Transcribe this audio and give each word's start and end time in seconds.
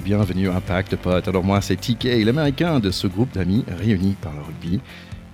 bienvenue 0.00 0.48
à 0.48 0.56
Impact 0.56 0.96
Potes. 0.96 1.28
Alors 1.28 1.44
moi 1.44 1.60
c'est 1.60 1.76
TK, 1.76 2.24
l'américain 2.24 2.80
de 2.80 2.90
ce 2.90 3.06
groupe 3.06 3.32
d'amis 3.32 3.64
réunis 3.68 4.16
par 4.20 4.32
le 4.32 4.40
rugby. 4.40 4.80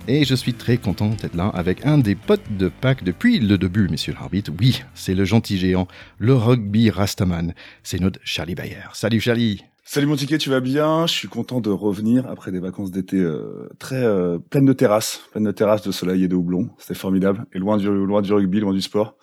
Et 0.07 0.25
je 0.25 0.35
suis 0.35 0.53
très 0.53 0.77
content 0.77 1.09
d'être 1.09 1.35
là 1.35 1.47
avec 1.53 1.85
un 1.85 1.97
des 1.97 2.15
potes 2.15 2.57
de 2.57 2.69
Pâques 2.69 3.03
depuis 3.03 3.39
le 3.39 3.57
début, 3.57 3.87
monsieur 3.87 4.13
l'arbitre. 4.13 4.51
Oui, 4.59 4.81
c'est 4.93 5.13
le 5.13 5.25
gentil 5.25 5.57
géant, 5.57 5.87
le 6.17 6.33
rugby 6.33 6.89
Rastaman. 6.89 7.53
C'est 7.83 7.99
notre 7.99 8.19
Charlie 8.23 8.55
Bayer. 8.55 8.83
Salut 8.93 9.19
Charlie 9.19 9.63
Salut 9.83 10.07
mon 10.07 10.15
ticket, 10.15 10.37
tu 10.37 10.49
vas 10.49 10.59
bien? 10.59 11.05
Je 11.07 11.13
suis 11.13 11.27
content 11.27 11.59
de 11.59 11.69
revenir 11.69 12.27
après 12.27 12.51
des 12.51 12.59
vacances 12.59 12.91
d'été 12.91 13.17
euh, 13.17 13.69
très 13.79 14.03
euh, 14.03 14.37
pleines 14.37 14.65
de 14.65 14.73
terrasses, 14.73 15.21
pleines 15.31 15.43
de 15.43 15.51
terrasses 15.51 15.81
de 15.81 15.91
soleil 15.91 16.23
et 16.23 16.27
de 16.27 16.35
houblon. 16.35 16.69
C'était 16.77 16.93
formidable 16.93 17.45
et 17.53 17.59
loin 17.59 17.77
du 17.77 18.33
rugby, 18.33 18.59
loin 18.59 18.73
du 18.73 18.81
sport, 18.81 19.17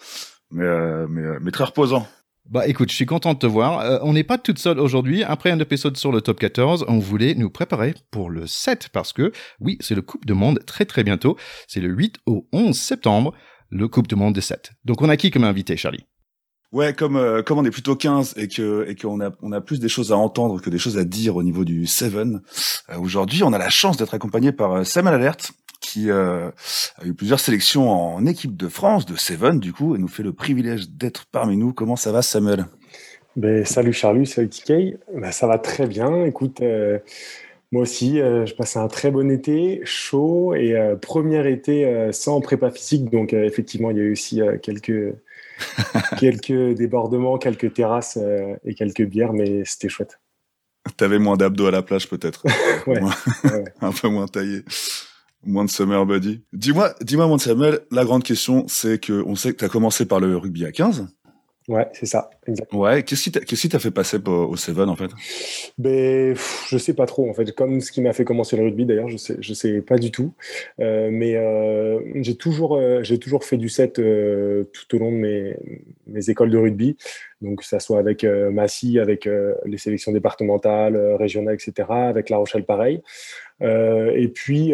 mais 0.50 0.64
euh, 0.64 1.06
mais 1.08 1.50
très 1.50 1.64
reposant. 1.64 2.06
Bah 2.50 2.66
écoute, 2.66 2.90
je 2.90 2.94
suis 2.94 3.04
content 3.04 3.34
de 3.34 3.38
te 3.38 3.46
voir. 3.46 4.00
on 4.02 4.14
n'est 4.14 4.24
pas 4.24 4.38
toute 4.38 4.58
seule 4.58 4.80
aujourd'hui. 4.80 5.22
Après 5.22 5.50
un 5.50 5.58
épisode 5.58 5.98
sur 5.98 6.10
le 6.10 6.22
top 6.22 6.38
14, 6.40 6.86
on 6.88 6.98
voulait 6.98 7.34
nous 7.34 7.50
préparer 7.50 7.94
pour 8.10 8.30
le 8.30 8.46
7 8.46 8.88
parce 8.90 9.12
que 9.12 9.32
oui, 9.60 9.76
c'est 9.80 9.94
le 9.94 10.00
Coupe 10.00 10.24
de 10.24 10.32
Monde 10.32 10.60
très 10.64 10.86
très 10.86 11.04
bientôt. 11.04 11.36
C'est 11.66 11.80
le 11.80 11.90
8 11.90 12.16
au 12.24 12.48
11 12.54 12.74
septembre, 12.74 13.34
le 13.68 13.86
Coupe 13.86 14.08
de 14.08 14.14
Monde 14.14 14.34
des 14.34 14.40
7. 14.40 14.72
Donc 14.86 15.02
on 15.02 15.10
a 15.10 15.18
qui 15.18 15.30
comme 15.30 15.44
invité, 15.44 15.76
Charlie? 15.76 16.06
Ouais, 16.72 16.92
comme 16.92 17.16
euh, 17.16 17.42
comme 17.42 17.58
on 17.58 17.64
est 17.64 17.70
plutôt 17.70 17.96
15 17.96 18.34
et 18.36 18.46
que 18.46 18.86
et 18.88 18.94
qu'on 18.94 19.22
a 19.22 19.30
on 19.40 19.52
a 19.52 19.60
plus 19.62 19.80
des 19.80 19.88
choses 19.88 20.12
à 20.12 20.16
entendre 20.16 20.60
que 20.60 20.68
des 20.68 20.78
choses 20.78 20.98
à 20.98 21.04
dire 21.04 21.36
au 21.36 21.42
niveau 21.42 21.64
du 21.64 21.86
Seven. 21.86 22.42
Euh, 22.90 22.98
aujourd'hui, 22.98 23.42
on 23.42 23.54
a 23.54 23.58
la 23.58 23.70
chance 23.70 23.96
d'être 23.96 24.12
accompagné 24.12 24.52
par 24.52 24.72
euh, 24.72 24.84
Samuel 24.84 25.14
Alert 25.14 25.52
qui 25.80 26.10
a 26.10 26.52
eu 27.04 27.14
plusieurs 27.14 27.40
sélections 27.40 27.90
en 27.90 28.26
équipe 28.26 28.56
de 28.56 28.68
France 28.68 29.06
de 29.06 29.16
Seven 29.16 29.60
du 29.60 29.72
coup 29.72 29.94
et 29.94 29.98
nous 29.98 30.08
fait 30.08 30.22
le 30.22 30.32
privilège 30.32 30.90
d'être 30.90 31.26
parmi 31.30 31.56
nous. 31.56 31.72
Comment 31.72 31.96
ça 31.96 32.12
va 32.12 32.22
Samuel? 32.22 32.66
Ben, 33.36 33.64
salut 33.64 33.92
Charlie, 33.92 34.26
salut 34.26 34.48
TK. 34.48 34.98
Ben, 35.14 35.30
ça 35.30 35.46
va 35.46 35.58
très 35.58 35.86
bien. 35.86 36.24
Écoute, 36.24 36.60
moi 37.70 37.82
aussi, 37.82 38.16
je 38.16 38.54
passais 38.54 38.78
un 38.78 38.88
très 38.88 39.10
bon 39.10 39.30
été, 39.30 39.80
chaud 39.84 40.54
et 40.54 40.74
premier 41.00 41.48
été 41.50 42.10
sans 42.12 42.40
prépa 42.40 42.70
physique. 42.70 43.10
Donc 43.10 43.32
effectivement, 43.32 43.90
il 43.90 43.96
y 43.96 44.00
a 44.00 44.04
eu 44.04 44.12
aussi 44.12 44.40
quelques 44.62 45.14
quelques 46.18 46.74
débordements, 46.74 47.38
quelques 47.38 47.72
terrasses 47.72 48.18
euh, 48.20 48.54
et 48.64 48.74
quelques 48.74 49.04
bières, 49.04 49.32
mais 49.32 49.64
c'était 49.64 49.88
chouette. 49.88 50.20
T'avais 50.96 51.18
moins 51.18 51.36
d'abdos 51.36 51.66
à 51.66 51.70
la 51.70 51.82
plage 51.82 52.08
peut-être. 52.08 52.44
Un 53.80 53.92
peu 53.92 54.08
moins 54.08 54.26
taillé. 54.26 54.62
Moins 55.44 55.64
de 55.64 55.70
summer 55.70 56.04
body. 56.04 56.42
Dis-moi, 56.52 56.94
dis-moi, 57.00 57.26
mon 57.26 57.38
Samuel, 57.38 57.80
la 57.90 58.04
grande 58.04 58.24
question, 58.24 58.66
c'est 58.68 59.00
que 59.00 59.22
on 59.24 59.36
sait 59.36 59.52
que 59.52 59.58
tu 59.58 59.64
as 59.64 59.68
commencé 59.68 60.04
par 60.04 60.20
le 60.20 60.36
rugby 60.36 60.64
à 60.64 60.72
15. 60.72 61.06
Ouais, 61.68 61.86
c'est 61.92 62.06
ça, 62.06 62.30
exactement. 62.46 62.80
Ouais, 62.80 63.02
qu'est-ce 63.02 63.28
qui 63.28 63.68
t'a 63.68 63.78
fait 63.78 63.90
passer 63.90 64.16
au 64.26 64.56
Seven 64.56 64.88
en 64.88 64.96
fait? 64.96 65.10
Ben, 65.76 66.34
je 66.66 66.78
sais 66.78 66.94
pas 66.94 67.04
trop 67.04 67.28
en 67.28 67.34
fait. 67.34 67.52
Comme 67.54 67.82
ce 67.82 67.92
qui 67.92 68.00
m'a 68.00 68.14
fait 68.14 68.24
commencer 68.24 68.56
le 68.56 68.62
rugby 68.62 68.86
d'ailleurs, 68.86 69.10
je 69.10 69.18
sais, 69.18 69.36
je 69.38 69.52
sais 69.52 69.82
pas 69.82 69.98
du 69.98 70.10
tout. 70.10 70.32
Euh, 70.80 71.10
mais 71.12 71.36
euh, 71.36 72.00
j'ai 72.22 72.36
toujours, 72.36 72.76
euh, 72.76 73.02
j'ai 73.02 73.18
toujours 73.18 73.44
fait 73.44 73.58
du 73.58 73.68
set 73.68 73.96
tout 73.96 74.96
au 74.96 74.98
long 74.98 75.12
de 75.12 75.18
mes, 75.18 75.56
mes 76.06 76.30
écoles 76.30 76.50
de 76.50 76.56
rugby. 76.56 76.96
Donc, 77.42 77.62
ça 77.62 77.80
soit 77.80 77.98
avec 77.98 78.24
Massy, 78.24 78.98
avec 78.98 79.28
les 79.66 79.78
sélections 79.78 80.10
départementales, 80.10 80.96
régionales, 81.18 81.54
etc. 81.54 81.86
Avec 81.90 82.30
La 82.30 82.38
Rochelle, 82.38 82.64
pareil. 82.64 83.02
Et 83.60 84.28
puis, 84.28 84.72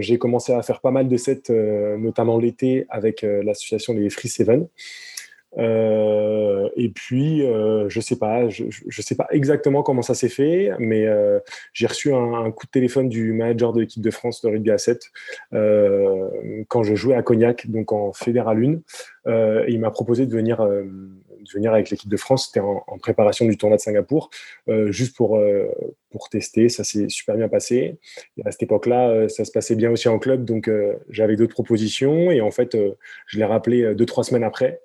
j'ai 0.00 0.18
commencé 0.18 0.52
à 0.52 0.62
faire 0.62 0.80
pas 0.80 0.90
mal 0.90 1.08
de 1.08 1.16
sets, 1.16 1.50
notamment 1.98 2.38
l'été, 2.38 2.86
avec 2.88 3.22
l'association 3.22 3.94
Les 3.94 4.10
Free 4.10 4.28
Seven. 4.28 4.66
Euh, 5.58 6.68
et 6.76 6.88
puis, 6.88 7.42
euh, 7.42 7.88
je 7.88 8.00
sais 8.00 8.16
pas, 8.16 8.48
je, 8.48 8.64
sais 9.02 9.14
pas 9.14 9.26
exactement 9.30 9.82
comment 9.82 10.02
ça 10.02 10.14
s'est 10.14 10.28
fait, 10.28 10.70
mais 10.78 11.06
euh, 11.06 11.38
j'ai 11.72 11.86
reçu 11.86 12.12
un, 12.12 12.50
coup 12.50 12.66
de 12.66 12.70
téléphone 12.70 13.08
du 13.08 13.32
manager 13.32 13.72
de 13.72 13.80
l'équipe 13.80 14.02
de 14.02 14.10
France 14.10 14.42
de 14.42 14.48
rugby 14.48 14.70
à 14.70 14.78
7 14.78 15.10
quand 16.68 16.82
je 16.82 16.94
jouais 16.94 17.14
à 17.14 17.22
Cognac, 17.22 17.70
donc 17.70 17.92
en 17.92 18.12
Fédéral 18.12 18.80
1. 19.26 19.64
et 19.66 19.72
il 19.72 19.80
m'a 19.80 19.90
proposé 19.90 20.26
de 20.26 20.32
venir 20.32 20.66
de 21.44 21.50
venir 21.50 21.72
avec 21.72 21.90
l'équipe 21.90 22.10
de 22.10 22.16
France. 22.16 22.46
C'était 22.46 22.60
en, 22.60 22.82
préparation 22.98 23.44
du 23.44 23.56
tournoi 23.56 23.76
de 23.76 23.82
Singapour, 23.82 24.30
euh, 24.68 24.90
juste 24.90 25.16
pour, 25.16 25.36
euh, 25.36 25.66
pour 26.10 26.28
tester. 26.28 26.68
Ça 26.68 26.84
s'est 26.84 27.08
super 27.08 27.36
bien 27.36 27.48
passé. 27.48 27.98
À 28.44 28.50
cette 28.50 28.62
époque-là, 28.62 29.08
euh, 29.08 29.28
ça 29.28 29.44
se 29.44 29.52
passait 29.52 29.74
bien 29.74 29.90
aussi 29.90 30.08
en 30.08 30.18
club, 30.18 30.44
donc 30.44 30.70
j'avais 31.08 31.36
d'autres 31.36 31.54
propositions. 31.54 32.30
Et 32.30 32.40
en 32.40 32.50
fait, 32.50 32.76
je 33.26 33.38
l'ai 33.38 33.44
rappelé 33.44 33.94
deux, 33.94 34.06
trois 34.06 34.24
semaines 34.24 34.44
après 34.44 34.80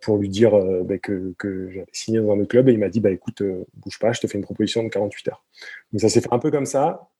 pour 0.00 0.16
lui 0.16 0.28
dire 0.28 0.58
bah, 0.84 0.98
que, 0.98 1.34
que 1.38 1.70
j'avais 1.70 1.86
signé 1.92 2.20
dans 2.20 2.32
un 2.32 2.40
autre 2.40 2.48
club. 2.48 2.68
Et 2.68 2.72
il 2.72 2.78
m'a 2.78 2.88
dit 2.88 3.00
bah, 3.00 3.10
écoute, 3.10 3.42
bouge 3.74 3.98
pas, 3.98 4.12
je 4.12 4.20
te 4.20 4.26
fais 4.26 4.38
une 4.38 4.44
proposition 4.44 4.82
de 4.82 4.88
48 4.88 5.28
heures. 5.28 5.44
Donc 5.92 6.00
ça 6.00 6.08
s'est 6.08 6.20
fait 6.20 6.32
un 6.32 6.38
peu 6.38 6.50
comme 6.50 6.66
ça. 6.66 7.10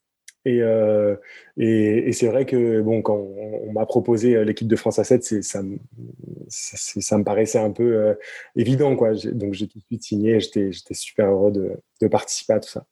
Et, 0.47 0.62
euh, 0.62 1.17
et, 1.59 2.09
et 2.09 2.12
c'est 2.12 2.28
vrai 2.28 2.47
que 2.47 2.81
bon, 2.81 3.03
quand 3.03 3.17
on, 3.17 3.73
m'a 3.73 3.84
proposé 3.84 4.37
euh, 4.37 4.45
l'équipe 4.45 4.69
de 4.69 4.77
France 4.77 4.99
à 4.99 5.05
7, 5.05 5.23
ça, 5.43 5.61
ça, 6.49 6.77
ça, 7.01 7.19
me 7.19 7.25
paraissait 7.25 7.59
un 7.59 7.71
peu 7.71 7.97
euh, 7.97 8.15
évident. 8.56 8.97
Quoi. 8.97 9.12
Donc 9.33 9.53
j'ai 9.53 9.69
tout 9.69 9.78
de 9.78 9.84
suite 9.84 10.03
signé 10.03 10.37
et 10.37 10.41
j'étais 10.41 10.71
super 10.93 11.27
heureux 11.27 11.53
de, 11.53 11.73
de, 12.01 12.09
participer 12.09 12.55
à 12.55 12.61
tout 12.61 12.71
ça. 12.71 12.87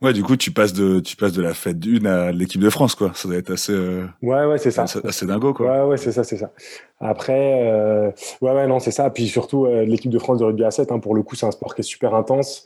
Ouais, 0.00 0.12
du 0.12 0.22
coup, 0.22 0.36
tu 0.36 0.52
passes 0.52 0.72
de, 0.72 1.00
tu 1.00 1.16
passes 1.16 1.32
de 1.32 1.42
la 1.42 1.54
fête 1.54 1.80
d'une 1.80 2.06
à 2.06 2.30
l'équipe 2.30 2.60
de 2.60 2.70
France, 2.70 2.94
quoi. 2.94 3.10
Ça 3.16 3.26
doit 3.26 3.38
être 3.38 3.50
assez. 3.50 3.72
Euh, 3.72 4.06
ouais, 4.22 4.44
ouais, 4.44 4.58
c'est 4.58 4.70
ça. 4.70 4.84
Assez, 4.84 5.26
dingo, 5.26 5.52
quoi. 5.52 5.66
Ouais, 5.66 5.90
ouais, 5.90 5.96
c'est 5.96 6.12
ça, 6.12 6.22
c'est 6.22 6.36
ça. 6.36 6.52
Après, 7.00 8.12
ouais, 8.40 8.52
ouais, 8.52 8.66
non, 8.68 8.78
c'est 8.78 8.92
ça. 8.92 9.10
Puis 9.10 9.26
surtout, 9.26 9.66
l'équipe 9.66 10.12
de 10.12 10.18
France 10.20 10.38
de 10.38 10.44
rugby 10.44 10.62
à 10.62 10.70
7, 10.70 10.92
hein, 10.92 11.00
pour 11.00 11.16
le 11.16 11.24
coup, 11.24 11.34
c'est 11.34 11.46
un 11.46 11.50
sport 11.50 11.74
qui 11.74 11.80
est 11.80 11.84
super 11.84 12.14
intense. 12.14 12.64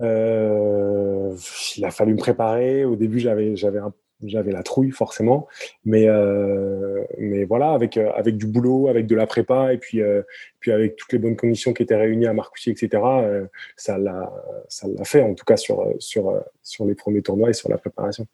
Euh, 0.00 1.34
il 1.76 1.84
a 1.84 1.90
fallu 1.90 2.14
me 2.14 2.18
préparer. 2.18 2.84
Au 2.84 2.96
début, 2.96 3.20
j'avais 3.20 3.56
j'avais 3.56 3.80
j'avais 4.22 4.52
la 4.52 4.62
trouille 4.62 4.90
forcément, 4.90 5.48
mais 5.84 6.08
euh, 6.08 7.02
mais 7.18 7.44
voilà, 7.44 7.72
avec 7.72 7.96
euh, 7.96 8.10
avec 8.14 8.36
du 8.36 8.46
boulot, 8.46 8.88
avec 8.88 9.06
de 9.06 9.14
la 9.14 9.26
prépa 9.26 9.72
et 9.72 9.78
puis 9.78 10.00
puis 10.60 10.72
avec 10.72 10.96
toutes 10.96 11.12
les 11.12 11.18
bonnes 11.18 11.36
conditions 11.36 11.72
qui 11.72 11.82
étaient 11.82 11.96
réunies 11.96 12.26
à 12.26 12.32
Marcoussis, 12.32 12.70
etc. 12.70 13.02
ça 13.76 13.98
l'a 13.98 14.32
ça 14.68 14.88
l'a 14.88 15.04
fait 15.04 15.22
en 15.22 15.34
tout 15.34 15.44
cas 15.44 15.56
sur 15.56 15.84
sur 15.98 16.32
sur 16.62 16.86
les 16.86 16.94
premiers 16.94 17.22
tournois 17.22 17.50
et 17.50 17.54
sur 17.54 17.68
la 17.68 17.78
préparation. 17.78 18.26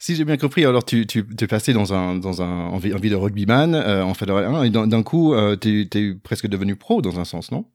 Si 0.00 0.16
j'ai 0.16 0.24
bien 0.24 0.38
compris, 0.38 0.64
alors 0.64 0.82
tu, 0.82 1.06
tu 1.06 1.26
es 1.38 1.46
passé 1.46 1.74
dans 1.74 1.92
un 1.92 2.14
dans 2.14 2.40
un 2.40 2.68
envie, 2.68 3.10
de 3.10 3.16
rugbyman 3.16 3.74
en 3.74 4.14
fait 4.14 4.24
et 4.24 4.70
d'un 4.70 5.02
coup 5.02 5.34
tu 5.60 5.88
es 5.92 6.14
presque 6.14 6.46
devenu 6.46 6.76
pro 6.76 7.02
dans 7.02 7.18
un 7.18 7.24
sens, 7.24 7.50
non? 7.50 7.66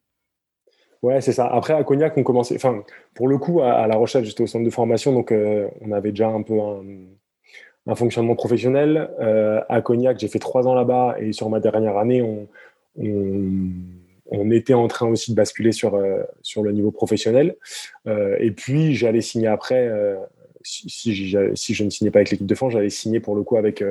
Ouais, 1.02 1.22
c'est 1.22 1.32
ça. 1.32 1.48
Après, 1.48 1.74
à 1.74 1.84
Cognac, 1.84 2.18
on 2.18 2.24
commençait. 2.24 2.56
Enfin, 2.56 2.84
pour 3.14 3.28
le 3.30 3.38
coup, 3.38 3.62
à, 3.62 3.88
La 3.88 3.96
Rochelle, 3.96 4.26
j'étais 4.26 4.44
au 4.44 4.48
centre 4.48 4.66
de 4.66 4.70
formation, 4.70 5.14
donc 5.14 5.32
euh, 5.32 5.68
on 5.82 5.92
avait 5.92 6.12
déjà 6.12 6.28
un 6.28 6.42
peu 6.42 6.60
un, 7.88 7.96
fonctionnement 7.96 8.36
professionnel. 8.36 9.09
Euh, 9.20 9.62
à 9.70 9.82
Cognac, 9.82 10.20
j'ai 10.20 10.28
fait 10.28 10.40
trois 10.40 10.68
ans 10.68 10.76
là-bas 10.76 11.16
et 11.20 11.32
sur 11.32 11.50
ma 11.50 11.59
dernière 11.59 11.98
année, 11.98 12.22
on, 12.22 12.48
était 14.52 14.74
en 14.74 14.88
train 14.88 15.08
aussi 15.08 15.32
de 15.32 15.36
basculer 15.36 15.72
sur, 15.72 15.96
euh, 15.96 16.22
sur 16.42 16.64
le 16.64 16.72
niveau 16.72 16.92
professionnel. 16.92 17.56
et 18.06 18.52
puis, 18.52 18.94
j'allais 18.94 19.22
signer 19.22 19.48
après. 19.48 19.90
Si, 20.62 20.90
si, 20.90 21.14
je 21.26 21.84
ne 21.84 21.90
signais 21.90 22.12
pas 22.12 22.20
avec 22.20 22.32
l'équipe 22.32 22.46
de 22.46 22.56
France, 22.56 22.74
j'allais 22.74 22.90
signer 22.90 23.22
pour 23.22 23.36
le 23.36 23.44
coup 23.44 23.56
avec, 23.56 23.82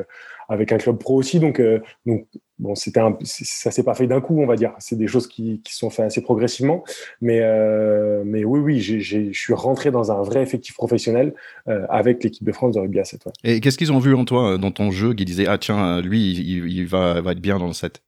avec 0.49 0.73
un 0.73 0.79
club 0.79 0.99
pro 0.99 1.17
aussi. 1.17 1.41
Donc, 1.41 1.63
donc 2.07 2.27
Bon, 2.59 2.75
c'était 2.75 2.99
un, 2.99 3.17
ça 3.23 3.71
s'est 3.71 3.85
pas 3.85 3.95
fait 3.95 4.09
d'un 4.09 4.21
coup, 4.21 4.41
on 4.41 4.47
va 4.47 4.57
dire. 4.57 4.73
C'est 4.81 4.97
des 4.97 5.07
choses 5.07 5.29
qui, 5.29 5.61
qui 5.63 5.75
sont 5.75 5.91
faites 5.91 6.07
assez 6.07 6.23
progressivement. 6.23 6.83
Mais, 7.21 7.41
euh, 7.43 8.23
mais 8.27 8.45
oui, 8.45 8.59
oui, 8.59 8.81
je 8.81 9.33
suis 9.33 9.55
rentré 9.55 9.93
dans 9.93 10.11
un 10.11 10.23
vrai 10.23 10.43
effectif 10.43 10.75
professionnel 10.75 11.35
euh, 11.69 11.87
avec 11.89 12.23
l'équipe 12.25 12.45
de 12.45 12.53
France 12.53 12.75
de 12.75 12.81
rugby 12.81 12.99
à 12.99 13.05
7. 13.05 13.29
Et 13.45 13.61
qu'est-ce 13.61 13.79
qu'ils 13.79 13.93
ont 13.93 14.01
vu 14.01 14.15
en 14.15 14.25
toi, 14.25 14.55
euh, 14.55 14.59
dans 14.59 14.73
ton 14.73 14.91
jeu, 14.91 15.15
qui 15.15 15.25
disait 15.25 15.47
ah 15.47 15.57
tiens, 15.57 16.01
lui, 16.01 16.33
il, 16.33 16.87
va, 16.87 17.21
va, 17.21 17.33
être 17.33 17.41
bien 17.41 17.59
dans 17.59 17.69
le 17.69 17.73
7 17.73 18.03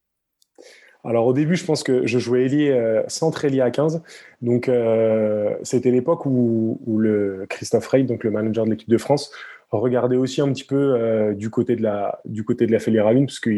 alors 1.04 1.26
au 1.26 1.32
début, 1.32 1.56
je 1.56 1.64
pense 1.64 1.82
que 1.82 2.06
je 2.06 2.18
jouais 2.18 2.44
ailier, 2.44 2.70
euh, 2.70 3.02
centre 3.08 3.44
ailier 3.44 3.62
à 3.62 3.70
15. 3.70 4.02
Donc 4.42 4.68
euh, 4.68 5.54
c'était 5.62 5.90
l'époque 5.90 6.26
où, 6.26 6.78
où, 6.86 6.98
le 6.98 7.46
Christophe 7.48 7.86
Rey, 7.88 8.02
donc 8.02 8.24
le 8.24 8.30
manager 8.30 8.64
de 8.66 8.70
l'équipe 8.70 8.90
de 8.90 8.98
France, 8.98 9.32
regardait 9.78 10.16
aussi 10.16 10.40
un 10.40 10.52
petit 10.52 10.64
peu 10.64 10.76
euh, 10.76 11.32
du 11.34 11.50
côté 11.50 11.76
de 11.76 11.82
la 11.82 12.20
du 12.24 12.44
côté 12.44 12.66
de 12.66 12.72
la 12.72 12.78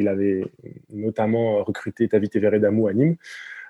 avait 0.09 0.45
notamment 0.93 1.65
recruté 1.65 2.09
Tavite 2.09 2.37
Veredamou 2.37 2.87
à 2.87 2.93
Nîmes. 2.93 3.17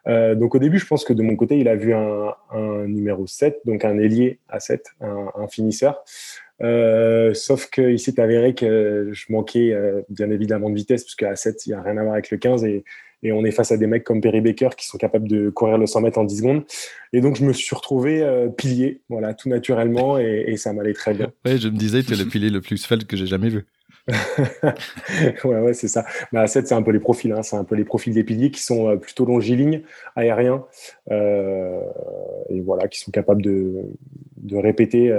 Euh, 0.08 0.34
donc 0.34 0.56
au 0.56 0.58
début, 0.58 0.78
je 0.78 0.86
pense 0.86 1.04
que 1.04 1.12
de 1.12 1.22
mon 1.22 1.36
côté, 1.36 1.58
il 1.58 1.68
a 1.68 1.76
vu 1.76 1.94
un, 1.94 2.34
un 2.50 2.88
numéro 2.88 3.26
7, 3.26 3.60
donc 3.64 3.84
un 3.84 3.98
ailier 3.98 4.40
à 4.48 4.58
7, 4.58 4.84
un, 5.00 5.28
un 5.36 5.46
finisseur. 5.46 6.02
Euh, 6.60 7.34
sauf 7.34 7.70
qu'il 7.70 7.98
s'est 8.00 8.18
avéré 8.20 8.54
que 8.54 9.10
je 9.12 9.26
manquais 9.32 9.76
bien 10.08 10.30
évidemment 10.30 10.70
de 10.70 10.74
vitesse, 10.74 11.04
puisque 11.04 11.22
à 11.22 11.36
7, 11.36 11.66
il 11.66 11.70
n'y 11.70 11.74
a 11.76 11.82
rien 11.82 11.96
à 11.96 12.02
voir 12.02 12.14
avec 12.14 12.32
le 12.32 12.38
15. 12.38 12.64
Et, 12.64 12.84
et 13.22 13.32
on 13.32 13.44
est 13.44 13.50
face 13.50 13.72
à 13.72 13.76
des 13.76 13.86
mecs 13.86 14.04
comme 14.04 14.20
Perry 14.20 14.40
Baker 14.40 14.70
qui 14.76 14.86
sont 14.86 14.98
capables 14.98 15.28
de 15.28 15.50
courir 15.50 15.78
le 15.78 15.86
100 15.86 16.00
mètres 16.00 16.18
en 16.18 16.24
10 16.24 16.38
secondes. 16.38 16.64
Et 17.12 17.20
donc, 17.20 17.36
je 17.36 17.44
me 17.44 17.52
suis 17.52 17.74
retrouvé 17.74 18.22
euh, 18.22 18.48
pilier, 18.48 19.00
voilà, 19.08 19.34
tout 19.34 19.48
naturellement, 19.48 20.18
et, 20.18 20.44
et 20.48 20.56
ça 20.56 20.72
m'allait 20.72 20.92
très 20.92 21.14
bien. 21.14 21.32
Ouais, 21.44 21.58
je 21.58 21.68
me 21.68 21.76
disais, 21.76 22.02
tu 22.02 22.14
es 22.14 22.16
le 22.16 22.26
pilier 22.26 22.50
le 22.50 22.60
plus 22.60 22.78
svelte 22.78 23.06
que 23.06 23.16
j'ai 23.16 23.26
jamais 23.26 23.48
vu. 23.48 23.64
ouais, 25.44 25.60
ouais, 25.60 25.74
c'est 25.74 25.88
ça. 25.88 26.04
Bah, 26.32 26.46
7, 26.46 26.66
c'est 26.66 26.74
un 26.74 26.82
peu 26.82 26.90
les 26.90 26.98
profils. 26.98 27.30
Hein. 27.32 27.42
C'est 27.42 27.56
un 27.56 27.64
peu 27.64 27.76
les 27.76 27.84
profils 27.84 28.12
des 28.12 28.24
piliers 28.24 28.50
qui 28.50 28.60
sont 28.60 28.88
euh, 28.88 28.96
plutôt 28.96 29.24
longilignes, 29.24 29.82
aériens, 30.16 30.64
euh, 31.10 31.80
et 32.50 32.60
voilà, 32.60 32.88
qui 32.88 32.98
sont 32.98 33.12
capables 33.12 33.42
de, 33.42 33.72
de 34.38 34.56
répéter 34.56 35.12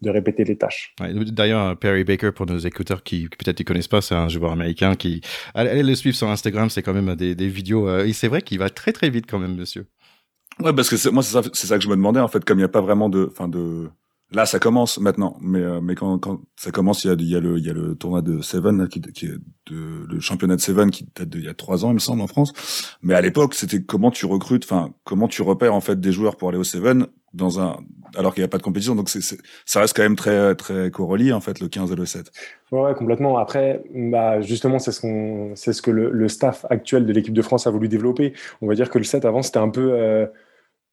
de 0.00 0.10
répéter 0.10 0.44
les 0.44 0.56
tâches. 0.56 0.94
D'ailleurs, 1.00 1.76
Perry 1.76 2.04
Baker, 2.04 2.30
pour 2.32 2.46
nos 2.46 2.58
écouteurs 2.58 3.02
qui, 3.02 3.28
peut-être 3.28 3.58
ne 3.58 3.64
connaissent 3.64 3.88
pas, 3.88 4.00
c'est 4.00 4.14
un 4.14 4.28
joueur 4.28 4.52
américain 4.52 4.94
qui, 4.94 5.20
allez 5.54 5.82
le 5.82 5.94
suivre 5.94 6.16
sur 6.16 6.28
Instagram, 6.28 6.70
c'est 6.70 6.82
quand 6.82 6.94
même 6.94 7.14
des, 7.16 7.34
des 7.34 7.48
vidéos, 7.48 7.98
et 8.00 8.12
c'est 8.12 8.28
vrai 8.28 8.42
qu'il 8.42 8.58
va 8.58 8.70
très 8.70 8.92
très 8.92 9.10
vite 9.10 9.26
quand 9.28 9.38
même, 9.38 9.56
monsieur. 9.56 9.86
Ouais, 10.60 10.72
parce 10.72 10.88
que 10.88 11.08
moi, 11.10 11.22
c'est 11.22 11.32
ça, 11.32 11.42
c'est 11.52 11.66
ça 11.66 11.78
que 11.78 11.84
je 11.84 11.88
me 11.88 11.96
demandais, 11.96 12.20
en 12.20 12.28
fait, 12.28 12.44
comme 12.44 12.58
il 12.58 12.62
n'y 12.62 12.64
a 12.64 12.68
pas 12.68 12.80
vraiment 12.80 13.08
de, 13.08 13.28
enfin, 13.30 13.48
de, 13.48 13.88
Là, 14.30 14.44
ça 14.44 14.58
commence 14.58 14.98
maintenant, 14.98 15.38
mais 15.40 15.60
euh, 15.60 15.80
mais 15.80 15.94
quand, 15.94 16.18
quand 16.18 16.40
ça 16.56 16.70
commence, 16.70 17.04
il 17.04 17.08
y 17.08 17.10
a, 17.10 17.16
y 17.18 17.36
a 17.36 17.40
le 17.40 17.58
il 17.58 17.64
y 17.64 17.70
a 17.70 17.72
le 17.72 17.94
tournoi 17.94 18.20
de 18.20 18.42
Seven 18.42 18.86
qui, 18.88 19.00
qui 19.00 19.24
est 19.24 19.38
de, 19.70 20.06
le 20.06 20.20
championnat 20.20 20.56
de 20.56 20.60
Seven 20.60 20.90
qui 20.90 21.08
date 21.16 21.30
d'il 21.30 21.44
y 21.44 21.48
a 21.48 21.54
trois 21.54 21.86
ans, 21.86 21.90
il 21.90 21.94
me 21.94 21.98
semble, 21.98 22.20
en 22.20 22.26
France. 22.26 22.52
Mais 23.00 23.14
à 23.14 23.22
l'époque, 23.22 23.54
c'était 23.54 23.82
comment 23.82 24.10
tu 24.10 24.26
recrutes, 24.26 24.64
enfin 24.64 24.92
comment 25.04 25.28
tu 25.28 25.40
repères 25.40 25.74
en 25.74 25.80
fait 25.80 25.98
des 25.98 26.12
joueurs 26.12 26.36
pour 26.36 26.50
aller 26.50 26.58
au 26.58 26.64
Seven 26.64 27.06
dans 27.32 27.58
un 27.60 27.78
alors 28.16 28.34
qu'il 28.34 28.42
n'y 28.42 28.46
a 28.46 28.48
pas 28.48 28.58
de 28.58 28.62
compétition. 28.62 28.94
Donc 28.94 29.08
c'est, 29.08 29.22
ça 29.64 29.80
reste 29.80 29.96
quand 29.96 30.02
même 30.02 30.16
très 30.16 30.54
très 30.56 30.90
correlié 30.90 31.32
en 31.32 31.40
fait 31.40 31.58
le 31.60 31.68
15 31.68 31.92
et 31.92 31.96
le 31.96 32.04
7. 32.04 32.30
Ouais, 32.70 32.94
complètement. 32.94 33.38
Après, 33.38 33.82
bah 33.94 34.42
justement, 34.42 34.78
c'est 34.78 34.92
ce 34.92 35.00
qu'on 35.00 35.52
c'est 35.54 35.72
ce 35.72 35.80
que 35.80 35.90
le, 35.90 36.10
le, 36.10 36.28
staff 36.28 36.66
actuel 36.68 37.06
de 37.06 37.12
l'équipe 37.14 37.34
de 37.34 37.42
France 37.42 37.66
a 37.66 37.70
voulu 37.70 37.88
développer. 37.88 38.34
On 38.60 38.66
va 38.66 38.74
dire 38.74 38.90
que 38.90 38.98
le 38.98 39.04
7 39.04 39.24
avant 39.24 39.40
c'était 39.40 39.58
un 39.58 39.70
peu 39.70 39.92
euh, 39.92 40.26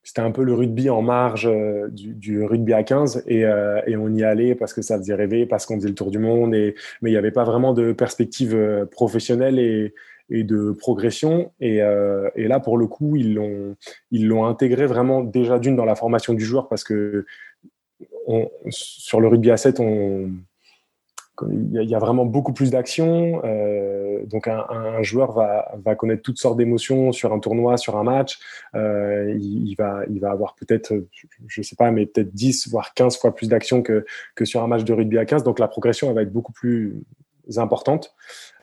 c'était 0.05 0.21
un 0.21 0.31
peu 0.31 0.43
le 0.43 0.53
rugby 0.53 0.89
en 0.91 1.01
marge 1.01 1.47
euh, 1.47 1.89
du, 1.89 2.43
rugby 2.43 2.73
à 2.73 2.83
15 2.83 3.25
euh, 3.27 3.81
et, 3.87 3.97
on 3.97 4.13
y 4.13 4.23
allait 4.23 4.53
parce 4.53 4.71
que 4.71 4.83
ça 4.83 4.99
faisait 4.99 5.15
rêver, 5.15 5.47
parce 5.47 5.65
qu'on 5.65 5.77
faisait 5.77 5.89
le 5.89 5.95
tour 5.95 6.11
du 6.11 6.19
monde, 6.19 6.51
mais 6.51 6.75
il 7.01 7.09
n'y 7.09 7.17
avait 7.17 7.31
pas 7.31 7.43
vraiment 7.43 7.73
de 7.73 7.91
perspective 7.91 8.55
euh, 8.55 8.85
professionnelle 8.85 9.57
et, 9.57 9.93
de 10.29 10.71
progression. 10.71 11.51
Et, 11.59 11.77
là, 11.79 12.59
pour 12.59 12.77
le 12.77 12.87
coup, 12.87 13.15
ils 13.15 13.35
l'ont, 13.35 13.75
ils 14.11 14.31
intégré 14.31 14.87
vraiment 14.87 15.23
déjà 15.23 15.59
d'une 15.59 15.75
dans 15.75 15.85
la 15.85 15.95
formation 15.95 16.33
du 16.33 16.43
joueur 16.43 16.67
parce 16.67 16.83
que 16.83 17.25
sur 18.69 19.21
le 19.21 19.27
rugby 19.27 19.51
à 19.51 19.57
7, 19.57 19.79
on, 19.79 20.31
il 21.49 21.89
y 21.89 21.95
a 21.95 21.99
vraiment 21.99 22.25
beaucoup 22.25 22.53
plus 22.53 22.71
d'actions. 22.71 23.41
Euh, 23.43 24.25
donc 24.25 24.47
un, 24.47 25.01
joueur 25.01 25.33
va, 25.33 25.95
connaître 25.95 26.21
toutes 26.21 26.37
sortes 26.37 26.57
d'émotions 26.57 27.11
sur 27.11 27.33
un 27.33 27.39
tournoi, 27.39 27.77
sur 27.77 27.97
un 27.97 28.03
match. 28.03 28.39
Euh, 28.75 29.35
il, 29.39 29.75
va, 29.75 30.03
avoir 30.29 30.55
peut-être, 30.55 30.93
je 31.47 31.61
ne 31.61 31.63
sais 31.63 31.75
pas, 31.75 31.91
mais 31.91 32.05
peut-être 32.05 32.33
10 32.33 32.69
voire 32.69 32.93
15 32.93 33.17
fois 33.17 33.35
plus 33.35 33.49
d'actions 33.49 33.81
que, 33.81 34.05
sur 34.43 34.63
un 34.63 34.67
match 34.67 34.83
de 34.83 34.93
rugby 34.93 35.17
à 35.17 35.25
15. 35.25 35.43
Donc 35.43 35.59
la 35.59 35.67
progression 35.67 36.11
va 36.13 36.21
être 36.21 36.33
beaucoup 36.33 36.53
plus 36.53 36.95
importante. 37.57 38.15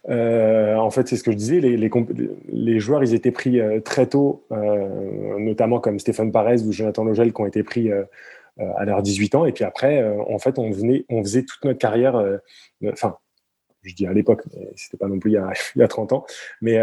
Euh, 0.08 0.74
en 0.76 0.90
fait, 0.90 1.06
c'est 1.06 1.16
ce 1.16 1.22
que 1.22 1.30
je 1.30 1.36
disais, 1.36 1.60
les, 1.60 2.80
joueurs, 2.80 3.04
ils 3.04 3.14
étaient 3.14 3.30
pris 3.30 3.60
euh, 3.60 3.80
très 3.80 4.06
tôt, 4.06 4.44
notamment 5.38 5.78
comme 5.78 5.98
Stéphane 5.98 6.32
Parez 6.32 6.62
ou 6.62 6.72
Jonathan 6.72 7.04
Logel, 7.04 7.32
qui 7.32 7.40
ont 7.40 7.46
été 7.46 7.62
pris 7.62 7.90
à 8.58 8.84
leurs 8.84 9.02
18 9.02 9.34
ans. 9.34 9.46
Et 9.46 9.52
puis 9.52 9.64
après, 9.64 10.02
euh, 10.02 10.22
en 10.28 10.38
fait, 10.38 10.58
on, 10.58 10.70
venait, 10.70 11.04
on 11.08 11.22
faisait 11.22 11.44
toute 11.44 11.64
notre 11.64 11.78
carrière, 11.78 12.16
euh, 12.16 12.38
enfin, 12.92 13.16
je 13.82 13.94
dis 13.94 14.06
à 14.06 14.12
l'époque, 14.12 14.42
mais 14.54 14.70
c'était 14.76 14.96
pas 14.96 15.08
non 15.08 15.18
plus 15.18 15.32
il 15.32 15.34
y 15.34 15.38
a, 15.38 15.50
il 15.76 15.80
y 15.80 15.82
a 15.82 15.88
30 15.88 16.12
ans, 16.12 16.24
mais, 16.60 16.78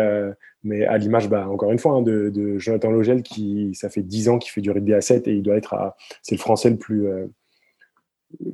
mais 0.63 0.85
à 0.85 0.97
l'image, 0.97 1.29
bah, 1.29 1.47
encore 1.47 1.71
une 1.71 1.79
fois, 1.79 1.93
hein, 1.93 2.01
de, 2.01 2.29
de, 2.29 2.57
Jonathan 2.57 2.91
Logel, 2.91 3.23
qui, 3.23 3.73
ça 3.73 3.89
fait 3.89 4.01
10 4.01 4.29
ans 4.29 4.37
qu'il 4.37 4.51
fait 4.51 4.61
du 4.61 4.71
rugby 4.71 4.93
à 4.93 5.01
7 5.01 5.27
et 5.27 5.33
il 5.33 5.43
doit 5.43 5.55
être 5.55 5.73
à, 5.73 5.95
c'est 6.21 6.35
le 6.35 6.39
français 6.39 6.69
le 6.69 6.77
plus, 6.77 7.07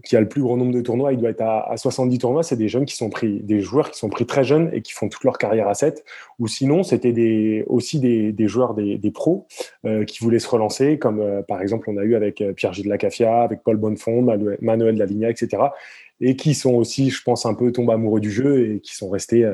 qui 0.03 0.15
a 0.15 0.21
le 0.21 0.27
plus 0.27 0.41
grand 0.41 0.55
nombre 0.55 0.73
de 0.73 0.81
tournois, 0.81 1.11
il 1.11 1.19
doit 1.19 1.29
être 1.29 1.41
à, 1.41 1.75
70 1.75 2.17
tournois, 2.19 2.43
c'est 2.43 2.55
des 2.55 2.69
jeunes 2.69 2.85
qui 2.85 2.95
sont 2.95 3.09
pris, 3.09 3.41
des 3.41 3.59
joueurs 3.59 3.91
qui 3.91 3.99
sont 3.99 4.09
pris 4.09 4.25
très 4.25 4.43
jeunes 4.43 4.69
et 4.71 4.81
qui 4.81 4.93
font 4.93 5.09
toute 5.09 5.23
leur 5.23 5.37
carrière 5.37 5.67
à 5.67 5.73
7. 5.73 6.05
Ou 6.39 6.47
sinon, 6.47 6.83
c'était 6.83 7.63
aussi 7.67 7.99
des, 7.99 8.47
joueurs, 8.47 8.73
des, 8.73 9.11
pros 9.11 9.47
euh, 9.85 10.05
qui 10.05 10.23
voulaient 10.23 10.39
se 10.39 10.47
relancer, 10.47 10.97
comme 10.97 11.19
euh, 11.19 11.41
par 11.41 11.61
exemple 11.61 11.89
on 11.89 11.97
a 11.97 12.03
eu 12.03 12.15
avec 12.15 12.41
euh, 12.41 12.53
Pierre-Gilles 12.53 12.87
Lacafia, 12.87 13.41
avec 13.41 13.63
Paul 13.63 13.77
Bonnefond, 13.77 14.21
Manuel 14.61 14.97
Daligna, 14.97 15.29
etc. 15.29 15.63
Et 16.21 16.35
qui 16.35 16.53
sont 16.53 16.75
aussi, 16.75 17.09
je 17.09 17.21
pense, 17.23 17.45
un 17.45 17.53
peu 17.53 17.71
tombés 17.71 17.93
amoureux 17.93 18.21
du 18.21 18.31
jeu 18.31 18.69
et 18.69 18.79
qui 18.79 18.95
sont 18.95 19.09
restés 19.09 19.45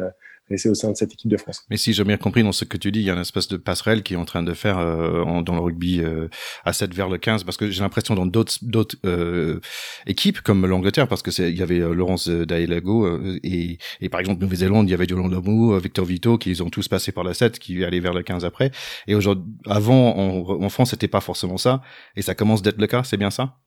et 0.52 0.58
c'est 0.58 0.70
au 0.70 0.76
sein 0.76 0.92
de 0.92 0.96
cette 0.96 1.14
équipe 1.14 1.30
de 1.30 1.38
France. 1.38 1.64
Mais 1.70 1.78
si 1.78 1.94
j'ai 1.94 2.04
bien 2.04 2.18
compris 2.18 2.44
dans 2.44 2.52
ce 2.52 2.66
que 2.66 2.78
tu 2.78 2.92
dis, 2.92 3.00
il 3.00 3.06
y 3.06 3.10
a 3.10 3.14
une 3.14 3.22
espèce 3.22 3.48
de 3.48 3.58
passerelle 3.58 4.04
qui 4.04 4.14
est 4.14 4.18
en 4.18 4.26
train 4.26 4.44
de 4.44 4.54
faire 4.54 4.78
euh, 4.78 5.42
dans 5.42 5.56
le 5.56 5.62
rugby 5.62 6.02
euh, 6.02 6.28
à 6.66 6.74
7 6.74 6.94
vers 6.94 7.10
le 7.10 7.18
15, 7.18 7.44
parce 7.44 7.58
que 7.58 7.70
j'ai 7.70 7.82
l'impression 7.82 8.16
dans 8.16 8.26
d'autres 8.26 8.56
d'autres 8.62 8.98
euh, 9.06 9.60
équipes 10.08 10.42
comme 10.42 10.66
l'Angleterre, 10.66 11.08
parce 11.08 11.22
que 11.22 11.32
il 11.42 11.58
y 11.58 11.64
avait 11.64 11.80
euh, 11.80 11.94
Laurence 11.94 12.28
Daelago 12.28 13.06
euh, 13.06 13.40
et, 13.44 13.78
et 14.00 14.10
par 14.10 14.20
exemple 14.20 14.42
Nouvelle-Zélande, 14.42 14.88
il 14.88 14.92
y 14.92 14.94
avait 14.94 15.06
Yolande 15.06 15.32
Lamou, 15.32 15.78
Victor 15.80 16.06
Vito, 16.06 16.38
qui 16.38 16.50
ils 16.50 16.64
ont 16.64 16.70
tous 16.70 16.88
passé 16.88 17.12
par 17.12 17.24
la 17.24 17.34
7, 17.34 17.60
qui 17.60 17.84
allaient 17.84 18.00
vers 18.00 18.14
le 18.14 18.24
15 18.24 18.46
après. 18.46 18.72
Et 19.08 19.16
aujourd'hui, 19.16 19.46
avant 19.68 20.16
en, 20.16 20.64
en 20.64 20.70
France, 20.70 20.92
c'était 20.92 21.08
pas 21.08 21.22
forcément 21.22 21.58
ça, 21.58 21.82
et 22.16 22.22
ça 22.22 22.36
commence 22.36 22.62
d'être 22.62 22.80
le 22.80 22.88
cas, 22.88 23.04
c'est 23.04 23.18
bien 23.18 23.32
ça? 23.32 23.58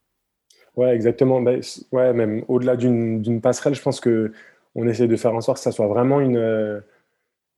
Ouais, 0.76 0.94
exactement. 0.94 1.40
Ben, 1.40 1.60
ouais, 1.92 2.12
même 2.12 2.44
au-delà 2.48 2.76
d'une 2.76 3.40
passerelle, 3.40 3.74
je 3.74 3.82
pense 3.82 4.00
que 4.00 4.32
on 4.74 4.86
essaie 4.88 5.06
de 5.06 5.16
faire 5.16 5.34
en 5.34 5.40
sorte 5.40 5.58
que 5.58 5.62
ça 5.62 5.72
soit 5.72 5.86
vraiment 5.86 6.20
une, 6.20 6.36
euh, 6.36 6.80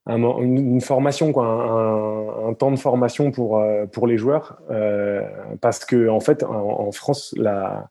une, 0.08 0.80
formation, 0.80 1.32
quoi, 1.32 1.46
un, 1.46 2.54
temps 2.54 2.70
de 2.70 2.76
formation 2.76 3.30
pour, 3.30 3.58
euh, 3.58 3.86
pour 3.86 4.06
les 4.06 4.18
joueurs. 4.18 4.60
Euh, 4.70 5.22
parce 5.60 5.84
que, 5.84 6.08
en 6.08 6.20
fait, 6.20 6.44
en, 6.44 6.92
France, 6.92 7.34
la, 7.36 7.90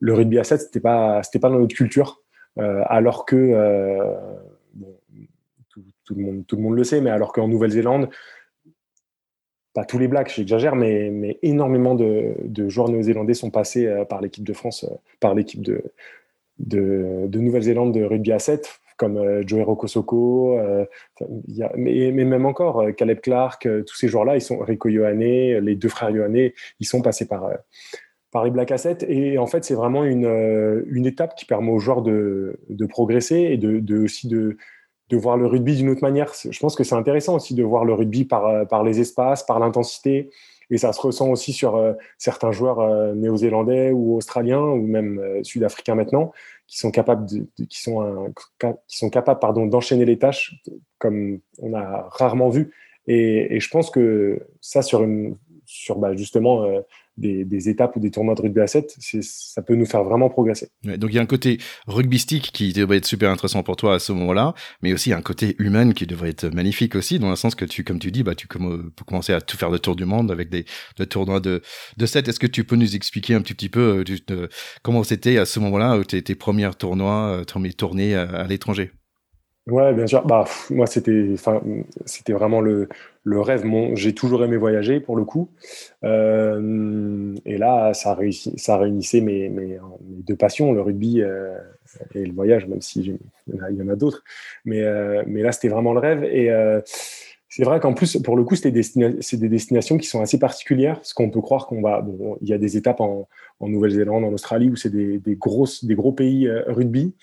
le 0.00 0.14
rugby 0.14 0.38
à 0.38 0.44
7, 0.44 0.60
c'était 0.60 0.80
pas, 0.80 1.22
c'était 1.22 1.38
pas 1.38 1.48
dans 1.48 1.58
notre 1.58 1.74
culture. 1.74 2.22
alors 2.56 3.24
que, 3.26 4.14
tout, 6.04 6.14
le 6.14 6.22
monde, 6.22 6.46
tout 6.46 6.56
le 6.56 6.62
monde 6.62 6.76
le 6.76 6.84
sait, 6.84 7.00
mais 7.00 7.10
alors 7.10 7.32
qu'en 7.32 7.48
Nouvelle-Zélande, 7.48 8.08
pas 9.74 9.84
tous 9.84 9.98
les 9.98 10.08
blacks, 10.08 10.32
j'exagère, 10.34 10.74
mais, 10.74 11.10
mais 11.10 11.38
énormément 11.42 11.94
de, 11.94 12.34
de 12.44 12.68
joueurs 12.68 12.88
néo-zélandais 12.88 13.34
sont 13.34 13.50
passés 13.50 14.04
par 14.08 14.22
l'équipe 14.22 14.44
de 14.44 14.54
France, 14.54 14.86
par 15.20 15.34
l'équipe 15.34 15.62
de, 15.62 15.82
de, 16.58 17.28
Nouvelle-Zélande 17.32 17.92
de 17.92 18.02
rugby 18.02 18.32
à 18.32 18.38
7, 18.38 18.80
comme 18.96 19.18
euh, 19.18 19.42
Joey 19.46 19.62
Rokosoko, 19.62 20.58
euh, 20.58 20.84
mais, 21.76 22.12
même 22.12 22.46
encore, 22.46 22.80
euh, 22.80 22.92
Caleb 22.92 23.20
Clark, 23.20 23.68
tous 23.86 23.96
ces 23.96 24.08
joueurs-là, 24.08 24.36
ils 24.36 24.42
sont 24.42 24.58
Rico 24.58 24.88
Ioane, 24.88 25.20
les 25.20 25.74
deux 25.74 25.88
frères 25.88 26.10
Ioane, 26.10 26.50
ils 26.80 26.86
sont 26.86 27.02
passés 27.02 27.26
par, 27.26 27.50
par 28.30 28.44
les 28.44 28.50
Black 28.50 28.72
7. 28.76 29.04
Et 29.08 29.38
en 29.38 29.46
fait, 29.46 29.64
c'est 29.64 29.74
vraiment 29.74 30.04
une, 30.04 31.06
étape 31.06 31.36
qui 31.36 31.44
permet 31.44 31.70
aux 31.70 31.78
joueurs 31.78 32.02
de, 32.02 32.58
progresser 32.88 33.36
et 33.36 33.56
de, 33.56 33.98
aussi 33.98 34.28
de, 34.28 34.56
voir 35.12 35.36
le 35.36 35.46
rugby 35.46 35.76
d'une 35.76 35.90
autre 35.90 36.02
manière. 36.02 36.32
Je 36.34 36.58
pense 36.58 36.74
que 36.74 36.84
c'est 36.84 36.94
intéressant 36.94 37.36
aussi 37.36 37.54
de 37.54 37.62
voir 37.62 37.84
le 37.84 37.92
rugby 37.92 38.24
par 38.24 38.82
les 38.84 39.00
espaces, 39.00 39.44
par 39.44 39.58
l'intensité. 39.58 40.30
Et 40.70 40.78
ça 40.78 40.92
se 40.92 41.00
ressent 41.00 41.28
aussi 41.30 41.52
sur 41.52 41.76
euh, 41.76 41.92
certains 42.18 42.52
joueurs 42.52 42.80
euh, 42.80 43.14
néo-zélandais 43.14 43.92
ou 43.92 44.16
australiens 44.16 44.62
ou 44.62 44.86
même 44.86 45.18
euh, 45.18 45.42
sud-africains 45.44 45.94
maintenant 45.94 46.32
qui 46.66 46.78
sont 46.78 46.90
capables 46.90 47.26
qui 47.68 47.80
sont 47.80 48.32
qui 48.88 48.98
sont 48.98 49.08
capables 49.08 49.38
pardon 49.38 49.66
d'enchaîner 49.66 50.04
les 50.04 50.18
tâches 50.18 50.56
comme 50.98 51.38
on 51.60 51.74
a 51.74 52.08
rarement 52.10 52.48
vu. 52.48 52.72
Et, 53.06 53.60
je 53.60 53.70
pense 53.70 53.88
que 53.90 54.40
ça 54.60 54.82
sur 54.82 55.06
sur 55.64 55.98
bah, 55.98 56.16
justement 56.16 56.66
des, 57.16 57.68
étapes 57.68 57.96
ou 57.96 58.00
des 58.00 58.10
tournois 58.10 58.34
de 58.34 58.42
rugby 58.42 58.60
à 58.60 58.66
7, 58.66 58.96
ça 59.20 59.62
peut 59.62 59.74
nous 59.74 59.86
faire 59.86 60.04
vraiment 60.04 60.28
progresser. 60.28 60.68
donc 60.84 61.10
il 61.10 61.16
y 61.16 61.18
a 61.18 61.22
un 61.22 61.26
côté 61.26 61.58
rugbystique 61.86 62.50
qui 62.52 62.72
devrait 62.72 62.98
être 62.98 63.06
super 63.06 63.30
intéressant 63.30 63.62
pour 63.62 63.76
toi 63.76 63.94
à 63.94 63.98
ce 63.98 64.12
moment-là, 64.12 64.54
mais 64.82 64.92
aussi 64.92 65.12
un 65.12 65.22
côté 65.22 65.56
humain 65.58 65.92
qui 65.92 66.06
devrait 66.06 66.30
être 66.30 66.46
magnifique 66.48 66.94
aussi, 66.94 67.18
dans 67.18 67.30
le 67.30 67.36
sens 67.36 67.54
que 67.54 67.64
tu, 67.64 67.84
comme 67.84 67.98
tu 67.98 68.10
dis, 68.10 68.22
bah, 68.22 68.34
tu 68.34 68.46
peux 68.46 68.58
commencer 69.06 69.32
à 69.32 69.40
tout 69.40 69.56
faire 69.56 69.70
le 69.70 69.78
tour 69.78 69.96
du 69.96 70.04
monde 70.04 70.30
avec 70.30 70.50
des, 70.50 70.64
tournois 71.08 71.40
de, 71.40 71.62
de 71.96 72.06
7. 72.06 72.28
Est-ce 72.28 72.40
que 72.40 72.46
tu 72.46 72.64
peux 72.64 72.76
nous 72.76 72.94
expliquer 72.94 73.34
un 73.34 73.40
petit, 73.40 73.68
peu 73.68 74.04
euh, 74.30 74.48
comment 74.82 75.02
c'était 75.02 75.38
à 75.38 75.46
ce 75.46 75.60
moment-là, 75.60 76.02
tes, 76.04 76.22
tes 76.22 76.34
premiers 76.34 76.70
tournois, 76.78 77.40
euh, 77.40 77.44
tes 77.44 77.72
tournées 77.72 78.14
à 78.14 78.46
l'étranger? 78.46 78.92
Ouais, 79.66 79.92
bien 79.94 80.06
sûr. 80.06 80.24
Bah, 80.24 80.44
moi, 80.70 80.86
c'était, 80.86 81.30
enfin, 81.34 81.60
c'était 82.04 82.32
vraiment 82.32 82.60
le, 82.60 82.88
le 83.24 83.40
rêve. 83.40 83.64
Mon, 83.64 83.96
j'ai 83.96 84.14
toujours 84.14 84.44
aimé 84.44 84.56
voyager 84.56 85.00
pour 85.00 85.16
le 85.16 85.24
coup. 85.24 85.50
Euh, 86.04 87.34
et 87.44 87.58
là, 87.58 87.92
ça, 87.92 88.14
réussi, 88.14 88.56
ça 88.58 88.76
réunissait 88.76 89.20
mes, 89.20 89.48
mes, 89.48 89.78
deux 90.02 90.36
passions, 90.36 90.72
le 90.72 90.82
rugby 90.82 91.20
euh, 91.20 91.58
et 92.14 92.24
le 92.24 92.32
voyage, 92.32 92.68
même 92.68 92.80
si 92.80 93.00
il 93.00 93.76
y 93.76 93.82
en 93.82 93.88
a, 93.88 93.96
d'autres. 93.96 94.22
Mais, 94.64 94.82
euh, 94.82 95.24
mais 95.26 95.42
là, 95.42 95.50
c'était 95.50 95.68
vraiment 95.68 95.92
le 95.94 95.98
rêve. 95.98 96.22
Et 96.22 96.48
c'est 97.48 97.64
vrai 97.64 97.80
qu'en 97.80 97.92
plus, 97.92 98.18
pour 98.18 98.36
le 98.36 98.44
coup, 98.44 98.54
c'est 98.54 98.70
des 98.70 99.48
destinations 99.48 99.98
qui 99.98 100.06
sont 100.06 100.20
assez 100.20 100.38
particulières, 100.38 100.96
parce 100.96 101.12
qu'on 101.12 101.30
peut 101.30 101.40
croire 101.40 101.66
qu'on 101.66 101.82
va. 101.82 102.02
Bon, 102.02 102.38
il 102.40 102.48
y 102.48 102.52
a 102.52 102.58
des 102.58 102.76
étapes 102.76 103.00
en, 103.00 103.26
en 103.58 103.68
Nouvelle-Zélande, 103.68 104.24
en 104.24 104.32
Australie, 104.32 104.70
où 104.70 104.76
c'est 104.76 104.90
des, 104.90 105.18
des, 105.18 105.34
grosses, 105.34 105.84
des 105.84 105.96
gros 105.96 106.12
pays 106.12 106.48
rugby. 106.68 107.14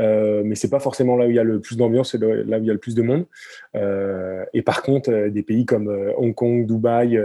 Euh, 0.00 0.42
mais 0.44 0.54
c'est 0.54 0.70
pas 0.70 0.80
forcément 0.80 1.16
là 1.16 1.26
où 1.26 1.30
il 1.30 1.36
y 1.36 1.38
a 1.38 1.44
le 1.44 1.60
plus 1.60 1.76
d'ambiance, 1.76 2.12
c'est 2.12 2.20
là 2.20 2.58
où 2.58 2.62
il 2.62 2.66
y 2.66 2.70
a 2.70 2.72
le 2.72 2.78
plus 2.78 2.94
de 2.94 3.02
monde. 3.02 3.26
Euh, 3.76 4.44
et 4.52 4.62
par 4.62 4.82
contre, 4.82 5.10
euh, 5.10 5.30
des 5.30 5.42
pays 5.42 5.66
comme 5.66 5.88
Hong 6.16 6.34
Kong, 6.34 6.66
Dubaï, 6.66 7.18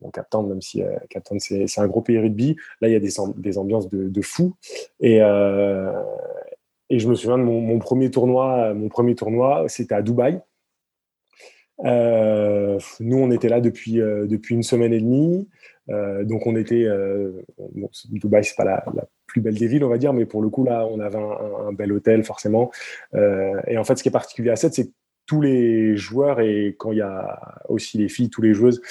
bon, 0.00 0.10
Cap 0.10 0.26
même 0.34 0.60
si 0.60 0.82
Cap 1.10 1.28
c'est, 1.38 1.66
c'est 1.66 1.80
un 1.80 1.86
gros 1.86 2.02
pays 2.02 2.18
rugby, 2.18 2.56
là 2.80 2.88
il 2.88 2.92
y 2.92 2.96
a 2.96 3.00
des, 3.00 3.58
ambiances 3.58 3.88
de, 3.88 4.08
de 4.08 4.22
fou. 4.22 4.54
Et, 5.00 5.18
et 5.18 6.98
je 6.98 7.08
me 7.08 7.14
souviens 7.14 7.38
de 7.38 7.44
mon, 7.44 7.78
premier 7.78 8.10
tournoi, 8.10 8.74
mon 8.74 8.88
premier 8.88 9.14
tournoi, 9.14 9.64
c'était 9.68 9.94
à 9.94 10.02
Dubaï. 10.02 10.40
nous, 11.78 11.86
on 13.16 13.30
était 13.30 13.48
là 13.48 13.60
depuis, 13.60 13.94
depuis 13.94 14.54
une 14.54 14.62
semaine 14.62 14.92
et 14.92 15.00
demie. 15.00 15.48
donc 15.88 16.46
on 16.46 16.56
était, 16.56 16.86
bon, 17.74 17.88
Dubaï 18.10 18.44
c'est 18.44 18.56
pas 18.56 18.64
la, 18.64 18.84
plus 19.32 19.40
belle 19.40 19.58
des 19.58 19.66
villes 19.66 19.84
on 19.84 19.88
va 19.88 19.98
dire, 19.98 20.12
mais 20.12 20.26
pour 20.26 20.42
le 20.42 20.48
coup 20.48 20.64
là 20.64 20.86
on 20.90 21.00
avait 21.00 21.18
un, 21.18 21.72
bel 21.72 21.92
hôtel 21.92 22.24
forcément. 22.24 22.70
et 23.14 23.78
en 23.78 23.84
fait 23.84 23.96
ce 23.96 24.02
qui 24.02 24.08
est 24.08 24.12
particulier 24.12 24.50
à 24.50 24.56
7 24.56 24.74
c'est 24.74 24.86
que 24.86 24.92
tous 25.26 25.40
les 25.40 25.96
joueurs 25.96 26.40
et 26.40 26.74
quand 26.78 26.92
il 26.92 26.98
y 26.98 27.02
a 27.02 27.62
aussi 27.68 27.96
les 27.96 28.08
filles, 28.08 28.28
tous 28.28 28.42
les 28.42 28.54
joueuses 28.54 28.82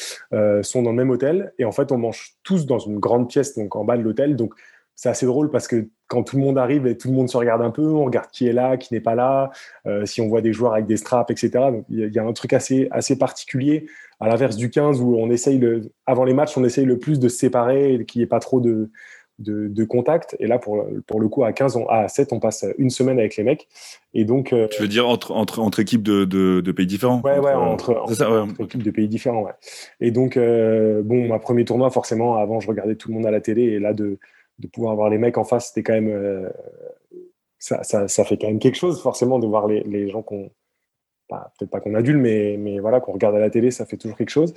sont 0.64 0.82
dans 0.82 0.92
le 0.92 0.96
même 0.96 1.10
hôtel 1.10 1.54
et 1.60 1.66
en 1.66 1.72
fait 1.72 1.92
on 1.92 1.98
mange 1.98 2.36
tous 2.44 2.66
dans 2.66 2.80
une 2.80 3.00
grande 3.00 3.30
pièce 3.30 3.56
donc 3.56 3.76
en 3.76 3.86
bas 3.86 3.98
de 3.98 4.02
l'hôtel 4.02 4.36
donc 4.36 4.54
c'est 4.96 5.10
assez 5.10 5.26
drôle 5.26 5.50
parce 5.50 5.68
que 5.68 5.88
quand 6.08 6.22
tout 6.22 6.36
le 6.36 6.44
monde 6.44 6.60
arrive 6.60 6.86
et 6.86 6.96
tout 6.96 7.08
le 7.08 7.16
monde 7.16 7.28
se 7.28 7.36
regarde 7.36 7.64
un 7.64 7.72
peu, 7.72 7.82
on 7.82 8.06
regarde 8.06 8.28
qui 8.32 8.48
est 8.48 8.54
là, 8.54 8.78
qui 8.78 8.94
n'est 8.94 9.00
pas 9.00 9.16
là, 9.16 9.50
euh, 9.88 10.06
si 10.06 10.22
on 10.22 10.28
voit 10.28 10.42
des 10.42 10.54
joueurs 10.54 10.74
avec 10.74 10.86
des 10.86 10.98
straps, 10.98 11.32
etc. 11.32 11.50
Donc 11.72 11.86
il 11.90 12.14
y, 12.14 12.20
a 12.20 12.24
un 12.24 12.34
truc 12.34 12.54
assez, 12.54 12.88
assez 12.92 13.18
particulier, 13.18 13.88
à 14.20 14.28
l'inverse 14.28 14.58
du 14.58 14.70
15 14.70 15.02
où 15.02 15.16
on 15.16 15.32
essaye, 15.32 15.58
le, 15.58 15.92
avant 16.06 16.24
les 16.24 16.36
matchs, 16.36 16.56
on 16.56 16.64
essaye 16.64 16.86
le 16.86 17.00
plus 17.00 17.20
de 17.20 17.30
se 17.30 17.38
séparer, 17.38 18.06
qu'il 18.08 18.20
n'y 18.20 18.24
ait 18.24 18.28
pas 18.28 18.40
trop 18.40 18.60
de, 18.60 18.92
de, 19.42 19.84
contact. 19.84 20.36
Et 20.40 20.48
là, 20.48 20.60
pour, 20.60 20.86
pour 21.08 21.20
le 21.20 21.28
coup, 21.28 21.44
à 21.44 21.54
15, 21.54 21.80
à 21.90 22.08
7, 22.08 22.34
on 22.34 22.40
passe 22.40 22.66
une 22.78 22.90
semaine 22.90 23.20
avec 23.20 23.36
les 23.36 23.44
mecs. 23.44 23.68
Et 24.14 24.26
donc, 24.26 24.54
euh, 24.54 24.68
tu 24.70 24.82
veux 24.82 24.88
dire 24.88 25.08
entre, 25.08 25.32
entre, 25.32 25.60
entre 25.60 25.80
équipes 25.80 26.04
de, 26.04 26.26
de, 26.26 26.72
pays 26.72 26.88
différents? 26.88 27.22
Ouais, 27.24 27.40
ouais, 27.40 27.54
entre, 27.54 27.96
entre, 27.96 28.62
équipes 28.64 28.84
de 28.84 28.92
pays 28.92 29.08
différents, 29.08 29.44
ouais. 29.44 29.54
Et 30.00 30.12
donc, 30.12 30.38
euh, 30.38 31.02
bon, 31.04 31.28
ma 31.28 31.40
premier 31.40 31.66
tournoi, 31.66 31.90
forcément, 31.90 32.36
avant, 32.36 32.60
je 32.60 32.68
regardais 32.68 32.96
tout 32.96 33.10
le 33.10 33.16
monde 33.16 33.26
à 33.26 33.32
la 33.32 33.42
télé. 33.42 33.64
Et 33.64 33.80
là, 33.80 33.94
de 33.94 34.18
de 34.62 34.68
pouvoir 34.68 34.94
avoir 34.94 35.10
les 35.10 35.18
mecs 35.18 35.38
en 35.38 35.44
face, 35.44 35.68
c'était 35.68 35.84
quand 35.84 35.94
même. 35.94 36.10
Euh, 36.10 36.50
ça, 37.60 37.84
ça, 37.84 38.08
ça, 38.08 38.24
fait 38.24 38.38
quand 38.38 38.48
même 38.48 38.60
quelque 38.60 38.78
chose, 38.78 39.02
forcément, 39.02 39.40
de 39.40 39.48
voir 39.48 39.68
les, 39.68 39.84
les 39.84 40.10
gens 40.10 40.22
qu'on. 40.22 40.50
Peut-être 41.58 41.72
pas 41.72 41.80
qu'on 41.80 41.94
adule, 41.96 42.18
mais, 42.18 42.58
mais 42.60 42.80
voilà, 42.80 43.00
qu'on 43.00 43.14
regarde 43.14 43.36
à 43.36 43.40
la 43.40 43.50
télé, 43.50 43.72
ça 43.72 43.86
fait 43.86 43.98
toujours 43.98 44.18
quelque 44.18 44.30
chose. 44.30 44.54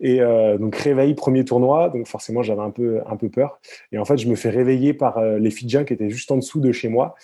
Et 0.00 0.20
euh, 0.20 0.58
donc, 0.58 0.76
réveil, 0.76 1.14
premier 1.14 1.44
tournoi, 1.44 1.88
donc 1.90 2.06
forcément, 2.06 2.42
j'avais 2.42 2.62
un 2.62 2.70
peu, 2.70 3.00
un 3.06 3.16
peu 3.16 3.28
peur. 3.28 3.60
Et 3.92 3.98
en 3.98 4.04
fait, 4.04 4.18
je 4.18 4.28
me 4.28 4.34
fais 4.34 4.50
réveiller 4.50 4.94
par 4.94 5.18
euh, 5.18 5.38
les 5.38 5.50
Fidjiens 5.50 5.84
qui 5.84 5.92
étaient 5.92 6.10
juste 6.10 6.30
en 6.30 6.36
dessous 6.36 6.60
de 6.60 6.72
chez 6.72 6.88
moi 6.88 7.14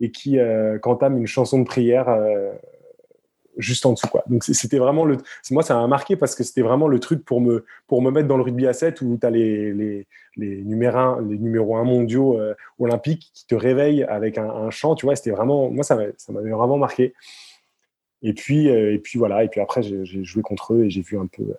et 0.00 0.10
qui, 0.10 0.38
quand 0.80 0.92
entament 0.92 1.18
une 1.18 1.26
chanson 1.26 1.58
de 1.58 1.64
prière 1.64 2.08
juste 3.60 3.86
en 3.86 3.92
dessous 3.92 4.08
quoi. 4.08 4.24
Donc 4.28 4.44
c'était 4.44 4.78
vraiment 4.78 5.04
le 5.04 5.18
moi 5.50 5.62
ça 5.62 5.74
m'a 5.74 5.86
marqué 5.86 6.16
parce 6.16 6.34
que 6.34 6.42
c'était 6.42 6.62
vraiment 6.62 6.88
le 6.88 6.98
truc 6.98 7.24
pour 7.24 7.40
me 7.40 7.64
pour 7.86 8.02
me 8.02 8.10
mettre 8.10 8.28
dans 8.28 8.36
le 8.36 8.42
rugby 8.42 8.66
à 8.66 8.72
7 8.72 9.00
où 9.02 9.18
tu 9.20 9.26
as 9.26 9.30
les 9.30 9.72
les 9.72 10.06
les 10.36 10.62
numéros 10.62 10.96
1 10.96 11.22
les 11.28 11.38
numéros 11.38 11.76
1 11.76 11.84
mondiaux 11.84 12.38
euh, 12.38 12.54
olympiques 12.78 13.30
qui 13.34 13.46
te 13.46 13.54
réveillent 13.54 14.04
avec 14.04 14.38
un, 14.38 14.70
chant, 14.70 14.94
tu 14.94 15.06
vois, 15.06 15.16
c'était 15.16 15.30
vraiment 15.30 15.70
moi 15.70 15.84
ça 15.84 15.96
m'avait 15.96 16.50
vraiment 16.50 16.78
marqué. 16.78 17.14
Et 18.22 18.34
puis 18.34 18.68
euh, 18.68 18.94
et 18.94 18.98
puis 18.98 19.18
voilà, 19.18 19.44
et 19.44 19.48
puis 19.48 19.60
après 19.60 19.82
j'ai 19.82 20.24
joué 20.24 20.42
contre 20.42 20.74
eux 20.74 20.84
et 20.84 20.90
j'ai 20.90 21.02
vu 21.02 21.18
un 21.18 21.26
peu 21.26 21.42
euh, 21.42 21.54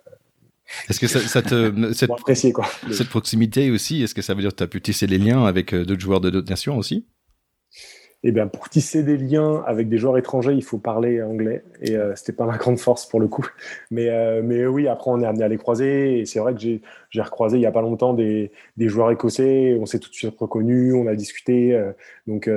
est-ce 0.88 1.00
que 1.00 1.06
ça, 1.06 1.42
te 1.42 1.92
cette, 1.92 2.52
quoi. 2.52 2.66
cette 2.90 3.08
proximité 3.08 3.70
aussi, 3.70 4.02
est-ce 4.02 4.14
que 4.14 4.22
ça 4.22 4.34
veut 4.34 4.40
dire 4.40 4.52
que 4.52 4.56
tu 4.56 4.62
as 4.62 4.68
pu 4.68 4.80
tisser 4.80 5.06
les 5.06 5.18
liens 5.18 5.44
avec 5.44 5.74
d'autres 5.74 6.00
joueurs 6.00 6.20
de 6.20 6.30
d'autres 6.30 6.48
nations 6.48 6.78
aussi? 6.78 7.04
Eh 8.24 8.30
bien, 8.30 8.46
pour 8.46 8.68
tisser 8.68 9.02
des 9.02 9.16
liens 9.16 9.64
avec 9.66 9.88
des 9.88 9.98
joueurs 9.98 10.16
étrangers, 10.16 10.52
il 10.52 10.62
faut 10.62 10.78
parler 10.78 11.20
anglais. 11.20 11.64
Et 11.80 11.96
euh, 11.96 12.14
c'était 12.14 12.32
pas 12.32 12.46
ma 12.46 12.56
grande 12.56 12.78
force 12.78 13.04
pour 13.04 13.18
le 13.18 13.26
coup. 13.26 13.44
Mais, 13.90 14.08
euh, 14.10 14.42
mais 14.44 14.64
oui, 14.64 14.86
après, 14.86 15.10
on 15.10 15.20
est 15.20 15.26
amené 15.26 15.42
à 15.42 15.48
les 15.48 15.56
croiser. 15.56 16.20
Et 16.20 16.24
c'est 16.24 16.38
vrai 16.38 16.54
que 16.54 16.60
j'ai, 16.60 16.80
recroisé 17.20 17.58
il 17.58 17.62
y 17.62 17.66
a 17.66 17.72
pas 17.72 17.82
longtemps 17.82 18.14
des, 18.14 18.52
des, 18.76 18.88
joueurs 18.88 19.10
écossais. 19.10 19.76
On 19.80 19.86
s'est 19.86 19.98
tout 19.98 20.08
de 20.08 20.14
suite 20.14 20.38
reconnus, 20.38 20.94
on 20.94 21.08
a 21.08 21.16
discuté. 21.16 21.74
Euh, 21.74 21.90
donc, 22.28 22.48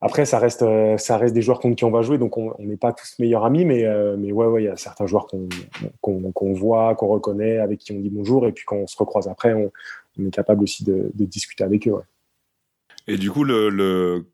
après, 0.00 0.26
ça 0.26 0.38
reste, 0.38 0.64
ça 0.98 1.16
reste 1.16 1.34
des 1.34 1.42
joueurs 1.42 1.58
contre 1.58 1.76
qui 1.76 1.84
on 1.84 1.90
va 1.90 2.02
jouer. 2.02 2.18
Donc, 2.18 2.36
on 2.36 2.54
n'est 2.60 2.76
pas 2.76 2.92
tous 2.92 3.14
meilleurs 3.18 3.44
amis. 3.44 3.64
Mais, 3.64 3.84
mais 4.18 4.30
ouais, 4.30 4.62
il 4.62 4.66
y 4.66 4.68
a 4.68 4.76
certains 4.76 5.06
joueurs 5.06 5.26
qu'on, 5.26 6.52
voit, 6.52 6.94
qu'on 6.94 7.08
reconnaît, 7.08 7.58
avec 7.58 7.80
qui 7.80 7.92
on 7.92 8.00
dit 8.00 8.10
bonjour. 8.10 8.46
Et 8.46 8.52
puis, 8.52 8.64
quand 8.66 8.76
on 8.76 8.86
se 8.86 8.96
recroise 8.96 9.26
après, 9.26 9.54
on, 9.54 9.70
est 10.26 10.30
capable 10.30 10.62
aussi 10.62 10.84
de, 10.84 11.10
discuter 11.14 11.64
avec 11.64 11.88
eux. 11.88 11.94
Et 13.08 13.16
du 13.16 13.30
coup, 13.30 13.44
le, 13.44 14.26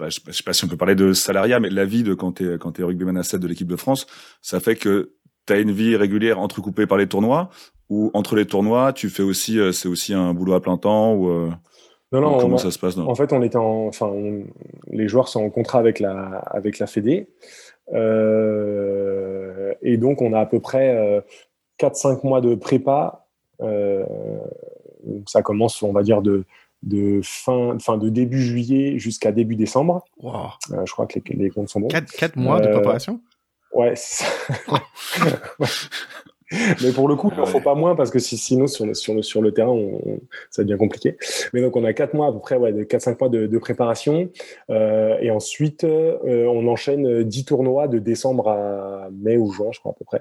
bah, 0.00 0.08
je, 0.08 0.20
ne 0.26 0.32
sais 0.32 0.42
pas 0.42 0.54
si 0.54 0.64
on 0.64 0.68
peut 0.68 0.78
parler 0.78 0.94
de 0.94 1.12
salariat, 1.12 1.60
mais 1.60 1.68
la 1.68 1.84
vie 1.84 2.02
de 2.02 2.14
quand 2.14 2.32
tu 2.32 2.54
es, 2.54 2.58
quand 2.58 2.78
es 2.80 2.82
rugbyman 2.82 3.18
à 3.18 3.22
7 3.22 3.40
de 3.40 3.46
l'équipe 3.46 3.68
de 3.68 3.76
France, 3.76 4.06
ça 4.40 4.58
fait 4.58 4.76
que 4.76 5.12
tu 5.46 5.52
as 5.52 5.58
une 5.58 5.72
vie 5.72 5.94
régulière 5.94 6.40
entrecoupée 6.40 6.86
par 6.86 6.96
les 6.96 7.06
tournois, 7.06 7.50
ou 7.90 8.10
entre 8.14 8.34
les 8.34 8.46
tournois, 8.46 8.92
tu 8.92 9.10
fais 9.10 9.22
aussi, 9.22 9.58
euh, 9.58 9.72
c'est 9.72 9.88
aussi 9.88 10.14
un 10.14 10.32
boulot 10.32 10.54
à 10.54 10.62
plein 10.62 10.78
temps, 10.78 11.12
ou 11.12 11.28
euh, 11.28 11.50
non, 12.12 12.20
non, 12.20 12.38
comment 12.38 12.58
ça 12.58 12.70
se 12.70 12.78
passe 12.78 12.98
En 12.98 13.14
fait, 13.14 13.32
on 13.32 13.42
était 13.42 13.56
en, 13.56 13.86
enfin, 13.86 14.12
les 14.88 15.08
joueurs 15.08 15.28
sont 15.28 15.42
en 15.44 15.50
contrat 15.50 15.78
avec 15.78 16.00
la, 16.00 16.38
avec 16.50 16.78
la 16.78 16.86
Fédé, 16.86 17.28
euh, 17.92 19.72
et 19.82 19.96
donc 19.96 20.22
on 20.22 20.32
a 20.32 20.40
à 20.40 20.46
peu 20.46 20.60
près 20.60 21.22
4-5 21.78 22.26
mois 22.26 22.40
de 22.40 22.54
prépa. 22.54 23.26
ça 25.26 25.42
commence, 25.42 25.82
on 25.82 25.92
va 25.92 26.02
dire, 26.02 26.22
de 26.22 26.44
de 26.82 27.20
fin, 27.22 27.78
fin 27.78 27.98
de 27.98 28.08
début 28.08 28.42
juillet 28.42 28.98
jusqu'à 28.98 29.32
début 29.32 29.56
décembre. 29.56 30.04
Euh, 30.24 30.84
je 30.86 30.92
crois 30.92 31.06
que 31.06 31.18
les, 31.18 31.36
les 31.36 31.50
comptes 31.50 31.68
sont 31.68 31.80
bons. 31.80 31.88
Quatre, 31.88 32.36
mois 32.36 32.60
de 32.60 32.68
euh, 32.68 32.72
préparation? 32.72 33.20
Ouais. 33.72 33.94
Mais 36.82 36.92
pour 36.92 37.08
le 37.08 37.16
coup, 37.16 37.30
il 37.32 37.40
ne 37.40 37.46
faut 37.46 37.60
pas 37.60 37.74
moins 37.74 37.94
parce 37.94 38.10
que 38.10 38.18
sinon, 38.18 38.66
sur 38.66 38.86
le, 38.86 38.94
sur 38.94 39.14
le, 39.14 39.22
sur 39.22 39.42
le 39.42 39.52
terrain, 39.52 39.76
ça 40.50 40.64
devient 40.64 40.78
compliqué. 40.78 41.16
Mais 41.52 41.60
donc, 41.60 41.76
on 41.76 41.84
a 41.84 41.92
quatre 41.92 42.14
mois 42.14 42.28
à 42.28 42.32
peu 42.32 42.40
près, 42.40 42.56
ouais, 42.56 42.72
4-5 42.72 43.16
mois 43.20 43.28
de, 43.28 43.58
préparation. 43.58 44.30
Euh, 44.70 45.16
et 45.20 45.30
ensuite, 45.30 45.84
on 45.84 46.66
enchaîne 46.66 47.22
10 47.22 47.44
tournois 47.44 47.88
de 47.88 47.98
décembre 47.98 48.48
à 48.48 49.08
mai 49.12 49.36
ou 49.36 49.52
juin, 49.52 49.68
je 49.72 49.80
crois, 49.80 49.92
à 49.92 49.94
peu 49.94 50.04
près. 50.04 50.20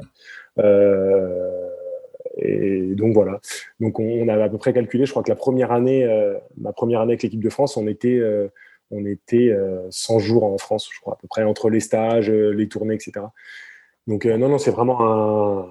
Et 2.42 2.96
donc 2.96 3.14
voilà. 3.14 3.40
Donc 3.80 4.00
on, 4.00 4.28
a 4.28 4.44
à 4.44 4.50
peu 4.50 4.58
près 4.58 4.74
calculé. 4.74 5.06
Je 5.06 5.12
crois 5.12 5.24
que 5.24 5.30
la 5.30 5.36
première 5.36 5.72
année, 5.72 6.06
euh, 6.06 6.38
ma 6.58 6.74
première 6.74 7.02
année 7.02 7.14
avec 7.14 7.24
l'équipe 7.24 7.44
de 7.44 7.50
France, 7.50 7.78
on 7.78 7.88
était, 7.88 8.18
euh, 8.18 8.48
on 8.92 9.06
était 9.06 9.56
100 9.90 10.16
euh, 10.16 10.20
jours 10.20 10.44
en 10.44 10.58
France, 10.58 10.90
je 10.92 11.00
crois 11.00 11.14
à 11.14 11.18
peu 11.18 11.28
près 11.28 11.44
entre 11.44 11.70
les 11.70 11.80
stages, 11.80 12.30
les 12.30 12.68
tournées, 12.68 12.96
etc. 12.96 13.26
Donc 14.10 14.26
non, 14.26 14.50
non, 14.50 14.58
c'est 14.58 14.72
vraiment 14.72 15.00
un, 15.02 15.68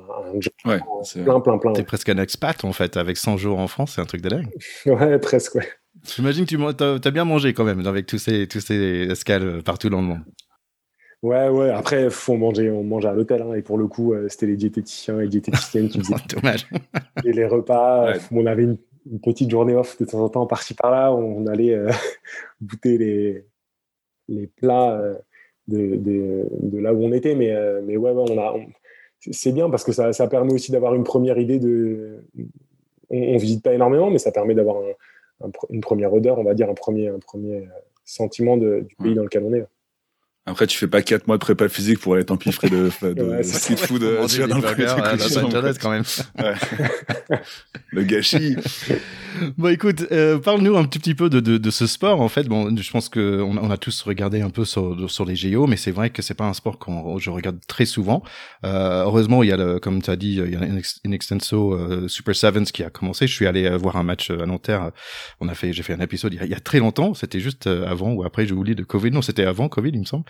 ouais, 0.64 0.78
plein, 1.25 1.40
plein, 1.40 1.59
plein. 1.59 1.73
T'es 1.73 1.83
presque 1.83 2.09
un 2.09 2.18
expat 2.18 2.64
en 2.64 2.73
fait, 2.73 2.97
avec 2.97 3.16
100 3.16 3.37
jours 3.37 3.59
en 3.59 3.66
France, 3.66 3.95
c'est 3.97 4.00
un 4.00 4.04
truc 4.04 4.21
de 4.23 4.28
dingue. 4.28 4.47
ouais, 4.87 5.18
presque, 5.18 5.57
ouais. 5.57 5.68
J'imagine 6.04 6.47
que 6.47 7.00
tu 7.00 7.09
as, 7.09 7.11
bien 7.11 7.25
mangé 7.25 7.52
quand 7.52 7.64
même 7.64 7.85
avec 7.85 8.07
tous 8.07 8.18
ces, 8.18 8.47
tous 8.47 8.61
ces 8.61 9.09
escales 9.11 9.64
partout 9.64 9.90
dans 9.90 10.00
le 10.00 10.07
monde. 10.07 10.21
Ouais, 11.23 11.49
ouais. 11.49 11.71
Après, 11.71 12.11
faut 12.11 12.37
manger, 12.37 12.71
on 12.71 12.85
mange 12.85 13.04
à 13.04 13.12
l'hôtel. 13.12 13.42
Hein, 13.42 13.54
et 13.54 13.62
pour 13.62 13.76
le 13.76 13.88
coup, 13.88 14.14
euh, 14.14 14.28
c'était 14.28 14.47
les 14.47 14.57
diététiciens 14.57 15.21
et 15.21 15.26
diététiciennes 15.26 15.88
qui 15.88 15.99
faisaient 15.99 16.14
Dommage. 16.28 16.68
et 17.25 17.33
les 17.33 17.45
repas. 17.45 18.12
On 18.30 18.47
avait 18.47 18.62
une, 18.62 18.78
petite 19.21 19.50
journée 19.50 19.75
off 19.75 19.99
de 19.99 20.04
temps 20.04 20.23
en 20.23 20.28
temps, 20.28 20.47
par-ci 20.47 20.75
par-là. 20.75 21.12
On 21.12 21.47
allait 21.49 21.75
euh, 21.75 21.90
goûter 22.62 22.99
les, 22.99 23.47
les 24.28 24.47
plats 24.47 24.92
euh, 24.92 25.14
de, 25.68 25.96
de, 25.96 26.46
de, 26.50 26.78
là 26.78 26.92
où 26.92 27.04
on 27.04 27.12
était. 27.12 27.34
Mais, 27.34 27.54
mais 27.84 27.96
ouais, 27.96 28.10
ouais, 28.10 28.25
on 28.30 28.38
a. 28.38 28.56
c'est 29.30 29.52
bien 29.52 29.70
parce 29.70 29.84
que 29.84 29.92
ça, 29.92 30.12
ça 30.12 30.26
permet 30.26 30.52
aussi 30.52 30.72
d'avoir 30.72 30.94
une 30.94 31.04
première 31.04 31.38
idée 31.38 31.58
de. 31.58 32.25
On, 33.10 33.34
on, 33.34 33.37
visite 33.37 33.62
pas 33.62 33.72
énormément, 33.72 34.10
mais 34.10 34.18
ça 34.18 34.32
permet 34.32 34.54
d'avoir 34.54 34.82
un, 35.42 35.50
une 35.70 35.80
première 35.80 36.12
odeur, 36.12 36.38
on 36.38 36.44
va 36.44 36.54
dire, 36.54 36.68
un 36.68 36.75
premier, 36.75 37.08
un 37.08 37.18
premier 37.18 37.66
sentiment 38.04 38.56
de, 38.56 38.80
du 38.88 38.96
pays 38.96 39.14
dans 39.14 39.22
lequel 39.22 39.44
on 39.44 39.54
est. 39.54 39.64
Après, 40.49 40.67
tu 40.67 40.78
fais 40.78 40.87
pas 40.87 41.02
4 41.02 41.26
mois 41.26 41.37
de 41.37 41.40
prépa 41.40 41.69
physique 41.69 41.99
pour 42.00 42.14
aller 42.14 42.25
t'empiffrer 42.25 42.71
de, 42.71 42.90
de, 43.02 43.23
ouais, 43.23 43.43
street 43.43 43.76
food 43.76 44.02
euh, 44.02 44.26
dans 44.47 44.59
le 44.59 45.78
quand 45.78 45.90
même. 45.90 46.05
le 47.90 48.02
gâchis. 48.02 48.57
bon, 49.59 49.69
écoute, 49.69 50.07
euh, 50.11 50.38
parle-nous 50.38 50.76
un 50.76 50.85
petit, 50.85 50.99
petit 50.99 51.14
peu 51.14 51.28
de, 51.28 51.40
de, 51.40 51.59
de, 51.59 51.71
ce 51.71 51.87
sport. 51.87 52.21
En 52.21 52.28
fait, 52.28 52.49
bon, 52.49 52.75
je 52.75 52.90
pense 52.90 53.09
que 53.09 53.43
on, 53.43 53.59
on 53.59 53.71
a 53.71 53.76
tous 53.76 54.02
regardé 54.02 54.40
un 54.40 54.50
peu 54.50 54.64
sur, 54.64 55.11
sur 55.11 55.25
les 55.25 55.37
géos, 55.37 55.67
mais 55.67 55.76
c'est 55.76 55.90
vrai 55.90 56.11
que 56.11 56.23
c'est 56.23 56.35
pas 56.35 56.47
un 56.47 56.55
sport 56.55 56.78
que 56.78 56.90
je 57.19 57.31
regarde 57.31 57.59
très 57.67 57.85
souvent. 57.85 58.23
Euh, 58.64 59.05
heureusement, 59.05 59.43
il 59.43 59.50
y 59.50 59.52
a, 59.52 59.57
le, 59.57 59.78
comme 59.78 60.02
tu 60.02 60.11
as 60.11 60.17
dit, 60.17 60.35
il 60.35 60.52
y 60.52 60.57
a 60.57 60.64
une, 61.05 61.12
extenso 61.12 61.75
euh, 61.75 62.09
Super 62.09 62.35
Sevens 62.35 62.64
qui 62.73 62.83
a 62.83 62.90
commencé. 62.90 63.26
Je 63.26 63.35
suis 63.35 63.47
allé 63.47 63.67
euh, 63.67 63.76
voir 63.76 63.97
un 63.97 64.02
match 64.02 64.31
à 64.31 64.47
Nanterre. 64.47 64.90
On 65.40 65.49
a 65.49 65.55
fait, 65.55 65.73
j'ai 65.73 65.83
fait 65.83 65.95
un 65.95 66.00
épisode 66.00 66.33
il 66.35 66.40
y 66.40 66.43
a, 66.43 66.45
il 66.45 66.50
y 66.50 66.55
a 66.55 66.61
très 66.61 66.78
longtemps. 66.78 67.14
C'était 67.14 67.40
juste 67.40 67.67
avant 67.67 68.12
ou 68.12 68.25
après, 68.25 68.47
j'ai 68.47 68.55
oublié 68.55 68.75
de 68.75 68.85
Covid. 68.85 69.11
Non, 69.11 69.23
c'était 69.23 69.45
avant 69.45 69.69
Covid, 69.69 69.90
il 69.90 70.00
me 70.00 70.05
semble. 70.05 70.25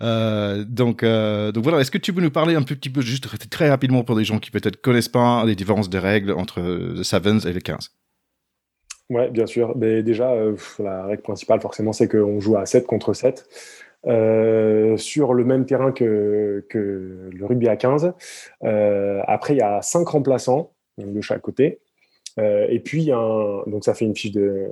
Euh, 0.00 0.64
donc, 0.64 1.02
euh, 1.02 1.52
donc 1.52 1.64
voilà. 1.64 1.80
Est-ce 1.80 1.90
que 1.90 1.98
tu 1.98 2.12
peux 2.12 2.20
nous 2.20 2.30
parler 2.30 2.54
un 2.54 2.62
petit 2.62 2.90
peu, 2.90 3.00
juste 3.00 3.28
très 3.50 3.68
rapidement 3.68 4.04
pour 4.04 4.16
des 4.16 4.24
gens 4.24 4.38
qui 4.38 4.50
peut-être 4.50 4.80
connaissent 4.80 5.08
pas 5.08 5.44
les 5.44 5.54
différences 5.54 5.90
des 5.90 5.98
règles 5.98 6.32
entre 6.32 6.60
le 6.60 7.02
Sevens 7.02 7.46
et 7.46 7.52
le 7.52 7.60
15 7.60 7.90
Ouais, 9.10 9.30
bien 9.30 9.46
sûr. 9.46 9.76
Mais 9.76 10.02
déjà, 10.02 10.30
euh, 10.32 10.56
la 10.78 11.04
règle 11.06 11.22
principale, 11.22 11.60
forcément, 11.60 11.92
c'est 11.92 12.08
qu'on 12.08 12.40
joue 12.40 12.56
à 12.56 12.66
7 12.66 12.86
contre 12.86 13.12
7. 13.12 13.46
sur 14.98 15.34
le 15.34 15.44
même 15.44 15.66
terrain 15.66 15.92
que, 15.92 16.64
le 16.72 17.46
rugby 17.46 17.68
à 17.68 17.76
15. 17.76 18.12
après, 18.62 19.54
il 19.54 19.58
y 19.58 19.62
a 19.62 19.82
5 19.82 20.08
remplaçants 20.08 20.72
de 20.98 21.20
chaque 21.20 21.42
côté. 21.42 21.80
et 22.38 22.80
puis, 22.84 23.10
donc 23.66 23.84
ça 23.84 23.94
fait 23.94 24.04
une 24.04 24.16
fiche 24.16 24.32
de, 24.32 24.70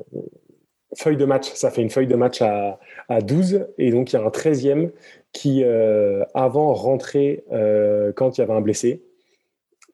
feuille 0.96 1.16
de 1.16 1.24
match, 1.24 1.52
ça 1.54 1.70
fait 1.70 1.82
une 1.82 1.90
feuille 1.90 2.06
de 2.06 2.16
match 2.16 2.42
à, 2.42 2.78
à 3.08 3.20
12, 3.20 3.66
et 3.78 3.90
donc 3.90 4.12
il 4.12 4.16
y 4.16 4.18
a 4.18 4.22
un 4.22 4.28
13e 4.28 4.90
qui, 5.32 5.62
euh, 5.64 6.24
avant, 6.34 6.72
rentrait 6.74 7.44
euh, 7.52 8.12
quand 8.12 8.36
il 8.36 8.40
y 8.40 8.44
avait 8.44 8.52
un 8.52 8.60
blessé. 8.60 9.02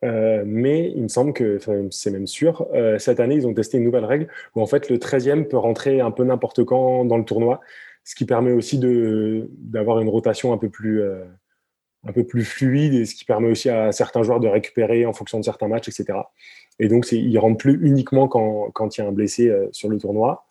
mais 0.02 0.92
il 0.94 1.02
me 1.02 1.08
semble 1.08 1.32
que, 1.32 1.58
c'est 1.90 2.10
même 2.10 2.26
sûr, 2.26 2.66
cette 2.98 3.20
année, 3.20 3.34
ils 3.34 3.46
ont 3.46 3.54
testé 3.54 3.78
une 3.78 3.84
nouvelle 3.84 4.04
règle 4.04 4.28
où 4.54 4.60
en 4.60 4.66
fait 4.66 4.88
le 4.88 4.98
13e 4.98 5.44
peut 5.44 5.58
rentrer 5.58 6.00
un 6.00 6.10
peu 6.10 6.24
n'importe 6.24 6.64
quand 6.64 7.04
dans 7.04 7.18
le 7.18 7.24
tournoi, 7.24 7.60
ce 8.04 8.14
qui 8.14 8.24
permet 8.24 8.52
aussi 8.52 8.78
d'avoir 8.78 9.98
une 9.98 10.08
rotation 10.08 10.52
un 10.52 10.58
peu 10.58 10.68
plus 10.68 11.02
un 12.06 12.12
peu 12.12 12.24
plus 12.24 12.44
fluide 12.44 12.94
et 12.94 13.04
ce 13.04 13.14
qui 13.14 13.24
permet 13.24 13.50
aussi 13.50 13.68
à 13.68 13.92
certains 13.92 14.22
joueurs 14.22 14.40
de 14.40 14.48
récupérer 14.48 15.06
en 15.06 15.12
fonction 15.12 15.38
de 15.38 15.44
certains 15.44 15.68
matchs, 15.68 15.88
etc. 15.88 16.18
Et 16.78 16.88
donc, 16.88 17.10
ils 17.10 17.32
ne 17.32 17.38
rentrent 17.38 17.58
plus 17.58 17.78
uniquement 17.86 18.28
quand, 18.28 18.96
il 18.96 19.00
y 19.00 19.04
a 19.04 19.08
un 19.08 19.12
blessé 19.12 19.48
euh, 19.48 19.68
sur 19.72 19.88
le 19.88 19.98
tournoi. 19.98 20.44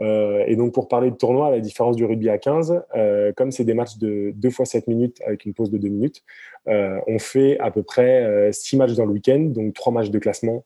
Euh, 0.00 0.44
et 0.46 0.56
donc, 0.56 0.72
pour 0.72 0.88
parler 0.88 1.10
de 1.10 1.16
tournoi, 1.16 1.48
à 1.48 1.50
la 1.50 1.60
différence 1.60 1.96
du 1.96 2.04
rugby 2.04 2.28
à 2.28 2.38
15, 2.38 2.82
euh, 2.96 3.32
comme 3.32 3.50
c'est 3.50 3.64
des 3.64 3.74
matchs 3.74 3.98
de 3.98 4.32
2 4.34 4.50
fois 4.50 4.64
7 4.64 4.86
minutes 4.86 5.20
avec 5.26 5.44
une 5.44 5.54
pause 5.54 5.70
de 5.70 5.78
2 5.78 5.88
minutes, 5.88 6.22
on 6.66 7.18
fait 7.18 7.58
à 7.58 7.70
peu 7.70 7.82
près 7.82 8.52
6 8.52 8.76
matchs 8.76 8.94
dans 8.94 9.06
le 9.06 9.12
week-end, 9.12 9.40
donc 9.40 9.74
3 9.74 9.92
matchs 9.92 10.10
de 10.10 10.18
classement 10.18 10.64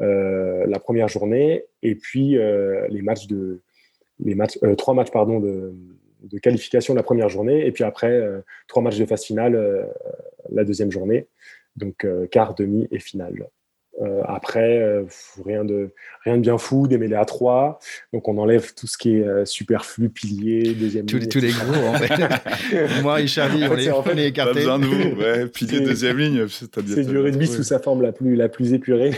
la 0.00 0.78
première 0.80 1.08
journée, 1.08 1.64
et 1.82 1.94
puis 1.94 2.38
les 2.88 3.02
matchs 3.02 3.26
de, 3.26 3.60
les 4.20 4.34
matchs, 4.34 4.58
3 4.78 4.94
matchs 4.94 5.10
pardon, 5.10 5.40
de, 5.40 5.74
de 6.22 6.38
qualification 6.38 6.94
la 6.94 7.02
première 7.02 7.28
journée, 7.28 7.66
et 7.66 7.72
puis 7.72 7.84
après, 7.84 8.10
euh, 8.10 8.40
trois 8.68 8.82
matchs 8.82 8.98
de 8.98 9.04
phase 9.04 9.24
finale 9.24 9.92
la 10.50 10.64
deuxième 10.64 10.90
journée, 10.90 11.28
donc 11.76 12.06
quart, 12.30 12.54
demi 12.54 12.88
et 12.90 12.98
finale. 12.98 13.48
Après, 14.26 15.04
rien, 15.44 15.64
de, 15.64 15.90
rien 16.24 16.36
de 16.36 16.42
bien 16.42 16.58
fou, 16.58 16.86
des 16.86 16.98
mêlées 16.98 17.14
à 17.14 17.24
trois. 17.24 17.78
Donc, 18.12 18.28
on 18.28 18.38
enlève 18.38 18.74
tout 18.74 18.86
ce 18.86 18.98
qui 18.98 19.16
est 19.16 19.46
superflu, 19.46 20.08
pilier, 20.08 20.74
deuxième 20.74 21.06
tous, 21.06 21.18
ligne. 21.18 21.28
Tous 21.28 21.40
les 21.40 21.50
gros, 21.50 21.86
en 21.86 21.94
fait. 21.94 23.02
Moi 23.02 23.20
et 23.20 23.26
Charlie, 23.26 23.64
on, 23.70 23.74
les, 23.74 23.90
en 23.90 24.02
fait, 24.02 24.32
Pas 24.32 24.52
besoin 24.52 24.78
de 24.78 24.86
vous, 24.86 25.20
ouais, 25.20 25.46
pilier, 25.46 25.80
deuxième 25.80 26.18
ligne. 26.18 26.46
C'est 26.48 27.06
du 27.06 27.18
rugby 27.18 27.46
sous 27.46 27.62
sa 27.62 27.78
forme 27.78 28.02
la 28.02 28.12
plus, 28.12 28.34
la 28.34 28.48
plus 28.48 28.72
épurée. 28.74 29.12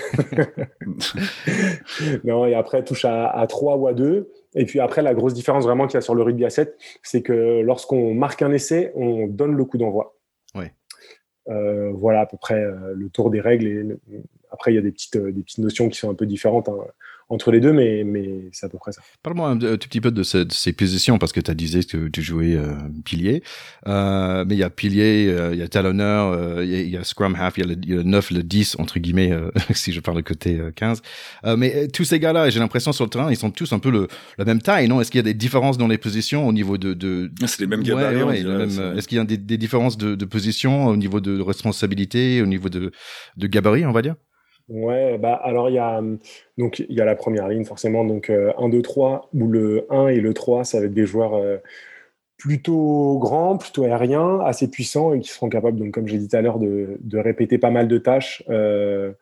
non, 2.24 2.46
et 2.46 2.54
après, 2.54 2.84
touche 2.84 3.04
à, 3.04 3.28
à 3.28 3.46
3 3.46 3.76
ou 3.76 3.88
à 3.88 3.94
2. 3.94 4.30
Et 4.56 4.64
puis 4.64 4.80
après, 4.80 5.02
la 5.02 5.14
grosse 5.14 5.34
différence 5.34 5.64
vraiment 5.64 5.86
qu'il 5.86 5.94
y 5.94 5.98
a 5.98 6.00
sur 6.00 6.14
le 6.14 6.22
rugby 6.22 6.44
à 6.44 6.50
7, 6.50 6.76
c'est 7.02 7.22
que 7.22 7.60
lorsqu'on 7.60 8.14
marque 8.14 8.42
un 8.42 8.52
essai, 8.52 8.90
on 8.94 9.26
donne 9.26 9.54
le 9.54 9.64
coup 9.64 9.76
d'envoi. 9.76 10.16
Ouais. 10.54 10.72
Euh, 11.48 11.92
voilà 11.92 12.22
à 12.22 12.26
peu 12.26 12.38
près 12.38 12.60
euh, 12.60 12.94
le 12.94 13.08
tour 13.10 13.30
des 13.30 13.40
règles. 13.40 13.66
Et 13.66 14.22
après, 14.56 14.72
il 14.72 14.76
y 14.76 14.78
a 14.78 14.82
des 14.82 14.92
petites, 14.92 15.16
euh, 15.16 15.30
des 15.32 15.42
petites 15.42 15.58
notions 15.58 15.88
qui 15.88 15.98
sont 15.98 16.10
un 16.10 16.14
peu 16.14 16.26
différentes. 16.26 16.68
Hein 16.68 16.74
entre 17.28 17.50
les 17.50 17.60
deux, 17.60 17.72
mais, 17.72 18.04
mais 18.04 18.48
c'est 18.52 18.66
à 18.66 18.68
peu 18.68 18.78
près 18.78 18.92
ça. 18.92 19.02
Parle-moi 19.22 19.48
un, 19.50 19.58
tout 19.58 19.88
petit 19.88 20.00
peu 20.00 20.12
de, 20.12 20.22
ces 20.22 20.72
positions, 20.72 21.18
parce 21.18 21.32
que 21.32 21.40
tu 21.40 21.50
as 21.50 21.54
disais 21.54 21.82
que 21.82 22.06
tu 22.08 22.22
jouais 22.22 22.54
euh, 22.54 22.74
pilier. 23.04 23.42
Euh, 23.88 24.44
mais 24.46 24.54
il 24.54 24.58
y 24.58 24.62
a 24.62 24.70
pilier, 24.70 25.26
euh, 25.28 25.52
il 25.52 25.58
y 25.58 25.62
a 25.62 25.68
talonneur, 25.68 26.32
euh, 26.32 26.64
il 26.64 26.88
y, 26.88 26.96
a 26.96 27.02
scrum 27.02 27.34
half, 27.34 27.58
il 27.58 27.66
y, 27.88 27.94
a 27.94 27.96
le 27.96 28.02
9, 28.04 28.30
le 28.30 28.42
10, 28.44 28.76
entre 28.78 29.00
guillemets, 29.00 29.32
si 29.72 29.92
je 29.92 30.00
parle 30.00 30.18
de 30.18 30.22
côté 30.22 30.60
15. 30.76 31.02
mais 31.56 31.88
tous 31.88 32.04
ces 32.04 32.20
gars-là, 32.20 32.48
j'ai 32.50 32.60
l'impression 32.60 32.92
sur 32.92 33.04
le 33.04 33.10
terrain, 33.10 33.30
ils 33.30 33.36
sont 33.36 33.50
tous 33.50 33.72
un 33.72 33.80
peu 33.80 33.90
le, 33.90 34.06
la 34.38 34.44
même 34.44 34.62
taille, 34.62 34.86
non? 34.86 35.00
Est-ce 35.00 35.10
qu'il 35.10 35.18
y 35.18 35.20
a 35.20 35.24
des 35.24 35.34
différences 35.34 35.78
dans 35.78 35.88
les 35.88 35.98
positions 35.98 36.46
au 36.46 36.52
niveau 36.52 36.78
de... 36.78 36.94
de... 36.94 37.32
Ah, 37.42 37.48
c'est 37.48 37.60
les 37.60 37.66
mêmes 37.66 37.82
gabarits. 37.82 38.22
Ouais, 38.22 38.40
Est-ce 38.96 39.08
qu'il 39.08 39.18
y 39.18 39.20
a 39.20 39.24
des, 39.24 39.36
des 39.36 39.58
différences 39.58 39.98
de, 39.98 40.14
de 40.14 40.24
position 40.24 40.86
au 40.86 40.96
niveau 40.96 41.20
de 41.20 41.40
responsabilité, 41.40 42.40
au 42.40 42.46
niveau 42.46 42.68
de, 42.68 42.92
de 43.36 43.46
gabarit, 43.48 43.84
on 43.84 43.92
va 43.92 44.02
dire? 44.02 44.14
Ouais, 44.68 45.16
bah 45.18 45.34
alors 45.34 45.70
il 45.70 45.74
y 45.74 45.78
a 45.78 46.02
donc 46.58 46.80
il 46.80 46.92
y 46.96 47.00
a 47.00 47.04
la 47.04 47.14
première 47.14 47.46
ligne 47.46 47.64
forcément 47.64 48.04
donc 48.04 48.30
1 48.30 48.68
2 48.68 48.82
3 48.82 49.30
où 49.32 49.46
le 49.46 49.86
1 49.90 50.08
et 50.08 50.20
le 50.20 50.34
3 50.34 50.64
ça 50.64 50.80
va 50.80 50.86
être 50.86 50.94
des 50.94 51.06
joueurs 51.06 51.34
euh, 51.34 51.58
plutôt 52.36 53.18
grands, 53.20 53.58
plutôt 53.58 53.84
aériens, 53.84 54.40
assez 54.40 54.68
puissants 54.68 55.14
et 55.14 55.20
qui 55.20 55.28
seront 55.28 55.48
capables 55.48 55.78
donc 55.78 55.92
comme 55.92 56.08
j'ai 56.08 56.18
dit 56.18 56.28
tout 56.28 56.36
à 56.36 56.42
l'heure 56.42 56.58
de, 56.58 56.98
répéter 57.14 57.58
pas 57.58 57.70
mal 57.70 57.86
de 57.86 57.98
tâches 57.98 58.42
euh, 58.50 59.12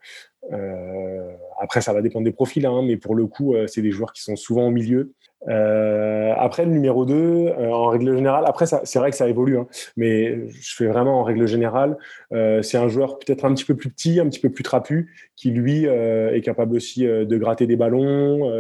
euh, 0.52 1.32
après, 1.60 1.80
ça 1.80 1.92
va 1.92 2.02
dépendre 2.02 2.24
des 2.24 2.32
profils, 2.32 2.66
hein, 2.66 2.82
mais 2.82 2.96
pour 2.96 3.14
le 3.14 3.26
coup, 3.26 3.54
c'est 3.66 3.80
des 3.80 3.90
joueurs 3.90 4.12
qui 4.12 4.22
sont 4.22 4.36
souvent 4.36 4.66
au 4.66 4.70
milieu. 4.70 5.14
Euh, 5.48 6.34
après, 6.38 6.64
le 6.64 6.70
numéro 6.70 7.04
2, 7.04 7.14
euh, 7.14 7.70
en 7.70 7.88
règle 7.88 8.14
générale, 8.14 8.44
après, 8.46 8.66
c'est 8.66 8.98
vrai 8.98 9.10
que 9.10 9.16
ça 9.16 9.28
évolue, 9.28 9.58
hein, 9.58 9.66
mais 9.96 10.48
je 10.50 10.74
fais 10.74 10.86
vraiment 10.86 11.20
en 11.20 11.22
règle 11.22 11.46
générale, 11.46 11.98
euh, 12.32 12.62
c'est 12.62 12.78
un 12.78 12.88
joueur 12.88 13.18
peut-être 13.18 13.44
un 13.44 13.54
petit 13.54 13.64
peu 13.64 13.74
plus 13.74 13.90
petit, 13.90 14.20
un 14.20 14.28
petit 14.28 14.40
peu 14.40 14.50
plus 14.50 14.64
trapu, 14.64 15.14
qui 15.36 15.50
lui 15.50 15.84
est 15.84 16.44
capable 16.44 16.76
aussi 16.76 17.04
de 17.04 17.36
gratter 17.36 17.66
des 17.66 17.76
ballons, 17.76 18.50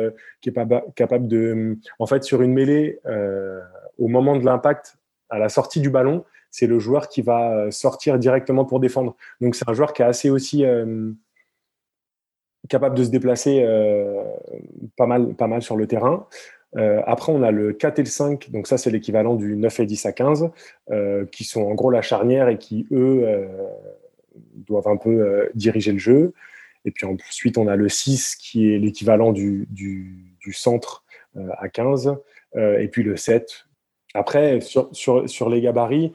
qui 0.40 0.50
est 0.50 0.52
pas, 0.52 0.66
capable 0.94 1.28
de. 1.28 1.78
En 1.98 2.06
fait, 2.06 2.24
sur 2.24 2.42
une 2.42 2.52
mêlée, 2.52 2.98
au 3.98 4.08
moment 4.08 4.36
de 4.36 4.44
l'impact, 4.44 4.96
à 5.30 5.38
la 5.38 5.48
sortie 5.48 5.80
du 5.80 5.90
ballon, 5.90 6.24
c'est 6.50 6.66
le 6.66 6.78
joueur 6.78 7.08
qui 7.08 7.22
va 7.22 7.70
sortir 7.70 8.18
directement 8.18 8.64
pour 8.64 8.80
défendre. 8.80 9.16
Donc, 9.40 9.54
c'est 9.54 9.68
un 9.68 9.72
joueur 9.72 9.92
qui 9.92 10.02
est 10.02 10.06
assez 10.06 10.30
aussi 10.30 10.64
capable 12.68 12.96
de 12.96 13.04
se 13.04 13.10
déplacer 13.10 13.64
pas, 14.96 15.06
mal, 15.06 15.34
pas 15.34 15.46
mal 15.46 15.62
sur 15.62 15.76
le 15.76 15.86
terrain. 15.86 16.26
Euh, 16.76 17.02
après, 17.06 17.32
on 17.32 17.42
a 17.42 17.50
le 17.50 17.72
4 17.72 17.98
et 18.00 18.02
le 18.02 18.08
5, 18.08 18.50
donc 18.50 18.66
ça 18.66 18.78
c'est 18.78 18.90
l'équivalent 18.90 19.34
du 19.34 19.56
9 19.56 19.80
et 19.80 19.86
10 19.86 20.06
à 20.06 20.12
15, 20.12 20.50
euh, 20.90 21.24
qui 21.26 21.44
sont 21.44 21.62
en 21.62 21.74
gros 21.74 21.90
la 21.90 22.02
charnière 22.02 22.48
et 22.48 22.58
qui, 22.58 22.86
eux, 22.90 23.22
euh, 23.24 23.46
doivent 24.56 24.88
un 24.88 24.96
peu 24.96 25.48
diriger 25.54 25.92
le 25.92 25.98
jeu. 25.98 26.32
Et 26.84 26.90
puis 26.90 27.06
ensuite, 27.06 27.56
on 27.58 27.68
a 27.68 27.76
le 27.76 27.88
6 27.88 28.36
qui 28.36 28.72
est 28.72 28.78
l'équivalent 28.78 29.32
du, 29.32 29.66
du, 29.70 30.36
du, 30.40 30.52
centre 30.52 31.04
à 31.58 31.68
15, 31.68 32.16
et 32.56 32.88
puis 32.88 33.02
le 33.02 33.16
7. 33.16 33.66
Après, 34.14 34.60
sur, 34.60 34.88
sur, 34.92 35.28
sur 35.28 35.48
les 35.48 35.60
gabarits, 35.60 36.12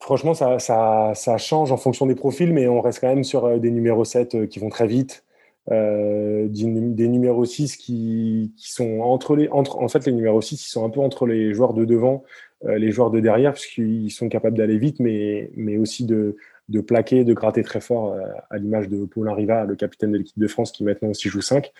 franchement, 0.00 0.34
ça, 0.34 0.58
ça, 0.58 1.12
ça, 1.14 1.38
change 1.38 1.72
en 1.72 1.76
fonction 1.76 2.06
des 2.06 2.14
profils, 2.14 2.52
mais 2.52 2.68
on 2.68 2.80
reste 2.80 3.00
quand 3.00 3.08
même 3.08 3.24
sur 3.24 3.58
des 3.58 3.70
numéros 3.70 4.04
7 4.04 4.48
qui 4.48 4.58
vont 4.58 4.68
très 4.68 4.86
vite. 4.86 5.24
Euh, 5.70 6.48
des 6.48 7.08
numéros 7.08 7.44
6 7.44 7.76
qui, 7.76 8.54
sont 8.56 9.00
entre 9.00 9.36
les 9.36 9.48
entre 9.50 9.76
en 9.76 9.88
fait 9.88 10.06
les 10.06 10.12
numéros 10.12 10.40
6 10.40 10.54
ils 10.54 10.68
sont 10.68 10.86
un 10.86 10.90
peu 10.90 11.00
entre 11.00 11.26
les 11.26 11.52
joueurs 11.52 11.74
de 11.74 11.84
devant 11.84 12.24
euh, 12.64 12.78
les 12.78 12.90
joueurs 12.90 13.10
de 13.10 13.20
derrière 13.20 13.52
puisqu'ils 13.52 14.10
sont 14.10 14.30
capables 14.30 14.56
d'aller 14.56 14.78
vite 14.78 15.00
mais 15.00 15.50
mais 15.56 15.76
aussi 15.76 16.06
de 16.06 16.36
de 16.70 16.80
plaquer 16.80 17.24
de 17.24 17.34
gratter 17.34 17.62
très 17.62 17.82
fort 17.82 18.14
euh, 18.14 18.22
à 18.48 18.56
l'image 18.56 18.88
de 18.88 19.04
Paulin 19.04 19.34
Riva 19.34 19.66
le 19.66 19.76
capitaine 19.76 20.12
de 20.12 20.16
l'équipe 20.16 20.38
de 20.38 20.48
France 20.48 20.72
qui 20.72 20.82
maintenant 20.82 21.10
aussi 21.10 21.28
joue 21.28 21.42
5 21.42 21.70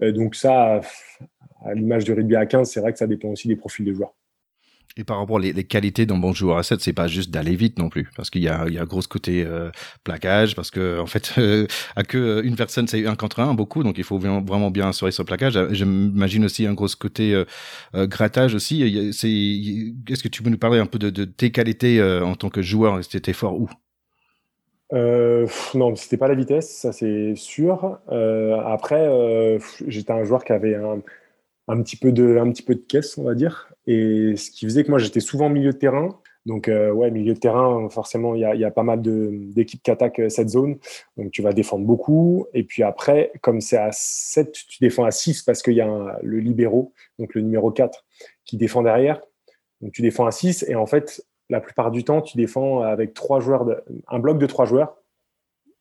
donc 0.00 0.34
ça 0.34 0.82
à 1.64 1.74
l'image 1.74 2.04
du 2.04 2.12
rugby 2.12 2.36
à 2.36 2.44
15 2.44 2.70
c'est 2.70 2.80
vrai 2.80 2.92
que 2.92 2.98
ça 2.98 3.06
dépend 3.06 3.28
aussi 3.28 3.48
des 3.48 3.56
profils 3.56 3.84
des 3.84 3.94
joueurs 3.94 4.14
et 4.96 5.04
par 5.04 5.18
rapport 5.18 5.38
les, 5.38 5.64
qualités 5.64 6.04
d'un 6.06 6.18
bon 6.18 6.32
joueur 6.32 6.58
à 6.58 6.62
7, 6.62 6.80
c'est 6.80 6.92
pas 6.92 7.08
juste 7.08 7.30
d'aller 7.30 7.56
vite 7.56 7.78
non 7.78 7.88
plus, 7.88 8.10
parce 8.16 8.28
qu'il 8.30 8.42
y 8.42 8.48
a, 8.48 8.62
un 8.62 8.84
gros 8.84 9.00
côté 9.08 9.44
euh, 9.44 9.70
plaquage, 10.04 10.54
parce 10.54 10.70
que 10.70 11.00
en 11.00 11.06
fait, 11.06 11.34
euh, 11.38 11.66
à 11.96 12.02
que 12.02 12.18
euh, 12.18 12.42
une 12.44 12.56
personne 12.56 12.86
c'est 12.86 13.06
un 13.06 13.14
contre 13.14 13.40
un 13.40 13.54
beaucoup, 13.54 13.82
donc 13.82 13.96
il 13.98 14.04
faut 14.04 14.18
vraiment 14.18 14.70
bien 14.70 14.90
assurer 14.90 15.12
son 15.12 15.24
plaquage. 15.24 15.58
J'imagine 15.70 16.44
aussi 16.44 16.66
un 16.66 16.74
gros 16.74 16.88
côté 16.98 17.34
euh, 17.94 18.06
grattage 18.06 18.54
aussi. 18.54 18.82
Est-ce 18.82 20.22
que 20.22 20.28
tu 20.28 20.42
peux 20.42 20.50
nous 20.50 20.58
parler 20.58 20.78
un 20.78 20.86
peu 20.86 20.98
de, 20.98 21.24
tes 21.24 21.50
qualités 21.50 22.02
en 22.02 22.34
tant 22.34 22.50
que 22.50 22.62
joueur? 22.62 23.02
C'était 23.04 23.32
fort 23.32 23.58
où? 23.58 23.68
Euh, 24.92 25.46
non, 25.74 25.94
c'était 25.96 26.18
pas 26.18 26.28
la 26.28 26.34
vitesse, 26.34 26.70
ça 26.70 26.92
c'est 26.92 27.34
sûr. 27.34 27.98
Euh, 28.10 28.60
après, 28.66 29.58
j'étais 29.86 30.12
un 30.12 30.24
joueur 30.24 30.44
qui 30.44 30.52
avait 30.52 30.74
un, 30.74 31.00
un 31.68 31.82
petit 31.82 31.96
peu 31.96 32.12
de, 32.12 32.36
un 32.38 32.50
petit 32.50 32.62
peu 32.62 32.74
de 32.74 32.80
caisse, 32.80 33.16
on 33.16 33.24
va 33.24 33.34
dire. 33.34 33.71
Et 33.86 34.36
ce 34.36 34.50
qui 34.50 34.64
faisait 34.64 34.84
que 34.84 34.90
moi, 34.90 34.98
j'étais 34.98 35.20
souvent 35.20 35.48
milieu 35.48 35.72
de 35.72 35.78
terrain. 35.78 36.08
Donc, 36.44 36.68
euh, 36.68 36.90
ouais, 36.90 37.10
milieu 37.10 37.34
de 37.34 37.38
terrain, 37.38 37.88
forcément, 37.88 38.34
il 38.34 38.40
y 38.40 38.64
a, 38.64 38.70
pas 38.70 38.82
mal 38.82 39.00
d'équipes 39.00 39.82
qui 39.82 39.90
attaquent 39.90 40.20
euh, 40.20 40.28
cette 40.28 40.48
zone. 40.48 40.78
Donc, 41.16 41.30
tu 41.30 41.42
vas 41.42 41.52
défendre 41.52 41.84
beaucoup. 41.84 42.46
Et 42.52 42.64
puis 42.64 42.82
après, 42.82 43.32
comme 43.42 43.60
c'est 43.60 43.76
à 43.76 43.90
7, 43.92 44.52
tu 44.52 44.78
défends 44.80 45.04
à 45.04 45.12
6 45.12 45.42
parce 45.42 45.62
qu'il 45.62 45.74
y 45.74 45.80
a 45.80 46.18
le 46.22 46.38
libéraux, 46.38 46.92
donc 47.18 47.34
le 47.34 47.42
numéro 47.42 47.70
4, 47.70 48.04
qui 48.44 48.56
défend 48.56 48.82
derrière. 48.82 49.20
Donc, 49.80 49.92
tu 49.92 50.02
défends 50.02 50.26
à 50.26 50.32
6. 50.32 50.64
Et 50.68 50.74
en 50.74 50.86
fait, 50.86 51.24
la 51.48 51.60
plupart 51.60 51.90
du 51.92 52.02
temps, 52.02 52.22
tu 52.22 52.36
défends 52.36 52.80
avec 52.80 53.14
trois 53.14 53.38
joueurs, 53.38 53.66
un 54.08 54.18
bloc 54.18 54.38
de 54.38 54.46
trois 54.46 54.64
joueurs 54.64 54.96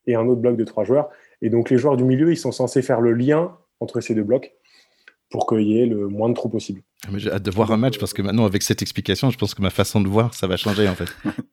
et 0.06 0.16
un 0.16 0.28
autre 0.28 0.42
bloc 0.42 0.58
de 0.58 0.64
trois 0.64 0.84
joueurs. 0.84 1.10
Et 1.42 1.50
donc, 1.50 1.70
les 1.70 1.78
joueurs 1.78 1.98
du 1.98 2.04
milieu, 2.04 2.32
ils 2.32 2.38
sont 2.38 2.52
censés 2.52 2.82
faire 2.82 3.02
le 3.02 3.14
lien 3.14 3.58
entre 3.80 4.00
ces 4.00 4.14
deux 4.14 4.24
blocs 4.24 4.54
pour 5.32 5.48
qu'il 5.48 5.64
y 5.64 5.80
ait 5.80 5.86
le 5.86 6.08
moins 6.08 6.30
de 6.30 6.36
trous 6.36 6.50
possible. 6.50 6.82
Ah, 7.08 7.10
j'ai 7.16 7.32
hâte 7.32 7.44
de 7.44 7.52
voir 7.52 7.72
un 7.72 7.78
match 7.78 7.98
parce 7.98 8.14
que 8.14 8.22
maintenant, 8.22 8.46
avec 8.46 8.62
cette 8.62 8.82
explication, 8.82 9.32
je 9.32 9.38
pense 9.38 9.56
que 9.56 9.62
ma 9.62 9.72
façon 9.72 10.02
de 10.02 10.08
voir, 10.08 10.34
ça 10.34 10.46
va 10.46 10.58
changer 10.58 10.88
en 10.88 10.96
fait. 10.96 11.10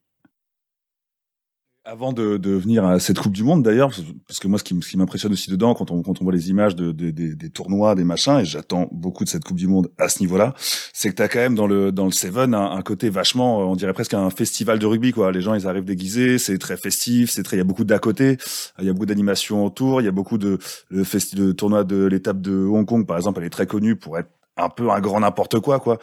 Avant 1.91 2.13
de, 2.13 2.37
de, 2.37 2.51
venir 2.51 2.85
à 2.85 3.01
cette 3.01 3.19
Coupe 3.19 3.33
du 3.33 3.43
Monde, 3.43 3.63
d'ailleurs, 3.63 3.91
parce 4.27 4.41
que 4.41 4.47
moi, 4.47 4.59
ce 4.59 4.65
qui, 4.65 4.79
qui 4.79 4.99
m'impressionne 4.99 5.33
aussi 5.33 5.51
dedans, 5.51 5.73
quand 5.73 5.91
on, 5.91 6.03
quand 6.03 6.21
on 6.21 6.25
voit 6.25 6.35
les 6.35 6.51
images 6.51 6.77
de, 6.77 6.93
de, 6.93 7.11
des 7.11 7.49
tournois, 7.49 7.95
des 7.95 8.05
machins, 8.05 8.41
et 8.41 8.45
j'attends 8.45 8.91
beaucoup 8.93 9.25
de 9.25 9.31
cette 9.31 9.43
Coupe 9.43 9.57
du 9.57 9.69
Monde 9.69 9.91
à 9.97 10.11
ce 10.11 10.21
niveau-là, 10.21 10.53
c'est 10.93 11.09
que 11.09 11.15
tu 11.15 11.23
as 11.23 11.29
quand 11.29 11.39
même 11.39 11.55
dans 11.55 11.67
le 11.67 11.91
dans 11.91 12.05
le 12.05 12.11
Seven 12.11 12.53
un, 12.55 12.83
côté 12.83 13.09
vachement, 13.09 13.71
on 13.71 13.75
dirait 13.75 13.95
presque 13.95 14.13
un 14.13 14.29
festival 14.29 14.79
de 14.79 14.85
rugby, 14.85 15.13
quoi. 15.13 15.33
Les 15.33 15.41
gens, 15.41 15.55
ils 15.55 15.67
arrivent 15.67 15.87
déguisés, 15.87 16.37
c'est 16.37 16.59
très 16.59 16.77
festif, 16.77 17.31
c'est 17.31 17.43
très, 17.43 17.57
il 17.57 17.61
y 17.61 17.63
a 17.63 17.65
beaucoup 17.65 17.85
d'à 17.85 17.99
côté, 17.99 18.37
il 18.79 18.85
y 18.85 18.91
a 18.91 18.93
beaucoup 18.93 19.07
d'animations 19.07 19.65
autour, 19.65 20.03
il 20.03 20.05
y 20.05 20.09
a 20.09 20.13
beaucoup 20.13 20.37
de 20.37 20.59
le 20.91 21.05
festival 21.05 21.47
de 21.47 21.53
tournoi 21.53 21.85
de 21.85 22.05
l'étape 22.05 22.43
de 22.43 22.67
Hong 22.67 22.85
Kong, 22.85 23.07
par 23.07 23.17
exemple, 23.17 23.41
elle 23.41 23.47
est 23.47 23.51
très 23.51 23.67
connue 23.67 23.97
pour 23.97 24.19
être 24.19 24.29
un 24.59 24.69
peu 24.69 24.91
un 24.91 25.01
grand 25.01 25.21
n'importe 25.21 25.59
quoi, 25.61 25.81
quoi. 25.81 25.99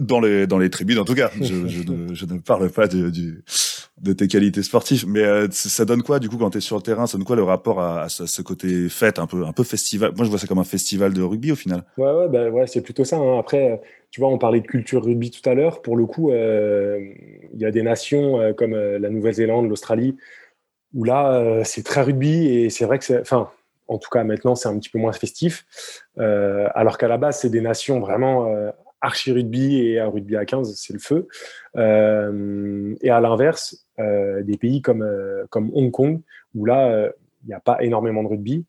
Dans 0.00 0.20
les 0.20 0.46
dans 0.46 0.58
les 0.58 0.68
tribunes, 0.68 0.98
en 0.98 1.04
tout 1.04 1.14
cas. 1.14 1.30
Je, 1.40 1.66
je, 1.66 1.82
ne, 1.90 2.14
je 2.14 2.26
ne 2.26 2.38
parle 2.38 2.70
pas 2.70 2.86
de, 2.86 3.10
du 3.10 3.42
de 4.00 4.12
tes 4.12 4.28
qualités 4.28 4.62
sportives. 4.62 5.06
Mais 5.08 5.22
euh, 5.22 5.48
ça 5.50 5.84
donne 5.84 6.02
quoi 6.02 6.18
du 6.18 6.28
coup 6.28 6.36
quand 6.36 6.50
tu 6.50 6.58
es 6.58 6.60
sur 6.60 6.76
le 6.76 6.82
terrain? 6.82 7.06
Ça 7.06 7.16
donne 7.18 7.26
quoi 7.26 7.36
le 7.36 7.42
rapport 7.42 7.80
à, 7.80 8.08
ce, 8.08 8.42
côté 8.42 8.88
fête, 8.88 9.18
un 9.18 9.26
peu, 9.26 9.44
un 9.44 9.52
peu 9.52 9.64
festival? 9.64 10.12
Moi, 10.16 10.24
je 10.24 10.30
vois 10.30 10.38
ça 10.38 10.46
comme 10.46 10.58
un 10.58 10.64
festival 10.64 11.12
de 11.12 11.22
rugby 11.22 11.52
au 11.52 11.56
final. 11.56 11.84
Ouais, 11.96 12.10
ouais, 12.12 12.28
bah, 12.28 12.48
ouais 12.50 12.66
c'est 12.66 12.82
plutôt 12.82 13.04
ça. 13.04 13.16
Hein. 13.16 13.38
Après, 13.38 13.80
tu 14.10 14.20
vois, 14.20 14.30
on 14.30 14.38
parlait 14.38 14.60
de 14.60 14.66
culture 14.66 15.04
rugby 15.04 15.30
tout 15.30 15.48
à 15.48 15.54
l'heure. 15.54 15.82
Pour 15.82 15.96
le 15.96 16.06
coup, 16.06 16.30
euh, 16.30 17.00
il 17.52 17.60
y 17.60 17.64
a 17.64 17.70
des 17.70 17.82
nations 17.82 18.40
euh, 18.40 18.52
comme 18.52 18.74
la 18.74 19.08
Nouvelle-Zélande, 19.08 19.68
l'Australie, 19.68 20.16
où 20.94 21.04
là, 21.04 21.62
c'est 21.64 21.84
très 21.84 22.02
rugby 22.02 22.46
et 22.46 22.70
c'est 22.70 22.84
vrai 22.84 22.98
que 22.98 23.04
c'est, 23.04 23.20
enfin, 23.20 23.50
en 23.88 23.98
tout 23.98 24.10
cas 24.10 24.24
maintenant, 24.24 24.54
c'est 24.54 24.68
un 24.68 24.78
petit 24.78 24.88
peu 24.88 24.98
moins 24.98 25.12
festif. 25.12 25.66
alors 26.18 26.98
qu'à 26.98 27.08
la 27.08 27.18
base, 27.18 27.40
c'est 27.40 27.50
des 27.50 27.60
nations 27.60 28.00
vraiment 28.00 28.48
archi 29.06 29.32
rugby 29.32 29.80
et 29.80 30.00
un 30.00 30.08
rugby 30.08 30.36
à 30.36 30.44
15, 30.44 30.74
c'est 30.76 30.92
le 30.92 30.98
feu. 30.98 31.28
Euh, 31.76 32.94
et 33.00 33.10
à 33.10 33.20
l'inverse, 33.20 33.86
euh, 33.98 34.42
des 34.42 34.58
pays 34.58 34.82
comme, 34.82 35.02
euh, 35.02 35.46
comme 35.48 35.70
Hong 35.74 35.90
Kong, 35.90 36.20
où 36.54 36.64
là, 36.64 37.10
il 37.44 37.48
n'y 37.48 37.54
a 37.54 37.60
pas 37.60 37.82
énormément 37.82 38.22
de 38.22 38.28
rugby, 38.28 38.64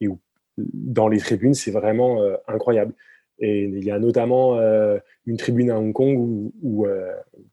et 0.00 0.08
où 0.08 0.18
dans 0.58 1.08
les 1.08 1.18
tribunes, 1.18 1.54
c'est 1.54 1.70
vraiment 1.70 2.22
incroyable. 2.48 2.94
Et 3.38 3.64
il 3.64 3.84
y 3.84 3.90
a 3.90 3.98
notamment 3.98 4.58
une 5.26 5.36
tribune 5.36 5.70
à 5.70 5.78
Hong 5.78 5.92
Kong 5.92 6.50
où, 6.62 6.86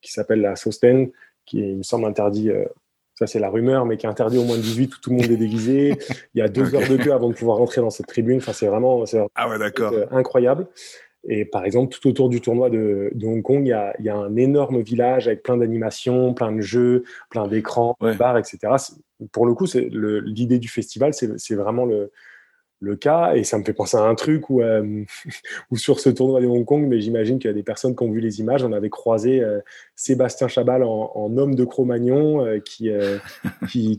qui 0.01 0.11
s'appelle 0.11 0.41
la 0.41 0.55
Sosten, 0.55 1.09
qui 1.45 1.61
est, 1.61 1.71
il 1.71 1.77
me 1.77 1.83
semble, 1.83 2.05
interdit 2.05 2.51
ça 3.15 3.27
c'est 3.27 3.39
la 3.39 3.49
rumeur, 3.49 3.85
mais 3.85 3.97
qui 3.97 4.05
est 4.05 4.09
interdit 4.09 4.37
au 4.37 4.45
moins 4.45 4.55
de 4.55 4.61
18 4.61 4.95
où 4.95 4.99
tout 5.01 5.09
le 5.09 5.17
monde 5.17 5.29
est 5.29 5.35
déguisé. 5.35 5.97
Il 6.33 6.39
y 6.39 6.41
a 6.41 6.47
deux 6.47 6.73
heures 6.73 6.87
de 6.87 6.95
queue 6.95 7.11
avant 7.11 7.27
de 7.27 7.33
pouvoir 7.33 7.57
rentrer 7.57 7.81
dans 7.81 7.89
cette 7.89 8.07
tribune. 8.07 8.37
Enfin, 8.37 8.53
c'est 8.53 8.67
vraiment, 8.67 9.03
ah 9.35 9.49
ouais, 9.49 9.59
d'accord. 9.59 9.93
incroyable. 10.11 10.67
Et 11.27 11.45
par 11.45 11.65
exemple, 11.65 11.95
tout 11.95 12.07
autour 12.07 12.29
du 12.29 12.41
tournoi 12.41 12.69
de, 12.69 13.11
Hong 13.23 13.41
Kong, 13.41 13.65
il 13.65 14.03
y, 14.05 14.09
a, 14.09 14.15
un 14.15 14.35
énorme 14.35 14.81
village 14.81 15.27
avec 15.27 15.43
plein 15.43 15.57
d'animations, 15.57 16.33
plein 16.33 16.51
de 16.51 16.61
jeux, 16.61 17.03
plein 17.29 17.47
d'écrans, 17.47 17.97
de 18.01 18.13
bars, 18.13 18.37
etc. 18.37 18.73
Pour 19.31 19.45
le 19.45 19.53
coup, 19.53 19.65
l'idée 19.73 20.59
du 20.59 20.69
festival, 20.69 21.13
c'est 21.13 21.55
vraiment 21.55 21.85
le, 21.85 22.11
le 22.79 22.95
cas. 22.95 23.33
Et 23.35 23.43
ça 23.43 23.57
me 23.57 23.63
fait 23.63 23.73
penser 23.73 23.97
à 23.97 24.01
un 24.01 24.15
truc 24.15 24.49
où, 24.49 24.61
euh, 24.61 25.03
sur 25.75 25.99
ce 25.99 26.09
tournoi 26.09 26.41
de 26.41 26.47
Hong 26.47 26.65
Kong, 26.65 26.85
mais 26.87 26.99
j'imagine 27.01 27.39
qu'il 27.39 27.49
y 27.49 27.51
a 27.51 27.55
des 27.55 27.63
personnes 27.63 27.95
qui 27.95 28.03
ont 28.03 28.11
vu 28.11 28.19
les 28.19 28.39
images. 28.39 28.63
On 28.63 28.71
avait 28.71 28.89
croisé 28.89 29.41
euh, 29.41 29.59
Sébastien 29.95 30.47
Chabal 30.47 30.83
en, 30.83 31.37
homme 31.37 31.55
de 31.55 31.63
Cro-Magnon 31.63 32.45
euh, 32.45 32.59
qui, 32.65 32.89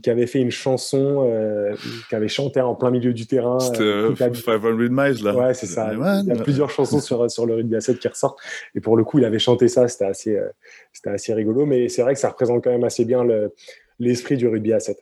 qui, 0.01 0.09
avait 0.09 0.27
fait 0.27 0.39
une 0.39 0.51
chanson, 0.51 1.29
qui 2.09 2.15
avait 2.15 2.27
chanté 2.27 2.59
en 2.61 2.75
plein 2.75 2.91
milieu 2.91 3.13
du 3.13 3.27
terrain. 3.27 3.59
C'était 3.59 4.15
500 4.15 4.59
Miles, 4.89 5.23
là. 5.23 5.35
Ouais, 5.35 5.53
c'est 5.53 5.67
ça. 5.67 5.91
Il 5.93 6.27
y 6.27 6.31
a 6.31 6.35
plusieurs 6.35 6.69
chansons 6.69 6.99
sur, 6.99 7.29
sur 7.29 7.45
le 7.45 7.55
rugby 7.55 7.75
à 7.75 7.81
7 7.81 7.99
qui 7.99 8.07
ressortent. 8.07 8.39
Et 8.75 8.81
pour 8.81 8.97
le 8.97 9.03
coup, 9.03 9.19
il 9.19 9.25
avait 9.25 9.39
chanté 9.39 9.67
ça. 9.67 9.87
C'était 9.87 10.05
assez, 10.05 10.39
c'était 10.91 11.09
assez 11.09 11.33
rigolo. 11.33 11.65
Mais 11.65 11.89
c'est 11.89 12.01
vrai 12.01 12.13
que 12.13 12.19
ça 12.19 12.29
représente 12.29 12.63
quand 12.63 12.71
même 12.71 12.83
assez 12.83 13.05
bien 13.05 13.25
l'esprit 13.99 14.37
du 14.37 14.47
rugby 14.47 14.73
à 14.73 14.79
7. 14.79 14.97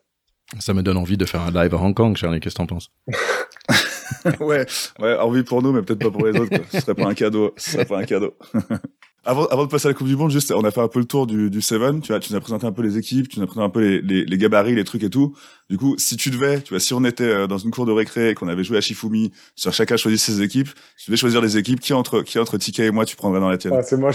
Ça 0.57 0.73
me 0.73 0.81
donne 0.81 0.97
envie 0.97 1.17
de 1.17 1.25
faire 1.25 1.41
un 1.41 1.51
live 1.51 1.73
à 1.75 1.77
Hong 1.77 1.93
Kong, 1.93 2.17
Charlie. 2.17 2.39
Qu'est-ce 2.39 2.55
que 2.55 2.59
t'en 2.59 2.65
penses? 2.65 2.91
Ouais, 4.39 4.65
ouais, 4.99 5.17
envie 5.17 5.43
pour 5.43 5.62
nous, 5.62 5.71
mais 5.71 5.81
peut-être 5.81 5.99
pas 5.99 6.12
pour 6.12 6.25
les 6.25 6.38
autres. 6.38 6.49
Quoi. 6.49 6.65
Ce 6.71 6.79
serait 6.79 6.95
pas 6.95 7.07
un 7.07 7.13
cadeau. 7.13 7.53
Ce 7.57 7.71
serait 7.71 7.85
pas 7.85 7.99
un 7.99 8.03
cadeau. 8.03 8.35
avant, 9.25 9.45
avant 9.47 9.65
de 9.65 9.69
passer 9.69 9.88
à 9.88 9.91
la 9.91 9.93
Coupe 9.93 10.07
du 10.07 10.15
Monde, 10.15 10.31
juste, 10.31 10.51
on 10.51 10.63
a 10.63 10.71
fait 10.71 10.81
un 10.81 10.88
peu 10.88 10.99
le 10.99 11.05
tour 11.05 11.27
du, 11.27 11.49
du 11.49 11.62
Seven. 11.62 12.01
Tu 12.01 12.12
vois, 12.12 12.19
tu 12.19 12.33
nous 12.33 12.38
as 12.38 12.41
présenté 12.41 12.65
un 12.65 12.71
peu 12.71 12.81
les 12.81 12.97
équipes, 12.97 13.29
tu 13.29 13.39
nous 13.39 13.43
as 13.43 13.47
présenté 13.47 13.65
un 13.65 13.69
peu 13.69 13.81
les, 13.81 14.01
les, 14.01 14.25
les, 14.25 14.38
gabarits, 14.38 14.75
les 14.75 14.83
trucs 14.83 15.03
et 15.03 15.09
tout. 15.09 15.35
Du 15.69 15.77
coup, 15.77 15.95
si 15.97 16.17
tu 16.17 16.31
devais, 16.31 16.62
tu 16.62 16.69
vois, 16.73 16.79
si 16.79 16.93
on 16.93 17.05
était 17.05 17.23
euh, 17.23 17.47
dans 17.47 17.59
une 17.59 17.71
cour 17.71 17.85
de 17.85 17.91
récré 17.91 18.31
et 18.31 18.33
qu'on 18.33 18.47
avait 18.47 18.63
joué 18.63 18.77
à 18.77 18.81
Shifumi, 18.81 19.31
sur 19.55 19.73
chacun 19.73 19.95
choisir 19.95 20.19
ses 20.19 20.41
équipes, 20.41 20.69
si 20.97 21.05
tu 21.05 21.12
devais 21.12 21.17
choisir 21.17 21.41
les 21.41 21.57
équipes, 21.57 21.79
qui 21.79 21.93
entre, 21.93 22.21
qui 22.21 22.39
entre 22.39 22.57
Tika 22.57 22.83
et 22.83 22.91
moi, 22.91 23.05
tu 23.05 23.15
prendrais 23.15 23.39
dans 23.39 23.49
la 23.49 23.57
tienne? 23.57 23.73
Ah, 23.75 23.83
C'est 23.83 23.97
moi. 23.97 24.12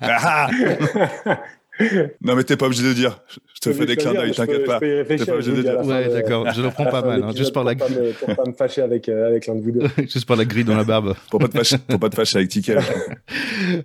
Ah 0.00 0.48
non, 2.22 2.36
mais 2.36 2.44
t'es 2.44 2.56
pas 2.56 2.66
obligé 2.66 2.84
de 2.84 2.92
dire. 2.92 3.20
Je 3.54 3.60
te 3.60 3.72
fais 3.72 3.86
des 3.86 3.96
clins 3.96 4.12
d'œil, 4.12 4.32
t'inquiète 4.32 4.64
pas. 4.64 4.78
T'es 4.78 5.04
pas 5.04 5.32
obligé 5.32 5.52
de 5.52 5.62
dire. 5.62 5.84
Ouais, 5.84 6.08
d'accord. 6.08 6.46
Je 6.52 6.62
le 6.62 6.70
prends 6.70 6.86
pas 6.86 7.02
mal, 7.06 7.22
hein, 7.22 7.32
juste 7.34 7.52
par 7.52 7.64
la 7.64 7.74
grille. 7.74 8.14
Pour 8.18 8.36
pas 8.36 8.44
me 8.46 8.52
fâcher 8.52 8.82
avec, 8.82 9.08
euh, 9.08 9.28
avec 9.28 9.46
l'un 9.46 9.56
de 9.56 9.60
vous 9.60 9.72
deux. 9.72 9.88
juste 9.98 10.26
par 10.26 10.36
la 10.36 10.44
grille 10.44 10.64
dans 10.64 10.76
la 10.76 10.84
barbe. 10.84 11.14
pour 11.30 11.40
pas 11.40 11.48
te 11.48 11.56
fâcher, 11.56 11.78
pour 11.78 11.98
pas 11.98 12.10
te 12.10 12.14
fâcher 12.14 12.38
avec 12.38 12.50
Ticket. 12.50 12.76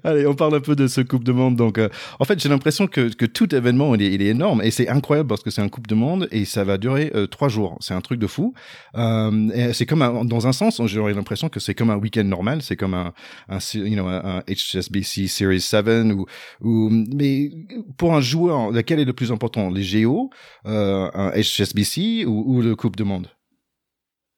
Allez, 0.04 0.28
on 0.28 0.36
parle 0.36 0.56
un 0.56 0.60
peu 0.60 0.75
de 0.75 0.88
ce 0.88 1.02
Coupe 1.02 1.23
de 1.23 1.32
Monde. 1.32 1.56
Donc, 1.56 1.78
euh, 1.78 1.89
en 2.19 2.25
fait, 2.25 2.39
j'ai 2.39 2.49
l'impression 2.49 2.88
que, 2.88 3.13
que 3.13 3.25
tout 3.25 3.54
événement, 3.56 3.95
il 3.95 4.02
est, 4.04 4.13
il 4.13 4.21
est 4.21 4.28
énorme 4.28 4.62
et 4.62 4.71
c'est 4.71 4.88
incroyable 4.88 5.28
parce 5.28 5.41
que 5.41 5.49
c'est 5.49 5.62
un 5.62 5.69
Coupe 5.69 5.88
de 5.88 5.95
Monde 5.95 6.28
et 6.32 6.45
ça 6.45 6.63
va 6.63 6.78
durer 6.78 7.12
euh, 7.15 7.25
trois 7.28 7.49
jours. 7.49 7.78
C'est 7.80 7.93
un 7.93 8.02
truc 8.02 8.19
de 8.19 8.28
fou. 8.28 8.54
Euh, 8.95 9.71
c'est 9.73 9.86
comme 9.86 10.02
un, 10.02 10.25
dans 10.25 10.47
un 10.47 10.54
sens, 10.54 10.82
j'aurais 10.86 11.13
l'impression 11.13 11.49
que 11.49 11.60
c'est 11.60 11.73
comme 11.73 11.89
un 11.89 11.97
week-end 11.97 12.23
normal. 12.23 12.62
C'est 12.62 12.75
comme 12.75 12.93
un, 12.93 13.13
un, 13.49 13.58
you 13.73 13.93
know, 13.93 14.08
un 14.08 14.43
HSBC 14.47 15.28
Series 15.28 15.62
7 15.62 15.80
ou, 16.13 16.25
ou, 16.62 16.89
mais 16.89 17.49
pour 17.98 18.13
un 18.13 18.22
joueur, 18.22 18.72
lequel 18.72 19.00
est 19.00 19.06
le 19.06 19.13
plus 19.13 19.32
important 19.32 19.70
Les 19.70 19.84
Géo, 19.84 20.30
euh, 20.65 21.10
un 21.13 21.32
HSBC 21.32 22.26
ou, 22.26 22.62
le 22.62 22.76
Coupe 22.76 22.96
de 22.96 23.04
Monde? 23.04 23.28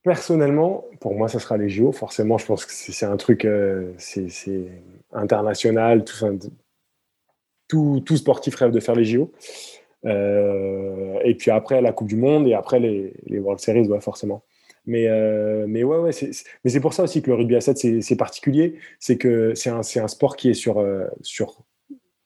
Personnellement, 0.04 0.86
pour 1.00 1.16
moi, 1.16 1.28
ça 1.28 1.40
sera 1.40 1.58
les 1.58 1.70
JO. 1.70 1.92
Forcément, 1.92 2.38
je 2.38 2.46
pense 2.46 2.66
que 2.66 2.72
c'est 2.74 3.06
un 3.06 3.18
truc, 3.18 3.46
euh, 3.46 3.94
c'est 3.98 4.28
international. 5.12 6.04
Tout, 7.68 8.02
tout, 8.06 8.18
sportif 8.18 8.56
rêve 8.56 8.72
de 8.72 8.80
faire 8.80 8.96
les 8.96 9.06
JO. 9.06 9.32
Euh, 10.06 11.20
et 11.24 11.36
puis 11.36 11.52
après, 11.52 11.82
la 11.82 11.92
Coupe 11.92 12.08
du 12.08 12.16
Monde 12.16 12.48
et 12.48 12.54
après 12.54 12.80
les, 12.80 13.40
World 13.40 13.60
Series, 13.60 13.88
forcément. 14.02 14.44
Mais, 14.88 15.08
mais 15.68 15.84
ouais, 15.84 15.98
ouais 15.98 16.12
c'est 16.12 16.80
pour 16.80 16.94
ça 16.94 17.04
aussi 17.04 17.22
que 17.22 17.30
le 17.30 17.36
rugby 17.36 17.56
à 17.56 17.62
7, 17.62 18.02
c'est 18.02 18.16
particulier. 18.16 18.80
C'est 19.00 19.18
que 19.18 19.54
c'est 19.54 19.70
un, 19.70 19.82
un, 19.82 20.08
sport 20.08 20.36
qui 20.36 20.50
est 20.50 20.56
sur, 20.56 20.84
sur 21.22 21.64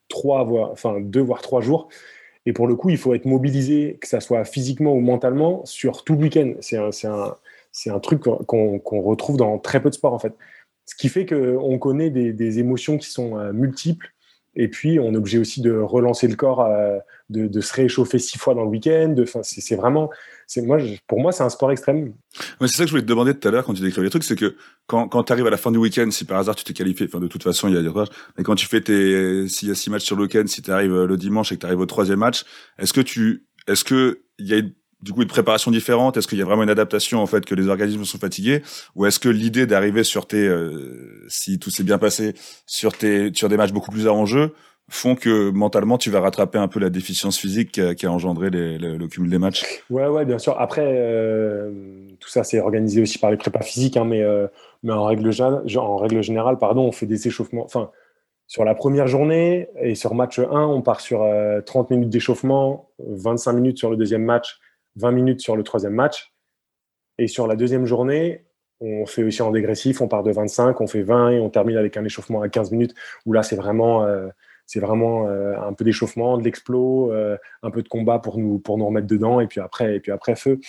trois, 0.07 0.43
voire, 0.43 0.71
enfin 0.71 0.99
deux 0.99 1.21
voire 1.21 1.41
trois 1.41 1.61
jours. 1.61 1.89
Et 2.45 2.53
pour 2.53 2.67
le 2.67 2.75
coup, 2.75 2.89
il 2.89 2.97
faut 2.97 3.13
être 3.13 3.25
mobilisé, 3.25 3.97
que 3.99 4.07
ça 4.07 4.19
soit 4.19 4.45
physiquement 4.45 4.93
ou 4.93 4.99
mentalement, 4.99 5.65
sur 5.65 6.03
tout 6.03 6.13
le 6.13 6.19
week-end. 6.19 6.53
C'est 6.61 6.77
un, 6.77 6.89
un, 7.05 7.35
un, 7.87 7.99
truc 7.99 8.21
qu'on 8.21 9.01
retrouve 9.01 9.37
dans 9.37 9.57
très 9.57 9.81
peu 9.81 9.89
de 9.89 9.95
sports, 9.95 10.13
en 10.13 10.19
fait. 10.19 10.33
Ce 10.85 10.95
qui 10.95 11.09
fait 11.09 11.25
qu'on 11.25 11.79
connaît 11.79 12.11
des, 12.11 12.59
émotions 12.59 12.97
qui 12.97 13.09
sont 13.09 13.37
euh, 13.37 13.51
multiples. 13.51 14.11
Et 14.55 14.67
puis, 14.67 14.99
on 14.99 15.13
est 15.13 15.17
obligé 15.17 15.39
aussi 15.39 15.61
de 15.61 15.71
relancer 15.71 16.27
le 16.27 16.35
corps, 16.35 16.61
euh, 16.61 16.99
de, 17.29 17.47
de, 17.47 17.61
se 17.61 17.73
réchauffer 17.73 18.19
six 18.19 18.37
fois 18.37 18.53
dans 18.53 18.63
le 18.63 18.69
week-end. 18.69 19.15
C'est 19.41 19.75
vraiment, 19.75 20.11
moi, 20.58 20.77
pour 21.08 21.19
moi, 21.19 21.31
c'est 21.31 21.43
un 21.43 21.49
sport 21.49 21.71
extrême. 21.71 22.13
c'est 22.62 22.67
ça 22.67 22.84
que 22.84 22.88
je 22.88 22.91
voulais 22.91 23.01
te 23.01 23.08
demander 23.08 23.34
tout 23.34 23.47
à 23.47 23.51
l'heure 23.51 23.65
quand 23.65 23.73
tu 23.73 23.81
décrivais 23.81 24.05
les 24.05 24.10
trucs, 24.10 24.23
c'est 24.23 24.36
que 24.36 24.55
quand, 24.88 25.08
quand 25.08 25.23
tu 25.23 25.34
arrives 25.34 25.47
à 25.47 25.49
la 25.49 25.58
fin 25.58 25.71
du 25.71 25.77
week-end, 25.77 26.10
si 26.12 26.25
par 26.25 26.38
hasard 26.38 26.55
tu 26.55 26.63
t'es 26.63 26.73
qualifié, 26.73 27.08
enfin 27.08 27.19
de 27.19 27.27
toute 27.27 27.43
façon 27.43 27.67
il 27.67 27.75
y 27.75 27.77
a 27.77 27.81
des 27.81 27.88
retards, 27.88 28.13
mais 28.38 28.43
quand 28.43 28.55
tu 28.55 28.67
fais 28.67 28.81
tes 28.81 29.47
s'il 29.47 29.69
y 29.69 29.71
a 29.71 29.75
six 29.75 29.89
matchs 29.89 30.03
sur 30.03 30.15
le 30.15 30.23
week-end, 30.23 30.43
si 30.47 30.62
tu 30.62 30.71
arrives 30.71 30.93
euh, 30.93 31.08
le 31.08 31.17
dimanche 31.17 31.51
et 31.51 31.55
que 31.55 31.62
tu 31.62 31.65
arrives 31.65 31.79
au 31.79 31.86
troisième 31.86 32.19
match, 32.19 32.43
est-ce 32.77 32.93
que 32.93 33.01
tu, 33.01 33.45
est-ce 33.67 33.84
que 33.84 34.21
il 34.38 34.47
y 34.47 34.53
a 34.53 34.62
du 35.01 35.13
coup 35.13 35.21
une 35.21 35.27
préparation 35.27 35.71
différente? 35.71 36.17
Est-ce 36.17 36.27
qu'il 36.27 36.39
y 36.39 36.41
a 36.41 36.45
vraiment 36.45 36.63
une 36.63 36.69
adaptation 36.69 37.21
en 37.21 37.27
fait 37.27 37.45
que 37.45 37.55
les 37.55 37.67
organismes 37.67 38.05
sont 38.05 38.17
fatigués? 38.17 38.62
Ou 38.95 39.05
est-ce 39.05 39.19
que 39.19 39.29
l'idée 39.29 39.65
d'arriver 39.67 40.03
sur 40.03 40.27
tes, 40.27 40.47
euh, 40.47 41.25
si 41.27 41.60
tout 41.60 41.69
s'est 41.69 41.84
bien 41.84 41.97
passé, 41.97 42.34
sur 42.65 42.97
tes 42.97 43.31
sur 43.34 43.49
des 43.49 43.58
matchs 43.58 43.71
beaucoup 43.71 43.91
plus 43.91 44.08
arrangeux 44.08 44.51
font 44.89 45.15
que 45.15 45.49
mentalement 45.49 45.97
tu 45.97 46.11
vas 46.11 46.19
rattraper 46.19 46.57
un 46.57 46.67
peu 46.67 46.79
la 46.79 46.89
déficience 46.89 47.37
physique 47.37 47.71
qui 47.95 48.05
a, 48.05 48.11
engendré 48.11 48.49
le 48.51 49.07
cumul 49.07 49.29
des 49.29 49.39
matchs. 49.39 49.83
Ouais, 49.89 50.07
ouais, 50.07 50.25
bien 50.25 50.37
sûr. 50.37 50.59
Après, 50.59 50.85
euh, 50.85 51.71
tout 52.19 52.29
ça 52.29 52.43
c'est 52.43 52.59
organisé 52.59 53.01
aussi 53.01 53.17
par 53.17 53.31
les 53.31 53.37
prépas 53.37 53.61
physiques, 53.61 53.97
hein, 53.97 54.05
mais, 54.05 54.21
euh, 54.21 54.47
mais 54.83 54.93
en, 54.93 55.05
règle, 55.05 55.29
en 55.77 55.97
règle 55.97 56.21
générale, 56.21 56.57
pardon, 56.57 56.83
on 56.83 56.91
fait 56.91 57.07
des 57.07 57.27
échauffements. 57.27 57.63
Enfin, 57.63 57.89
sur 58.47 58.63
la 58.63 58.75
première 58.75 59.07
journée 59.07 59.69
et 59.81 59.95
sur 59.95 60.13
match 60.13 60.37
1, 60.37 60.45
on 60.51 60.81
part 60.83 61.01
sur 61.01 61.25
30 61.65 61.91
euh, 61.91 61.95
minutes 61.95 62.11
d'échauffement, 62.11 62.89
25 62.99 63.53
minutes 63.53 63.77
sur 63.79 63.89
le 63.89 63.97
deuxième 63.97 64.23
match, 64.23 64.59
20 64.97 65.11
minutes 65.11 65.41
sur 65.41 65.55
le 65.55 65.63
troisième 65.63 65.93
match. 65.93 66.31
Et 67.17 67.27
sur 67.27 67.47
la 67.47 67.55
deuxième 67.55 67.85
journée, 67.85 68.45
on 68.81 69.07
fait 69.07 69.23
aussi 69.23 69.41
en 69.41 69.49
dégressif, 69.49 70.01
on 70.01 70.07
part 70.07 70.21
de 70.21 70.31
25, 70.31 70.79
on 70.79 70.85
fait 70.85 71.01
20 71.01 71.31
et 71.31 71.39
on 71.39 71.49
termine 71.49 71.77
avec 71.77 71.97
un 71.97 72.03
échauffement 72.03 72.41
à 72.41 72.49
15 72.49 72.71
minutes 72.71 72.93
où 73.25 73.33
là 73.33 73.41
c'est 73.41 73.55
vraiment 73.55 74.05
c'est 74.65 74.80
vraiment 74.80 75.28
euh, 75.28 75.56
un 75.60 75.73
peu 75.73 75.84
d'échauffement, 75.84 76.38
de 76.38 76.43
l'explos, 76.43 77.12
euh, 77.12 77.38
un 77.63 77.71
peu 77.71 77.82
de 77.82 77.88
combat 77.88 78.19
pour 78.19 78.38
nous 78.38 78.60
pour 78.60 78.78
nous 78.78 78.86
remettre 78.86 79.08
dedans 79.08 79.39
et 79.39 79.47
puis 79.47 79.60
après 79.60 79.95
et 79.95 79.99
puis 79.99 80.12
après 80.12 80.36
feu. 80.36 80.60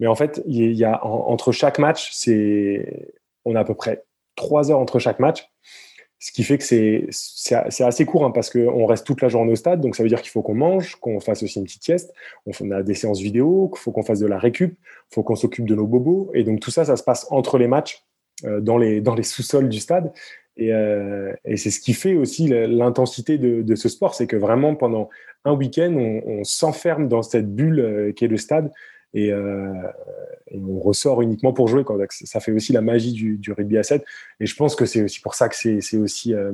Mais 0.00 0.06
en 0.06 0.14
fait, 0.14 0.42
il 0.46 0.72
y 0.72 0.84
a 0.84 1.04
entre 1.04 1.52
chaque 1.52 1.78
match, 1.78 2.10
c'est 2.12 3.14
on 3.44 3.54
a 3.54 3.60
à 3.60 3.64
peu 3.64 3.74
près 3.74 4.04
trois 4.36 4.70
heures 4.70 4.78
entre 4.78 4.98
chaque 4.98 5.18
match, 5.18 5.50
ce 6.22 6.30
qui 6.30 6.44
fait 6.44 6.56
que 6.56 6.64
c'est 6.64 7.84
assez 7.84 8.06
court 8.06 8.24
hein, 8.24 8.30
parce 8.30 8.48
qu'on 8.48 8.86
reste 8.86 9.04
toute 9.04 9.22
la 9.22 9.28
journée 9.28 9.50
au 9.50 9.56
stade, 9.56 9.80
donc 9.80 9.96
ça 9.96 10.04
veut 10.04 10.08
dire 10.08 10.22
qu'il 10.22 10.30
faut 10.30 10.40
qu'on 10.40 10.54
mange, 10.54 10.94
qu'on 10.96 11.18
fasse 11.18 11.42
aussi 11.42 11.58
une 11.58 11.64
petite 11.64 11.82
sieste, 11.82 12.14
on 12.46 12.70
a 12.70 12.84
des 12.84 12.94
séances 12.94 13.20
vidéo, 13.20 13.68
qu'il 13.68 13.80
faut 13.80 13.90
qu'on 13.90 14.04
fasse 14.04 14.20
de 14.20 14.28
la 14.28 14.38
récup, 14.38 14.78
faut 15.10 15.24
qu'on 15.24 15.34
s'occupe 15.34 15.66
de 15.66 15.74
nos 15.74 15.84
bobos. 15.86 16.30
Et 16.32 16.44
donc 16.44 16.60
tout 16.60 16.70
ça, 16.70 16.84
ça 16.84 16.96
se 16.96 17.02
passe 17.02 17.26
entre 17.30 17.58
les 17.58 17.66
matchs 17.66 18.04
euh, 18.44 18.60
dans 18.60 18.78
les 18.78 19.00
dans 19.00 19.16
les 19.16 19.24
sous-sols 19.24 19.68
du 19.68 19.80
stade 19.80 20.12
et, 20.56 20.72
euh, 20.72 21.32
et 21.44 21.56
c'est 21.56 21.70
ce 21.70 21.80
qui 21.80 21.94
fait 21.94 22.14
aussi 22.14 22.48
l'intensité 22.48 23.38
de, 23.38 23.62
de, 23.62 23.74
ce 23.74 23.88
sport, 23.88 24.14
c'est 24.14 24.26
que 24.26 24.36
vraiment 24.36 24.74
pendant 24.74 25.08
un 25.44 25.52
week-end, 25.52 25.92
on, 25.94 26.22
on 26.26 26.44
s'enferme 26.44 27.08
dans 27.08 27.22
cette 27.22 27.54
bulle 27.54 27.80
euh, 27.80 28.12
qui 28.12 28.24
est 28.24 28.28
le 28.28 28.36
stade 28.36 28.70
et, 29.14 29.32
euh, 29.32 29.72
on 30.54 30.80
ressort 30.80 31.22
uniquement 31.22 31.52
pour 31.52 31.68
jouer. 31.68 31.84
Quoi. 31.84 31.98
Ça 32.10 32.40
fait 32.40 32.52
aussi 32.52 32.72
la 32.72 32.82
magie 32.82 33.12
du, 33.12 33.38
du, 33.38 33.52
rugby 33.52 33.78
à 33.78 33.82
7. 33.82 34.04
Et 34.40 34.46
je 34.46 34.54
pense 34.54 34.76
que 34.76 34.84
c'est 34.84 35.02
aussi 35.02 35.20
pour 35.20 35.34
ça 35.34 35.48
que 35.48 35.56
c'est 35.56 35.96
aussi 35.96 36.34
euh, 36.34 36.52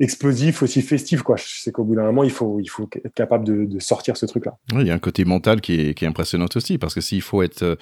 explosif, 0.00 0.62
aussi 0.62 0.82
festif. 0.82 1.22
Quoi. 1.22 1.36
C'est 1.38 1.72
qu'au 1.72 1.84
bout 1.84 1.96
d'un 1.96 2.04
moment, 2.04 2.24
il 2.24 2.30
faut, 2.30 2.60
il 2.60 2.68
faut 2.68 2.88
être 3.04 3.14
capable 3.14 3.44
de, 3.44 3.78
sortir 3.80 4.16
ce 4.16 4.26
truc-là. 4.26 4.56
Oui, 4.72 4.82
il 4.82 4.86
y 4.88 4.90
a 4.90 4.94
un 4.94 4.98
côté 4.98 5.24
mental 5.24 5.60
qui 5.60 5.80
est, 5.80 5.94
qui 5.94 6.04
est 6.04 6.08
impressionnant 6.08 6.46
aussi, 6.54 6.78
parce 6.78 6.94
que 6.94 7.00
s'il 7.00 7.22
faut 7.22 7.42
être 7.42 7.62
euh, 7.62 7.76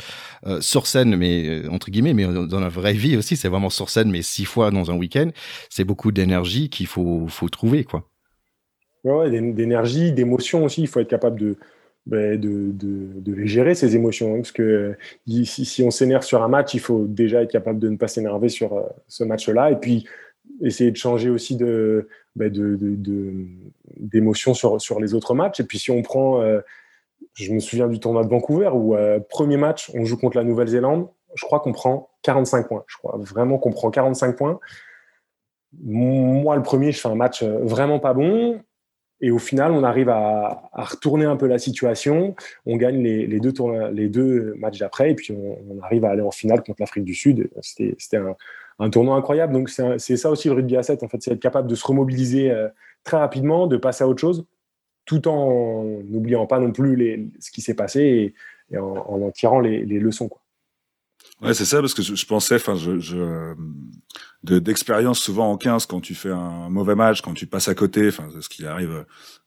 euh, 0.46 0.60
sur 0.60 0.86
scène, 0.86 1.16
mais 1.16 1.46
euh, 1.46 1.70
entre 1.70 1.90
guillemets, 1.90 2.14
mais 2.14 2.24
dans 2.24 2.60
la 2.60 2.68
vraie 2.68 2.92
vie 2.92 3.16
aussi, 3.16 3.36
c'est 3.36 3.48
vraiment 3.48 3.70
sur 3.70 3.90
scène, 3.90 4.10
mais 4.10 4.22
six 4.22 4.44
fois 4.44 4.70
dans 4.70 4.90
un 4.90 4.96
week-end, 4.96 5.30
c'est 5.70 5.84
beaucoup 5.84 6.12
d'énergie 6.12 6.68
qu'il 6.68 6.86
faut, 6.86 7.26
faut 7.28 7.48
trouver. 7.48 7.84
quoi. 7.84 8.08
Ouais, 9.04 9.30
d'énergie, 9.30 10.12
d'émotion 10.12 10.64
aussi. 10.64 10.82
Il 10.82 10.88
faut 10.88 11.00
être 11.00 11.08
capable 11.08 11.38
de, 11.38 11.56
ben, 12.06 12.40
de, 12.40 12.72
de, 12.72 13.20
de, 13.20 13.34
les 13.34 13.46
gérer, 13.46 13.74
ces 13.74 13.94
émotions. 13.94 14.34
Hein, 14.34 14.38
parce 14.38 14.52
que 14.52 14.96
si, 15.44 15.64
si 15.64 15.82
on 15.82 15.90
s'énerve 15.90 16.24
sur 16.24 16.42
un 16.42 16.48
match, 16.48 16.74
il 16.74 16.80
faut 16.80 17.04
déjà 17.06 17.42
être 17.42 17.52
capable 17.52 17.78
de 17.78 17.88
ne 17.88 17.96
pas 17.96 18.08
s'énerver 18.08 18.48
sur 18.48 18.82
ce 19.06 19.22
match-là. 19.22 19.70
Et 19.70 19.76
puis, 19.76 20.06
essayer 20.60 20.90
de 20.90 20.96
changer 20.96 21.30
aussi 21.30 21.56
de, 21.56 22.08
bah, 22.34 22.46
d'émotions 23.96 24.54
sur, 24.54 24.80
sur 24.80 25.00
les 25.00 25.14
autres 25.14 25.34
matchs. 25.34 25.60
Et 25.60 25.64
puis 25.64 25.78
si 25.78 25.90
on 25.90 26.02
prend, 26.02 26.40
euh, 26.40 26.60
je 27.34 27.52
me 27.52 27.60
souviens 27.60 27.88
du 27.88 28.00
tournoi 28.00 28.24
de 28.24 28.28
Vancouver 28.28 28.70
où 28.72 28.94
euh, 28.94 29.20
premier 29.20 29.56
match, 29.56 29.90
on 29.94 30.04
joue 30.04 30.16
contre 30.16 30.36
la 30.36 30.44
Nouvelle-Zélande, 30.44 31.08
je 31.34 31.44
crois 31.44 31.60
qu'on 31.60 31.72
prend 31.72 32.10
45 32.22 32.68
points. 32.68 32.84
Je 32.86 32.96
crois 32.96 33.18
vraiment 33.18 33.58
qu'on 33.58 33.72
prend 33.72 33.90
45 33.90 34.36
points. 34.36 34.58
Moi, 35.82 36.56
le 36.56 36.62
premier, 36.62 36.92
je 36.92 37.00
fais 37.00 37.08
un 37.08 37.14
match 37.14 37.42
euh, 37.42 37.58
vraiment 37.62 37.98
pas 37.98 38.14
bon. 38.14 38.60
Et 39.22 39.30
au 39.30 39.38
final, 39.38 39.72
on 39.72 39.82
arrive 39.82 40.10
à, 40.10 40.68
retourner 40.74 41.24
un 41.24 41.36
peu 41.36 41.46
la 41.46 41.58
situation. 41.58 42.34
On 42.66 42.76
gagne 42.76 43.02
les, 43.02 43.40
deux, 43.40 43.52
les 43.90 44.08
deux 44.08 44.54
matchs 44.58 44.78
d'après. 44.78 45.10
Et 45.10 45.14
puis, 45.14 45.32
on, 45.32 45.58
on, 45.70 45.82
arrive 45.82 46.04
à 46.04 46.10
aller 46.10 46.20
en 46.20 46.30
finale 46.30 46.62
contre 46.62 46.80
l'Afrique 46.80 47.04
du 47.04 47.14
Sud. 47.14 47.48
C'était 47.62 48.18
un, 48.18 48.36
un 48.78 48.90
tournoi 48.90 49.16
incroyable. 49.16 49.52
Donc 49.52 49.70
c'est 49.70 50.16
ça 50.16 50.30
aussi 50.30 50.48
le 50.48 50.54
rugby 50.54 50.76
à 50.76 50.82
7, 50.82 51.02
en 51.02 51.08
fait, 51.08 51.22
c'est 51.22 51.32
être 51.32 51.40
capable 51.40 51.68
de 51.68 51.74
se 51.74 51.86
remobiliser 51.86 52.50
euh, 52.50 52.68
très 53.04 53.16
rapidement, 53.16 53.66
de 53.66 53.76
passer 53.76 54.04
à 54.04 54.08
autre 54.08 54.20
chose, 54.20 54.44
tout 55.04 55.28
en 55.28 55.84
n'oubliant 56.04 56.46
pas 56.46 56.58
non 56.58 56.72
plus 56.72 57.30
ce 57.38 57.50
qui 57.50 57.60
s'est 57.60 57.74
passé 57.74 58.34
et, 58.70 58.78
en, 58.78 58.96
en, 58.96 59.30
tirant 59.30 59.60
les, 59.60 59.84
leçons. 59.84 60.30
Ouais, 61.42 61.54
c'est 61.54 61.64
ça, 61.64 61.80
parce 61.80 61.94
que 61.94 62.02
je, 62.02 62.26
pensais, 62.26 62.56
enfin, 62.56 62.74
je 62.74 63.54
d'expérience 64.54 65.18
souvent 65.18 65.50
en 65.50 65.56
15, 65.56 65.86
quand 65.86 66.00
tu 66.00 66.14
fais 66.14 66.30
un 66.30 66.68
mauvais 66.68 66.94
match, 66.94 67.20
quand 67.20 67.34
tu 67.34 67.46
passes 67.46 67.68
à 67.68 67.74
côté, 67.74 68.08
enfin, 68.08 68.28
ce 68.40 68.48
qui 68.48 68.66
arrive, 68.66 69.04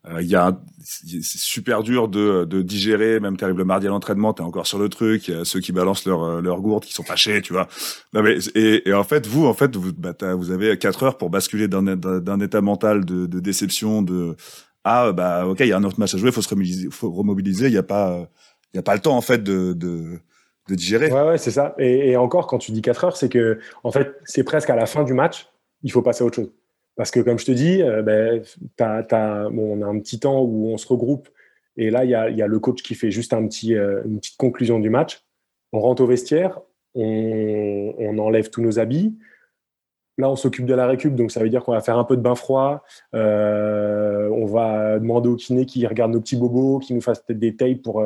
euh, 0.07 0.21
il 0.21 0.27
y 0.27 0.35
a, 0.35 0.59
c'est 0.81 1.21
super 1.21 1.83
dur 1.83 2.07
de, 2.07 2.45
de 2.45 2.62
digérer, 2.62 3.19
même 3.19 3.38
t'arrives 3.38 3.57
le 3.57 3.65
mardi 3.65 3.88
à 3.88 3.89
l'entraînement, 3.89 4.33
t'es 4.33 4.43
encore 4.43 4.67
sur 4.67 4.79
le 4.79 4.89
truc, 4.89 5.27
il 5.27 5.35
y 5.35 5.38
a 5.38 5.45
ceux 5.45 5.59
qui 5.59 5.71
balancent 5.71 6.05
leur, 6.05 6.23
euh, 6.23 6.41
leur 6.41 6.62
gourde, 6.62 6.85
qui 6.85 6.93
sont 6.93 7.03
fâchés, 7.03 7.41
tu 7.41 7.53
vois. 7.53 7.67
Non, 8.13 8.21
mais, 8.21 8.38
et, 8.55 8.88
et 8.89 8.93
en 8.93 9.03
fait, 9.03 9.27
vous, 9.27 9.45
en 9.45 9.53
fait, 9.53 9.75
vous, 9.75 9.91
bah, 9.93 10.13
vous 10.35 10.51
avez 10.51 10.77
quatre 10.77 11.03
heures 11.03 11.17
pour 11.17 11.29
basculer 11.29 11.67
d'un, 11.67 11.83
d'un 11.95 12.39
état 12.39 12.62
mental 12.62 13.05
de, 13.05 13.25
de 13.25 13.39
déception, 13.39 14.01
de, 14.01 14.35
ah, 14.83 15.12
bah, 15.12 15.45
ok, 15.47 15.59
il 15.62 15.67
y 15.67 15.73
a 15.73 15.77
un 15.77 15.83
autre 15.83 15.99
match 15.99 16.15
à 16.15 16.17
jouer, 16.17 16.31
faut 16.31 16.41
se 16.41 16.49
remobiliser, 16.49 16.89
faut 16.91 17.12
remobiliser, 17.12 17.67
il 17.67 17.73
y 17.73 17.77
a 17.77 17.83
pas, 17.83 18.29
il 18.73 18.77
y 18.77 18.79
a 18.79 18.83
pas 18.83 18.95
le 18.95 19.01
temps, 19.01 19.17
en 19.17 19.21
fait, 19.21 19.43
de, 19.43 19.73
de 19.73 20.19
de 20.69 20.75
digérer. 20.75 21.12
Ouais, 21.12 21.23
ouais 21.23 21.38
c'est 21.38 21.51
ça. 21.51 21.75
Et, 21.77 22.15
encore, 22.15 22.47
quand 22.47 22.58
tu 22.58 22.71
dis 22.71 22.82
4 22.82 23.05
heures, 23.05 23.17
c'est 23.17 23.29
que, 23.29 23.60
en 23.84 23.91
fait, 23.91 24.15
c'est 24.23 24.43
presque 24.43 24.69
à 24.69 24.75
la 24.75 24.86
fin 24.86 25.03
du 25.03 25.13
match, 25.13 25.49
il 25.84 25.91
faut 25.91 26.01
passer 26.01 26.23
à 26.23 26.27
autre 26.27 26.36
chose. 26.36 26.51
Parce 26.95 27.12
que, 27.12 27.19
comme 27.19 27.39
je 27.39 27.45
te 27.45 27.51
dis, 27.51 27.82
euh, 27.82 28.01
ben, 28.01 28.41
on 28.79 29.82
a 29.82 29.86
un 29.86 29.99
petit 29.99 30.19
temps 30.19 30.41
où 30.41 30.67
on 30.67 30.77
se 30.77 30.88
regroupe. 30.88 31.29
Et 31.77 31.89
là, 31.89 32.03
il 32.03 32.10
y 32.10 32.13
a, 32.13 32.47
le 32.47 32.60
coach 32.60 32.82
qui 32.82 32.95
fait 32.95 33.12
juste 33.12 33.34
euh, 33.34 34.01
une 34.05 34.19
petite 34.19 34.38
conclusion 34.38 34.79
du 34.79 34.89
match. 34.89 35.23
On 35.71 35.79
rentre 35.79 36.03
au 36.03 36.08
vestiaire, 36.08 36.60
on, 36.95 37.93
on 37.97 38.17
enlève 38.17 38.49
tous 38.49 38.62
nos 38.62 38.79
habits. 38.79 39.15
Là, 40.17 40.29
on 40.29 40.36
s'occupe 40.36 40.65
de 40.65 40.73
la 40.73 40.86
récup, 40.86 41.15
donc 41.15 41.32
ça 41.32 41.39
veut 41.39 41.47
dire 41.47 41.63
qu'on 41.63 41.71
va 41.71 41.79
faire 41.79 41.97
un 41.97 42.03
peu 42.03 42.17
de 42.17 42.21
bain 42.21 42.36
froid. 42.36 42.84
Euh, 43.15 44.27
on 44.34 44.45
va 44.45 44.99
demander 44.99 45.29
au 45.29 45.36
kiné 45.38 45.65
qui 45.65 45.88
regarde 45.88 46.12
nos 46.12 46.19
petits 46.19 46.36
bobos, 46.36 46.79
qui 46.79 46.93
nous 46.93 46.99
fasse 46.99 47.19
peut-être 47.19 47.39
des 47.39 47.55
tapes 47.55 47.82
pour, 47.82 48.03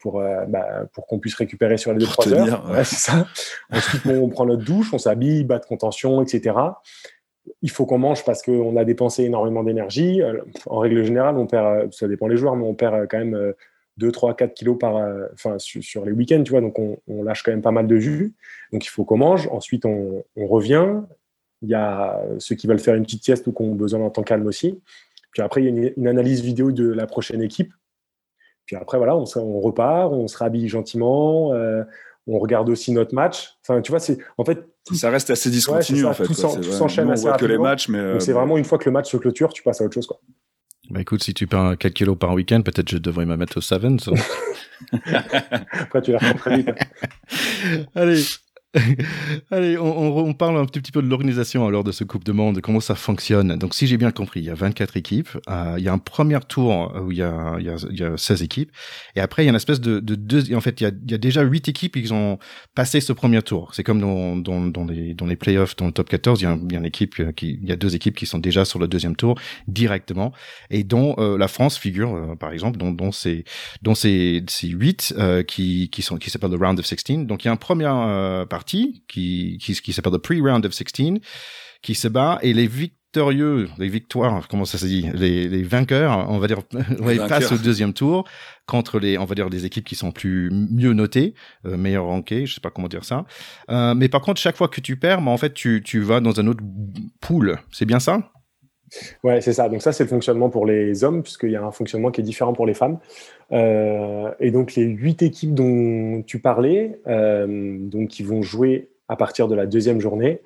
pour, 0.00 0.20
euh, 0.20 0.44
bah, 0.46 0.86
pour 0.92 1.06
qu'on 1.06 1.18
puisse 1.18 1.34
récupérer 1.34 1.76
sur 1.76 1.92
les 1.92 2.04
2-3 2.04 2.32
heures. 2.32 2.70
Ouais. 2.70 2.84
c'est 2.84 2.96
ça. 2.96 3.26
Ensuite, 3.70 4.02
on 4.06 4.28
prend 4.28 4.46
notre 4.46 4.64
douche, 4.64 4.92
on 4.92 4.98
s'habille, 4.98 5.44
bas 5.44 5.58
de 5.58 5.66
contention, 5.66 6.22
etc. 6.22 6.56
Il 7.62 7.70
faut 7.70 7.86
qu'on 7.86 7.98
mange 7.98 8.24
parce 8.24 8.42
qu'on 8.42 8.76
a 8.76 8.84
dépensé 8.84 9.24
énormément 9.24 9.62
d'énergie. 9.62 10.22
Euh, 10.22 10.40
en 10.66 10.78
règle 10.78 11.04
générale, 11.04 11.36
on 11.36 11.46
perd, 11.46 11.66
euh, 11.66 11.88
ça 11.90 12.08
dépend 12.08 12.28
des 12.28 12.36
joueurs, 12.36 12.56
mais 12.56 12.64
on 12.64 12.74
perd 12.74 13.08
quand 13.08 13.18
même 13.18 13.54
2, 13.98 14.10
3, 14.10 14.34
4 14.34 14.54
kilos 14.54 14.78
par, 14.78 14.96
enfin, 15.34 15.56
sur, 15.58 16.04
les 16.04 16.12
week-ends, 16.12 16.42
tu 16.42 16.50
vois. 16.50 16.60
Donc, 16.60 16.78
on, 16.78 16.98
on, 17.06 17.22
lâche 17.22 17.42
quand 17.42 17.52
même 17.52 17.62
pas 17.62 17.70
mal 17.70 17.86
de 17.86 17.96
jus. 17.98 18.34
Donc, 18.72 18.84
il 18.84 18.88
faut 18.88 19.04
qu'on 19.04 19.18
mange. 19.18 19.48
Ensuite, 19.48 19.84
on, 19.84 20.24
on, 20.36 20.46
revient. 20.46 21.02
Il 21.62 21.68
y 21.68 21.74
a 21.74 22.22
ceux 22.38 22.54
qui 22.54 22.66
veulent 22.66 22.78
faire 22.78 22.94
une 22.94 23.04
petite 23.04 23.22
sieste 23.22 23.46
ou 23.46 23.52
qui 23.52 23.62
ont 23.62 23.74
besoin 23.74 24.00
d'un 24.00 24.10
temps 24.10 24.22
calme 24.22 24.46
aussi. 24.46 24.80
Puis 25.32 25.42
après, 25.42 25.62
il 25.62 25.64
y 25.64 25.66
a 25.66 25.70
une, 25.70 25.92
une 25.96 26.08
analyse 26.08 26.40
vidéo 26.40 26.72
de 26.72 26.88
la 26.90 27.06
prochaine 27.06 27.42
équipe 27.42 27.72
puis 28.70 28.76
après, 28.76 28.98
voilà, 28.98 29.16
on, 29.16 29.24
on 29.34 29.60
repart, 29.60 30.12
on 30.12 30.28
se 30.28 30.38
rhabille 30.38 30.68
gentiment, 30.68 31.52
euh, 31.54 31.82
on 32.28 32.38
regarde 32.38 32.68
aussi 32.68 32.92
notre 32.92 33.16
match. 33.16 33.48
Enfin, 33.66 33.80
tu 33.80 33.90
vois, 33.90 33.98
c'est 33.98 34.18
en 34.38 34.44
fait. 34.44 34.64
ça 34.92 35.10
reste 35.10 35.28
assez 35.30 35.50
discontinu 35.50 36.04
en 36.04 36.14
fait. 36.14 36.22
Tout 36.22 36.34
s'enchaîne 36.34 37.10
assez 37.10 37.26
que 37.36 37.46
les 37.46 37.58
matchs, 37.58 37.88
mais. 37.88 37.98
Euh, 37.98 38.20
c'est 38.20 38.32
vraiment 38.32 38.56
une 38.56 38.64
fois 38.64 38.78
que 38.78 38.84
le 38.84 38.92
match 38.92 39.10
se 39.10 39.16
clôture, 39.16 39.52
tu 39.52 39.64
passes 39.64 39.80
à 39.80 39.84
autre 39.84 39.94
chose, 39.94 40.06
quoi. 40.06 40.20
Bah 40.88 41.00
écoute, 41.00 41.24
si 41.24 41.34
tu 41.34 41.48
perds 41.48 41.78
4 41.78 41.92
kilos 41.92 42.16
par 42.16 42.32
week-end, 42.32 42.62
peut-être 42.62 42.88
je 42.88 42.98
devrais 42.98 43.26
me 43.26 43.36
mettre 43.36 43.56
au 43.56 43.60
Sevens. 43.60 44.08
Après, 45.72 46.02
tu 46.02 46.12
la 46.12 46.20
très 46.20 46.58
vite. 46.58 46.68
Hein. 46.68 47.84
Allez, 47.96 48.22
Allez, 49.50 49.76
on, 49.78 50.18
on, 50.18 50.32
parle 50.32 50.56
un 50.56 50.64
petit, 50.64 50.92
peu 50.92 51.02
de 51.02 51.08
l'organisation 51.08 51.66
alors 51.66 51.82
de 51.82 51.90
ce 51.90 52.04
Coupe 52.04 52.22
de 52.22 52.30
Monde, 52.30 52.60
comment 52.60 52.78
ça 52.78 52.94
fonctionne. 52.94 53.56
Donc, 53.56 53.74
si 53.74 53.88
j'ai 53.88 53.96
bien 53.96 54.12
compris, 54.12 54.40
il 54.40 54.46
y 54.46 54.50
a 54.50 54.54
24 54.54 54.96
équipes. 54.96 55.28
Euh, 55.48 55.74
il 55.76 55.82
y 55.82 55.88
a 55.88 55.92
un 55.92 55.98
premier 55.98 56.38
tour 56.48 56.94
où 57.02 57.10
il 57.10 57.18
y 57.18 57.22
a, 57.22 57.56
il 57.58 57.66
y 57.66 57.68
a, 57.68 57.76
il 57.90 57.98
y 57.98 58.04
a 58.04 58.16
16 58.16 58.42
équipes. 58.42 58.70
Et 59.16 59.20
après, 59.20 59.42
il 59.42 59.46
y 59.46 59.48
a 59.48 59.50
une 59.50 59.56
espèce 59.56 59.80
de, 59.80 59.98
de 59.98 60.14
deux. 60.14 60.54
En 60.54 60.60
fait, 60.60 60.80
il 60.80 60.84
y 60.84 60.86
a, 60.86 60.90
il 60.90 61.10
y 61.10 61.14
a 61.14 61.18
déjà 61.18 61.42
8 61.42 61.68
équipes 61.68 62.00
qui 62.00 62.12
ont 62.12 62.38
passé 62.76 63.00
ce 63.00 63.12
premier 63.12 63.42
tour. 63.42 63.74
C'est 63.74 63.82
comme 63.82 64.00
dans, 64.00 64.36
dans, 64.36 64.60
dans, 64.60 64.84
les, 64.84 65.14
dans 65.14 65.26
les 65.26 65.36
playoffs, 65.36 65.74
dans 65.74 65.86
le 65.86 65.92
top 65.92 66.08
14, 66.08 66.40
il 66.40 66.44
y, 66.44 66.46
a, 66.46 66.56
il 66.62 66.72
y 66.72 66.76
a 66.76 66.78
une 66.78 66.86
équipe 66.86 67.18
euh, 67.18 67.32
qui, 67.32 67.58
il 67.60 67.68
y 67.68 67.72
a 67.72 67.76
deux 67.76 67.96
équipes 67.96 68.14
qui 68.14 68.26
sont 68.26 68.38
déjà 68.38 68.64
sur 68.64 68.78
le 68.78 68.86
deuxième 68.86 69.16
tour 69.16 69.34
directement. 69.66 70.32
Et 70.70 70.84
dont 70.84 71.16
euh, 71.18 71.36
la 71.36 71.48
France 71.48 71.76
figure, 71.76 72.14
euh, 72.14 72.36
par 72.36 72.52
exemple, 72.52 72.78
dont, 72.78 72.92
dont 72.92 73.10
ces, 73.10 73.44
dont 73.82 73.96
ces, 73.96 74.44
ces 74.48 74.68
8 74.68 75.14
qui, 75.48 75.90
qui 75.90 76.02
sont, 76.02 76.18
qui 76.18 76.30
s'appellent 76.30 76.50
le 76.52 76.56
Round 76.56 76.78
of 76.78 76.86
16. 76.86 77.26
Donc, 77.26 77.44
il 77.44 77.48
y 77.48 77.50
a 77.50 77.52
un 77.52 77.56
premier 77.56 77.86
partie 78.60 79.04
qui, 79.08 79.58
qui, 79.58 79.72
qui 79.72 79.92
s'appelle 79.94 80.12
le 80.12 80.18
Pre-Round 80.18 80.66
of 80.66 80.72
16 80.72 81.18
qui 81.80 81.94
se 81.94 82.08
bat 82.08 82.38
et 82.42 82.52
les 82.52 82.66
victorieux, 82.66 83.70
les 83.78 83.88
victoires, 83.88 84.46
comment 84.48 84.66
ça 84.66 84.76
se 84.76 84.84
dit, 84.84 85.06
les, 85.14 85.48
les 85.48 85.62
vainqueurs, 85.62 86.28
on 86.28 86.38
va 86.38 86.46
dire, 86.46 86.58
ouais, 87.00 87.16
passent 87.16 87.52
au 87.52 87.56
deuxième 87.56 87.94
tour 87.94 88.28
contre 88.66 88.98
les, 88.98 89.16
on 89.16 89.24
va 89.24 89.34
dire, 89.34 89.48
des 89.48 89.64
équipes 89.64 89.86
qui 89.86 89.94
sont 89.94 90.12
plus 90.12 90.50
mieux 90.52 90.92
notées, 90.92 91.32
euh, 91.64 91.78
meilleures 91.78 92.04
rankées, 92.04 92.44
je 92.44 92.54
sais 92.54 92.60
pas 92.60 92.70
comment 92.70 92.88
dire 92.88 93.04
ça. 93.04 93.24
Euh, 93.70 93.94
mais 93.94 94.10
par 94.10 94.20
contre, 94.20 94.38
chaque 94.38 94.56
fois 94.58 94.68
que 94.68 94.82
tu 94.82 94.98
perds, 94.98 95.22
bah, 95.22 95.30
en 95.30 95.38
fait, 95.38 95.54
tu, 95.54 95.82
tu 95.82 96.00
vas 96.00 96.20
dans 96.20 96.38
un 96.38 96.46
autre 96.46 96.62
pool. 97.20 97.58
C'est 97.72 97.86
bien 97.86 97.98
ça? 97.98 98.30
Ouais, 99.22 99.40
c'est 99.40 99.52
ça. 99.52 99.68
Donc 99.68 99.82
ça, 99.82 99.92
c'est 99.92 100.04
le 100.04 100.08
fonctionnement 100.08 100.50
pour 100.50 100.66
les 100.66 101.04
hommes, 101.04 101.22
puisqu'il 101.22 101.50
y 101.50 101.56
a 101.56 101.62
un 101.62 101.70
fonctionnement 101.70 102.10
qui 102.10 102.20
est 102.20 102.24
différent 102.24 102.52
pour 102.52 102.66
les 102.66 102.74
femmes. 102.74 102.98
Euh, 103.52 104.32
et 104.40 104.50
donc 104.50 104.74
les 104.74 104.84
huit 104.84 105.22
équipes 105.22 105.54
dont 105.54 106.22
tu 106.22 106.40
parlais, 106.40 107.00
euh, 107.06 107.76
donc 107.78 108.08
qui 108.08 108.22
vont 108.22 108.42
jouer 108.42 108.90
à 109.08 109.16
partir 109.16 109.48
de 109.48 109.54
la 109.54 109.66
deuxième 109.66 110.00
journée, 110.00 110.40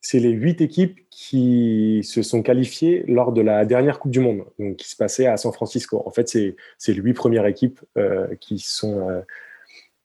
c'est 0.00 0.18
les 0.18 0.30
huit 0.30 0.60
équipes 0.60 0.98
qui 1.10 2.00
se 2.02 2.22
sont 2.22 2.42
qualifiées 2.42 3.04
lors 3.06 3.32
de 3.32 3.40
la 3.40 3.64
dernière 3.64 4.00
Coupe 4.00 4.10
du 4.10 4.18
Monde, 4.18 4.44
donc 4.58 4.76
qui 4.76 4.88
se 4.88 4.96
passait 4.96 5.26
à 5.26 5.36
San 5.36 5.52
Francisco. 5.52 6.02
En 6.04 6.10
fait, 6.10 6.28
c'est 6.28 6.56
les 6.88 6.94
huit 6.94 7.14
premières 7.14 7.46
équipes 7.46 7.80
euh, 7.96 8.26
qui 8.40 8.58
sont 8.58 9.22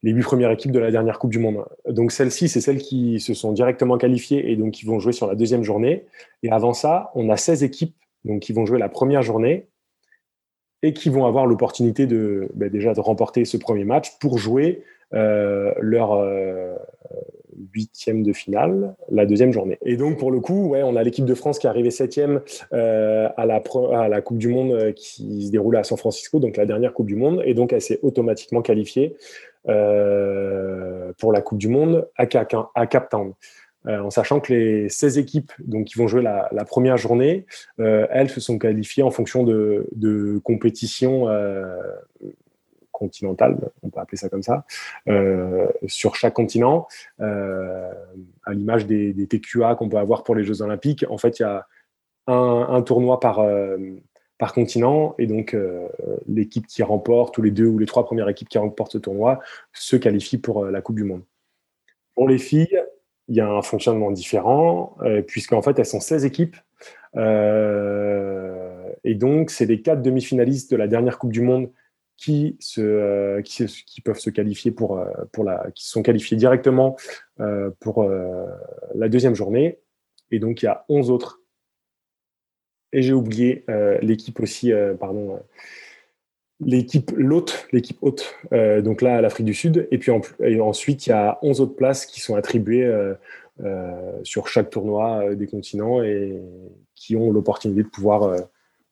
les 0.04 0.12
huit 0.12 0.24
premières 0.24 0.52
équipes 0.52 0.72
de 0.72 0.80
la 0.80 0.92
dernière 0.92 1.20
Coupe 1.20 1.32
du 1.32 1.40
Monde. 1.40 1.66
Donc 1.90 2.12
celles-ci, 2.12 2.50
c'est 2.50 2.62
celles 2.62 2.78
qui 2.78 3.20
se 3.20 3.34
sont 3.34 3.52
directement 3.52 3.98
qualifiées 3.98 4.52
et 4.52 4.56
donc 4.56 4.74
qui 4.74 4.86
vont 4.86 5.00
jouer 5.00 5.12
sur 5.14 5.28
la 5.28 5.36
deuxième 5.36 5.64
journée. 5.64 6.06
Et 6.44 6.52
avant 6.52 6.74
ça, 6.74 7.12
on 7.16 7.30
a 7.30 7.38
16 7.38 7.64
équipes 7.64 7.96
donc 8.26 8.42
qui 8.42 8.54
vont 8.54 8.66
jouer 8.66 8.80
la 8.80 8.90
première 8.90 9.24
journée 9.24 9.68
et 10.84 10.94
qui 10.94 11.10
vont 11.10 11.26
avoir 11.26 11.46
l'opportunité 11.46 12.06
de 12.06 12.50
ben, 12.54 12.70
déjà 12.70 12.94
de 12.94 13.00
remporter 13.00 13.46
ce 13.46 13.58
premier 13.58 13.84
match 13.84 14.18
pour 14.20 14.38
jouer 14.38 14.84
euh, 15.14 15.74
leur 15.80 16.14
euh, 16.14 16.76
huitième 17.74 18.24
de 18.24 18.34
finale 18.34 18.96
la 19.10 19.26
deuxième 19.26 19.52
journée. 19.52 19.80
Et 19.84 19.98
donc 19.98 20.18
pour 20.18 20.32
le 20.32 20.40
coup, 20.40 20.68
ouais, 20.68 20.84
on 20.84 20.96
a 20.96 21.04
l'équipe 21.04 21.26
de 21.26 21.34
France 21.34 21.58
qui 21.58 21.66
est 21.66 21.70
arrivée 21.70 21.90
septième 21.90 22.42
euh, 22.74 23.28
à, 23.36 23.46
la 23.46 23.64
à 23.94 24.08
la 24.08 24.22
Coupe 24.22 24.38
du 24.38 24.50
Monde 24.50 24.94
qui 24.94 25.48
se 25.48 25.52
déroule 25.52 25.78
à 25.78 25.84
San 25.84 25.98
Francisco, 25.98 26.40
donc 26.40 26.58
la 26.58 26.66
dernière 26.66 26.94
Coupe 26.94 27.08
du 27.08 27.16
Monde, 27.16 27.42
et 27.46 27.54
donc 27.56 27.74
elle 27.74 27.82
s'est 27.82 28.00
automatiquement 28.04 28.62
qualifiée 28.62 29.16
pour 29.68 31.32
la 31.34 31.42
Coupe 31.42 31.58
du 31.58 31.68
Monde 31.68 32.08
à, 32.18 32.26
à 32.76 32.88
Town. 32.88 33.34
Euh, 33.88 34.02
en 34.02 34.10
sachant 34.10 34.40
que 34.40 34.54
les 34.54 34.90
16 34.90 35.18
équipes 35.18 35.52
donc, 35.60 35.86
qui 35.86 35.98
vont 35.98 36.08
jouer 36.08 36.22
la, 36.22 36.66
première 36.66 36.98
journée, 36.98 37.46
euh, 37.80 38.06
elles 38.10 38.30
se 38.30 38.42
sont 38.42 38.58
qualifiées 38.58 39.04
en 39.04 39.12
fonction 39.12 39.44
de, 39.44 40.42
compétitions 40.44 41.30
euh, 41.30 41.80
continentales, 42.92 43.58
on 43.84 43.90
peut 43.90 44.00
appeler 44.00 44.18
ça 44.18 44.28
comme 44.28 44.44
ça, 44.44 44.66
euh, 45.08 45.68
sur 45.86 46.16
chaque 46.16 46.34
continent, 46.34 46.88
à 47.20 48.54
l'image 48.54 48.88
des, 48.88 49.28
TQA 49.28 49.76
qu'on 49.76 49.88
peut 49.88 49.98
avoir 49.98 50.24
pour 50.24 50.36
les 50.36 50.44
Jeux 50.44 50.62
Olympiques. 50.62 51.06
En 51.10 51.18
fait, 51.18 51.40
il 51.40 51.44
y 51.44 51.46
a 51.46 51.68
un, 52.28 52.82
tournoi 52.82 53.20
par, 53.20 53.46
par 54.38 54.54
continent. 54.54 55.16
Et 55.18 55.28
donc, 55.28 55.56
l'équipe 56.28 56.68
qui 56.68 56.84
remporte, 56.84 57.38
ou 57.38 57.42
les 57.42 57.52
deux 57.52 57.66
ou 57.66 57.80
les 57.80 57.86
trois 57.86 58.06
premières 58.06 58.30
équipes 58.30 58.50
qui 58.50 58.58
remportent 58.58 58.92
ce 58.92 58.98
tournoi, 58.98 59.40
se 59.74 59.96
qualifient 59.96 60.38
pour 60.38 60.66
la 60.66 60.82
Coupe 60.82 60.96
du 60.96 61.04
Monde. 61.04 61.24
Pour 62.16 62.28
les 62.28 62.38
filles, 62.38 62.82
il 63.28 63.36
y 63.36 63.42
a 63.42 63.50
un 63.50 63.62
fonctionnement 63.62 64.12
différent, 64.12 64.98
puisqu'en 65.28 65.62
fait, 65.62 65.78
elles 65.80 65.86
sont 65.86 66.00
16 66.00 66.26
équipes. 66.26 66.56
et 67.16 67.20
donc, 69.16 69.50
c'est 69.50 69.66
les 69.66 69.82
quatre 69.82 70.02
demi-finalistes 70.02 70.72
de 70.72 70.78
la 70.78 70.88
dernière 70.88 71.18
Coupe 71.18 71.34
du 71.34 71.42
Monde 71.42 71.70
qui, 72.18 72.58
se, 72.60 72.82
euh, 72.82 73.42
qui, 73.44 74.02
peuvent 74.02 74.20
se 74.20 74.30
qualifier 74.30 74.72
pour, 74.72 74.98
euh, 74.98 75.06
pour 75.32 75.44
la, 75.44 75.68
qui 75.74 75.88
sont 75.88 76.02
qualifiés 76.02 76.36
directement 76.36 76.98
euh, 77.40 77.70
pour 77.80 78.04
la 78.04 79.10
deuxième 79.10 79.36
journée. 79.36 79.80
Et 80.32 80.40
donc, 80.40 80.62
il 80.62 80.66
y 80.66 80.68
a 80.68 80.84
11 80.90 81.12
autres. 81.12 81.42
Et 82.98 83.04
j'ai 83.04 83.14
oublié 83.14 83.64
l'équipe 84.02 84.40
aussi, 84.40 84.72
pardon, 85.00 85.40
l'équipe 86.60 87.12
l'hôte, 87.16 87.68
l'équipe 87.72 88.00
haute, 88.02 88.34
donc 88.52 89.04
là, 89.04 89.22
l'Afrique 89.22 89.46
du 89.46 89.54
Sud. 89.54 89.88
Et 89.92 90.00
puis 90.00 90.12
ensuite, 90.60 91.06
il 91.06 91.12
y 91.12 91.14
a 91.14 91.38
11 91.44 91.62
autres 91.62 91.76
places 91.76 92.08
qui 92.08 92.22
sont 92.22 92.34
attribuées 92.34 92.92
sur 94.24 94.48
chaque 94.48 94.72
tournoi 94.72 95.36
des 95.36 95.46
continents 95.46 96.02
et 96.02 96.42
qui 96.96 97.16
ont 97.16 97.32
l'opportunité 97.32 97.84
de 97.84 97.88
pouvoir 97.88 98.36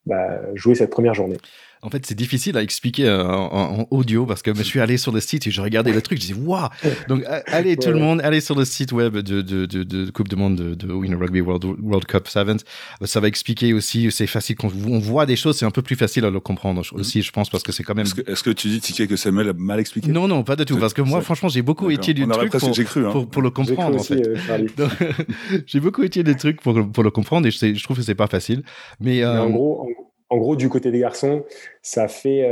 bah, 0.04 0.40
jouer 0.54 0.76
cette 0.76 0.90
première 0.90 1.14
journée. 1.14 1.38
En 1.82 1.90
fait, 1.90 2.04
c'est 2.06 2.14
difficile 2.14 2.56
à 2.56 2.62
expliquer 2.62 3.06
euh, 3.06 3.24
en, 3.26 3.86
audio 3.90 4.26
parce 4.26 4.42
que 4.42 4.54
je 4.54 4.62
suis 4.62 4.80
allé 4.80 4.96
sur 4.96 5.12
le 5.12 5.20
site 5.20 5.46
et 5.46 5.50
je 5.50 5.60
regardais 5.60 5.92
le 5.92 6.02
truc, 6.02 6.18
je 6.20 6.26
disais 6.28 6.40
waouh. 6.40 6.68
Donc 7.08 7.24
allez 7.46 7.76
tout 7.76 7.90
le 7.90 7.98
monde, 7.98 8.20
allez 8.22 8.40
sur 8.40 8.54
le 8.54 8.64
site 8.64 8.92
web 8.92 9.16
de, 9.16 9.42
de, 9.42 9.66
de, 9.66 10.10
Coupe 10.10 10.28
du 10.28 10.36
Monde 10.36 10.56
de, 10.56 10.74
de 10.74 11.14
Rugby 11.14 11.40
World, 11.40 11.64
World 11.82 12.06
Cup 12.06 12.28
Sevens. 12.28 12.58
Ça 13.04 13.20
va 13.20 13.28
expliquer 13.28 13.72
aussi, 13.72 14.10
c'est 14.10 14.26
facile 14.26 14.56
quand 14.56 14.70
on 14.86 14.98
voit 14.98 15.26
des 15.26 15.36
choses, 15.36 15.58
c'est 15.58 15.66
un 15.66 15.70
peu 15.70 15.82
plus 15.82 15.96
facile 15.96 16.24
à 16.24 16.30
le 16.30 16.40
comprendre 16.40 16.82
aussi, 16.92 17.22
je 17.22 17.30
pense, 17.30 17.50
parce 17.50 17.62
que 17.62 17.72
c'est 17.72 17.82
quand 17.82 17.94
même. 17.94 18.06
Est-ce 18.26 18.42
que, 18.42 18.50
tu 18.50 18.68
dis 18.68 18.80
Ticket 18.80 19.06
que 19.06 19.16
Samuel 19.16 19.50
a 19.50 19.52
mal 19.52 19.80
expliqué? 19.80 20.08
Non, 20.08 20.28
non, 20.28 20.42
pas 20.42 20.56
du 20.56 20.64
tout, 20.64 20.78
parce 20.78 20.94
que 20.94 21.02
moi, 21.02 21.20
franchement, 21.20 21.48
j'ai 21.48 21.62
beaucoup 21.62 21.90
étudié 21.90 22.24
du 22.24 22.30
truc 22.30 22.52
pour, 22.52 22.70
cru, 22.72 23.06
hein. 23.06 23.26
pour, 23.30 23.42
le 23.42 23.50
comprendre 23.50 23.98
en 23.98 24.02
fait. 24.02 24.26
Euh, 24.26 24.88
j'ai 25.66 25.80
beaucoup 25.80 26.02
étudié 26.02 26.24
des 26.24 26.36
trucs 26.36 26.60
pour, 26.60 26.90
pour 26.90 27.02
le 27.02 27.10
comprendre 27.10 27.46
et 27.46 27.50
je, 27.50 27.74
je 27.74 27.84
trouve 27.84 27.96
que 27.96 28.02
c'est 28.02 28.14
pas 28.14 28.26
facile. 28.26 28.62
Mais, 29.00 29.22
euh, 29.22 29.42
en 29.42 29.50
gros, 29.50 29.80
en 29.82 29.84
gros 29.84 30.05
en 30.28 30.38
gros, 30.38 30.56
du 30.56 30.68
côté 30.68 30.90
des 30.90 30.98
garçons, 30.98 31.44
ça 31.82 32.08
fait 32.08 32.42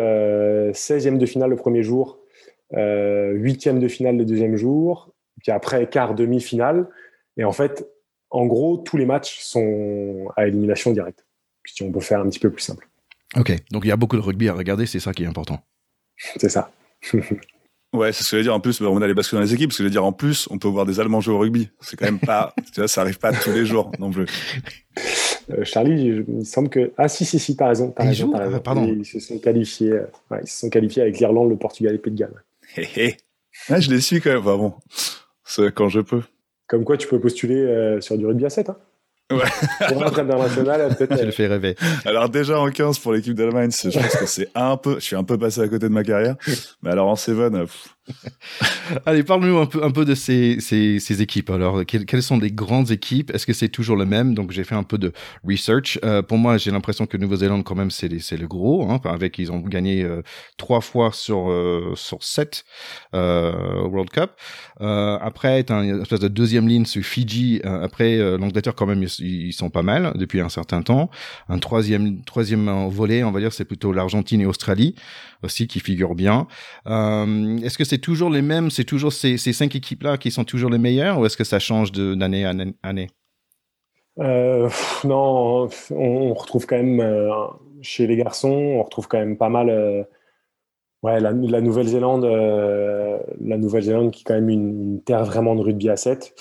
16e 0.73 1.15
euh, 1.15 1.19
de 1.19 1.27
finale 1.27 1.51
le 1.51 1.57
premier 1.57 1.83
jour, 1.83 2.19
8e 2.73 2.77
euh, 2.77 3.79
de 3.79 3.89
finale 3.89 4.17
le 4.17 4.25
deuxième 4.25 4.57
jour, 4.57 5.13
puis 5.43 5.53
après 5.53 5.89
quart 5.89 6.15
demi-finale. 6.15 6.89
Et 7.37 7.45
en 7.45 7.53
fait, 7.53 7.87
en 8.31 8.47
gros, 8.47 8.79
tous 8.79 8.97
les 8.97 9.07
matchs 9.07 9.41
sont 9.41 10.29
à 10.37 10.47
élimination 10.47 10.93
directe. 10.93 11.25
Si 11.67 11.83
on 11.83 11.91
peut 11.91 12.01
faire 12.01 12.21
un 12.21 12.29
petit 12.29 12.39
peu 12.41 12.51
plus 12.51 12.63
simple. 12.63 12.89
Ok, 13.37 13.53
donc 13.73 13.85
il 13.85 13.89
y 13.89 13.93
a 13.93 13.97
beaucoup 13.97 14.17
de 14.17 14.23
rugby 14.23 14.49
à 14.49 14.55
regarder, 14.55 14.87
c'est 14.87 15.01
ça 15.01 15.13
qui 15.13 15.25
est 15.25 15.27
important. 15.27 15.61
C'est 16.17 16.49
ça. 16.49 16.71
Ouais, 17.95 18.13
c'est 18.13 18.25
ce 18.25 18.31
que 18.33 18.37
je 18.37 18.39
veux 18.39 18.43
dire. 18.43 18.55
En 18.55 18.59
plus, 18.59 18.81
on 18.81 19.01
a 19.01 19.07
les 19.07 19.15
bascules 19.15 19.39
dans 19.39 19.45
les 19.45 19.55
équipes. 19.55 19.73
Ce 19.73 19.79
que 19.79 19.85
je 19.85 19.87
veux 19.87 19.93
dire, 19.93 20.05
en 20.05 20.11
plus, 20.11 20.49
on 20.51 20.59
peut 20.59 20.67
voir 20.67 20.85
des 20.85 20.99
Allemands 20.99 21.21
jouer 21.21 21.35
au 21.35 21.39
rugby. 21.39 21.71
C'est 21.81 21.97
quand 21.97 22.07
même 22.07 22.19
pas, 22.19 22.53
tu 22.75 22.81
vois, 22.81 22.89
ça 22.89 23.03
arrive 23.03 23.21
pas 23.21 23.33
tous 23.33 23.53
les 23.53 23.65
jours 23.65 23.93
non 24.01 24.11
plus. 24.11 24.27
Euh, 25.51 25.65
Charlie, 25.65 26.03
il 26.03 26.25
me 26.27 26.45
semble 26.45 26.69
que 26.69 26.93
ah 26.97 27.09
si 27.09 27.25
si 27.25 27.39
si, 27.39 27.57
t'as 27.57 27.69
raison, 27.69 27.93
as 27.97 28.05
raison, 28.05 28.33
as 28.35 28.39
raison. 28.39 28.59
Pardon. 28.61 28.87
Ils 28.87 29.05
se 29.05 29.21
sont 29.21 29.39
qualifiés, 29.39 29.93
euh, 29.93 30.07
ouais, 30.31 30.41
ils 30.43 30.49
se 30.49 30.61
sont 30.61 30.71
qualifiés 30.71 31.03
avec 31.03 31.19
l'Irlande, 31.19 31.51
le 31.51 31.57
Portugal 31.57 31.95
et 31.95 31.99
Pays 31.99 32.13
de 32.13 32.19
Galles. 32.19 32.43
Hé 32.77 32.89
hé. 32.97 33.17
Ouais, 33.71 33.81
je 33.81 33.91
les 33.91 34.01
suis 34.01 34.21
quand 34.21 34.31
même. 34.31 34.41
Enfin, 34.41 34.57
bon, 34.57 34.75
c'est 35.45 35.73
quand 35.73 35.89
je 35.89 36.01
peux. 36.01 36.23
Comme 36.67 36.85
quoi, 36.85 36.97
tu 36.97 37.07
peux 37.07 37.21
postuler 37.21 37.61
euh, 37.61 38.01
sur 38.01 38.17
du 38.17 38.27
rugby 38.27 38.47
à 38.47 38.51
7. 38.51 38.71
Hein 38.71 38.77
Ouais. 39.33 39.39
Pour 39.89 40.03
un 40.03 40.07
international, 40.07 40.95
peut-être. 40.99 41.19
Je 41.19 41.25
le 41.25 41.31
fais 41.31 41.47
rêver. 41.47 41.77
Alors 42.05 42.29
déjà 42.29 42.61
en 42.61 42.71
15 42.71 42.99
pour 42.99 43.15
l'équipe 43.15 43.33
d'Allemagne, 43.33 43.71
je 43.73 43.89
pense 43.89 44.17
que 44.17 44.27
c'est 44.27 44.49
un 44.55 44.77
peu, 44.77 44.97
je 44.97 45.01
suis 45.01 45.17
un 45.17 45.25
peu 45.25 45.39
passé 45.39 45.63
à 45.63 45.69
côté 45.69 45.89
de 45.89 45.95
ma 45.95 46.05
carrière. 46.05 46.37
Mais 46.83 46.91
alors 46.91 47.09
en 47.09 47.17
Seven, 47.17 47.67
Allez, 49.07 49.23
parle-nous 49.23 49.57
un 49.59 49.67
peu, 49.67 49.83
un 49.83 49.91
peu 49.91 50.05
de 50.05 50.15
ces, 50.15 50.61
ces, 50.61 51.23
équipes. 51.23 51.51
Alors, 51.51 51.85
quelles, 51.87 52.23
sont 52.23 52.39
les 52.39 52.51
grandes 52.51 52.91
équipes? 52.91 53.31
Est-ce 53.35 53.47
que 53.47 53.53
c'est 53.53 53.69
toujours 53.69 53.97
le 53.97 54.05
même? 54.05 54.35
Donc, 54.35 54.51
j'ai 54.51 54.65
fait 54.65 54.75
un 54.75 54.83
peu 54.83 54.99
de 54.99 55.13
research. 55.43 55.99
Euh, 56.05 56.23
pour 56.23 56.37
moi, 56.37 56.59
j'ai 56.59 56.71
l'impression 56.71 57.07
que 57.07 57.17
Nouvelle-Zélande, 57.17 57.65
quand 57.65 57.75
même, 57.75 57.91
c'est 57.91 58.09
le 58.09 58.47
gros. 58.47 58.91
Hein, 58.91 59.01
avec, 59.05 59.39
ils 59.39 59.51
ont 59.51 59.61
gagné 59.61 60.03
euh, 60.03 60.23
trois 60.57 60.81
fois 60.81 61.13
sur 61.13 61.51
euh, 61.51 61.95
sur 61.97 62.23
sept 62.23 62.65
World 63.13 64.11
Cup. 64.11 64.33
après, 64.81 65.65
as 65.71 65.75
une 65.75 66.03
espèce 66.03 66.21
de 66.21 66.29
deuxième 66.29 66.69
ligne 66.69 66.85
sur 66.85 67.03
Fidji. 67.03 67.61
après, 67.65 68.19
l'Angleterre, 68.39 68.75
quand 68.75 68.87
même, 68.87 69.05
ils, 69.19 69.53
sont 69.53 69.71
pas 69.71 69.83
mal 69.83 70.13
depuis 70.17 70.41
un 70.41 70.49
certain 70.49 70.83
temps. 70.83 71.11
Un 71.49 71.59
troisième 71.59 72.23
troisième 72.23 72.89
volet, 72.89 73.25
on 73.25 73.31
va 73.31 73.41
dire, 73.41 73.53
c'est 73.53 73.65
plutôt 73.65 73.93
l'Argentine 73.93 74.41
et 74.41 74.47
Australie 74.47 74.95
aussi 75.43 75.67
qui 75.67 75.81
figurent 75.81 76.15
bien. 76.15 76.47
Est-ce 76.87 77.79
que 77.79 77.85
c'est 77.85 77.94
toujours 77.99 78.31
les 78.31 78.43
mêmes, 78.43 78.71
c'est 78.71 78.85
toujours 78.85 79.13
ces, 79.13 79.37
cinq 79.37 79.75
équipes-là 79.77 80.19
qui 80.19 80.31
sont 80.31 80.45
toujours 80.45 80.71
les 80.71 80.79
meilleures 80.79 81.19
ou 81.19 81.27
est-ce 81.27 81.37
que 81.37 81.45
ça 81.45 81.59
change 81.59 81.93
d'année 81.93 82.45
à 82.45 82.53
année? 82.83 83.09
Euh, 84.19 84.69
Non, 85.05 85.69
on, 85.91 86.35
retrouve 86.35 86.67
quand 86.67 86.77
même 86.77 87.01
euh, 87.01 87.31
chez 87.83 88.07
les 88.07 88.17
garçons, 88.17 88.77
on 88.79 88.83
retrouve 88.83 89.09
quand 89.09 89.19
même 89.19 89.37
pas 89.37 89.49
mal. 89.49 89.71
Euh, 89.71 90.03
ouais, 91.03 91.21
la, 91.21 91.33
Nouvelle-Zélande, 91.33 92.25
la 92.25 93.59
Nouvelle-Zélande 93.59 94.11
qui 94.13 94.23
est 94.23 94.25
quand 94.25 94.35
même 94.35 94.49
une, 94.49 95.03
terre 95.03 95.25
vraiment 95.25 95.55
de 95.55 95.63
rugby 95.63 95.89
à 95.91 95.97
7. 95.97 96.35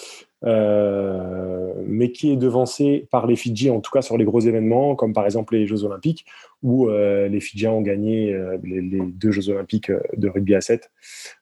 Euh, 0.45 1.73
mais 1.85 2.11
qui 2.11 2.31
est 2.31 2.35
devancé 2.35 3.07
par 3.11 3.27
les 3.27 3.35
Fidji, 3.35 3.69
en 3.69 3.79
tout 3.79 3.91
cas 3.91 4.01
sur 4.01 4.17
les 4.17 4.25
gros 4.25 4.41
événements, 4.41 4.95
comme 4.95 5.13
par 5.13 5.25
exemple 5.25 5.55
les 5.55 5.65
Jeux 5.65 5.85
Olympiques, 5.85 6.25
où 6.61 6.89
euh, 6.89 7.27
les 7.27 7.39
Fidjiens 7.39 7.71
ont 7.71 7.81
gagné 7.81 8.33
euh, 8.33 8.57
les, 8.63 8.81
deux 8.81 9.31
Jeux 9.31 9.49
Olympiques 9.49 9.91
de 10.17 10.27
rugby 10.27 10.55
à 10.55 10.61
7 10.61 10.91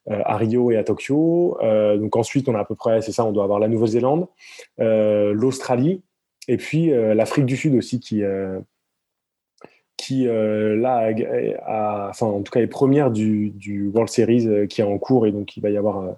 à 0.10 0.38
Rio 0.38 0.72
et 0.72 0.78
à 0.78 0.84
Tokyo. 0.84 1.58
donc 1.62 2.16
ensuite, 2.16 2.50
on 2.50 2.56
a 2.56 2.60
à 2.60 2.66
peu 2.66 2.76
près, 2.76 3.02
c'est 3.02 3.12
ça, 3.12 3.26
on 3.26 3.32
doit 3.32 3.44
avoir 3.44 3.60
la 3.60 3.68
Nouvelle-Zélande, 3.68 4.28
l'Australie, 4.78 6.02
et 6.48 6.58
puis 6.58 6.90
l'Afrique 6.90 7.46
du 7.46 7.56
Sud 7.56 7.76
aussi, 7.76 8.00
qui, 8.00 8.24
qui 9.98 10.26
là, 10.26 11.12
en 12.20 12.42
tout 12.42 12.52
cas, 12.52 12.62
est 12.62 12.68
première 12.68 13.12
du 13.12 13.92
World 13.94 14.10
Series 14.10 14.68
qui 14.68 14.82
est 14.82 14.86
en 14.86 14.98
cours, 14.98 15.28
et 15.28 15.32
donc 15.32 15.56
il 15.56 15.62
va 15.62 15.70
y 15.70 15.78
avoir 15.78 16.16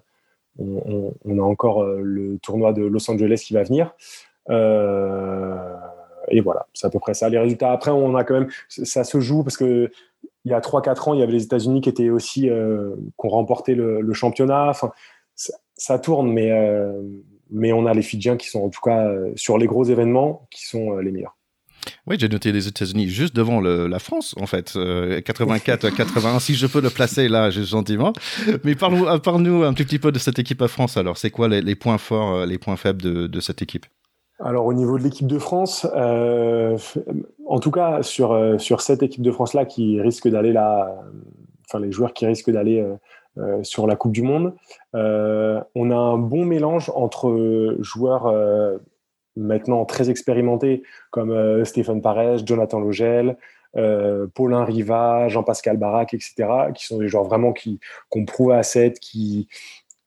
on, 0.60 1.40
a 1.40 1.42
encore 1.42 1.84
euh, 1.84 2.00
le 2.02 2.38
tournoi 2.40 2.74
de 2.74 2.84
Los 2.84 3.10
Angeles 3.10 3.44
qui 3.46 3.54
va 3.54 3.64
venir. 3.64 3.94
Euh, 4.50 5.76
et 6.30 6.42
voilà, 6.42 6.68
c'est 6.74 6.88
à 6.88 6.90
peu 6.90 7.00
près 7.00 7.14
ça. 7.14 7.30
Les 7.30 7.38
résultats, 7.38 7.72
après, 7.72 7.92
on 7.92 8.16
a 8.16 8.24
quand 8.24 8.36
même, 8.36 8.50
ça 8.68 9.04
se 9.04 9.20
joue 9.20 9.44
parce 9.44 9.58
que 9.58 9.92
il 10.46 10.52
y 10.52 10.54
a 10.54 10.60
3-4 10.60 11.10
ans, 11.10 11.14
il 11.14 11.22
y 11.22 11.24
avait 11.24 11.32
les 11.32 11.44
États-Unis 11.44 11.82
qui 11.82 11.90
étaient 11.90 12.10
aussi, 12.10 12.50
euh, 12.50 12.96
qui 13.20 13.26
ont 13.26 13.30
remporté 13.30 13.76
le, 13.76 14.14
championnat. 14.14 14.74
Ça, 15.76 16.00
tourne, 16.00 16.32
mais, 16.32 16.52
mais 17.50 17.72
on 17.74 17.86
a 17.86 17.94
les 17.94 18.02
Fidjiens 18.02 18.38
qui 18.38 18.50
sont 18.50 18.62
en 18.64 18.70
tout 18.70 18.82
cas 18.82 19.10
sur 19.36 19.58
les 19.58 19.68
gros 19.68 19.86
événements 19.86 20.48
qui 20.52 20.66
sont 20.66 20.98
les 20.98 21.12
meilleurs. 21.12 21.36
Oui, 22.08 22.18
j'ai 22.20 22.30
noté 22.30 22.52
les 22.52 22.68
États-Unis 22.68 23.08
juste 23.08 23.36
devant 23.36 23.62
la 23.62 24.00
France, 24.00 24.36
en 24.40 24.46
fait. 24.46 24.78
84, 25.24 25.90
81, 25.90 26.40
si 26.40 26.56
je 26.56 26.68
peux 26.68 26.82
le 26.82 26.90
placer 26.90 27.28
là, 27.30 27.50
gentiment. 27.50 28.14
Mais 28.64 28.76
parle-nous 28.76 29.64
euh, 29.64 29.68
un 29.68 29.74
petit 29.74 30.00
peu 30.00 30.12
de 30.12 30.20
cette 30.20 30.40
équipe 30.40 30.62
à 30.62 30.68
France. 30.68 30.98
Alors, 30.98 31.18
c'est 31.18 31.30
quoi 31.30 31.48
les, 31.48 31.76
points 31.76 31.98
forts, 31.98 32.36
euh, 32.36 32.46
les 32.46 32.58
points 32.58 32.76
faibles 32.76 33.02
de, 33.02 33.40
cette 33.40 33.62
équipe? 33.62 33.86
Alors 34.40 34.66
au 34.66 34.74
niveau 34.74 34.98
de 34.98 35.04
l'équipe 35.04 35.28
de 35.28 35.38
France, 35.38 35.88
euh, 35.96 36.78
en 37.46 37.60
tout 37.60 37.72
cas 37.72 38.02
sur, 38.04 38.56
sur 38.60 38.82
cette 38.82 39.04
équipe 39.04 39.22
de 39.22 39.32
France-là 39.32 39.66
qui 39.66 40.02
risque 40.02 40.28
d'aller 40.28 40.52
là, 40.52 40.90
enfin 41.70 41.80
les 41.80 41.92
joueurs 41.92 42.14
qui 42.14 42.26
risquent 42.26 42.50
d'aller 42.50 42.84
sur 43.62 43.86
la 43.86 43.96
Coupe 43.96 44.12
du 44.12 44.22
Monde, 44.22 44.54
on 44.94 45.92
a 45.92 45.96
un 45.96 46.18
bon 46.18 46.46
mélange 46.46 46.92
entre 46.96 47.76
joueurs 47.80 48.34
maintenant 49.36 49.86
très 49.86 50.10
expérimentés 50.10 50.84
comme 51.12 51.32
euh, 51.32 51.66
Stéphane 51.66 52.02
Parès, 52.02 52.42
Jonathan 52.46 52.80
Logel, 52.80 53.38
euh, 53.76 54.28
Paulin 54.34 54.64
Riva, 54.64 55.28
Jean-Pascal 55.30 55.78
Barak, 55.78 56.14
etc., 56.14 56.48
qui 56.76 56.86
sont 56.86 57.00
des 57.00 57.08
joueurs 57.08 57.24
vraiment 57.24 57.54
qui, 57.54 57.80
qui 58.12 58.20
ont 58.20 58.26
prouvé 58.26 58.56
à 58.56 58.64
7, 58.64 59.00
qui, 59.00 59.48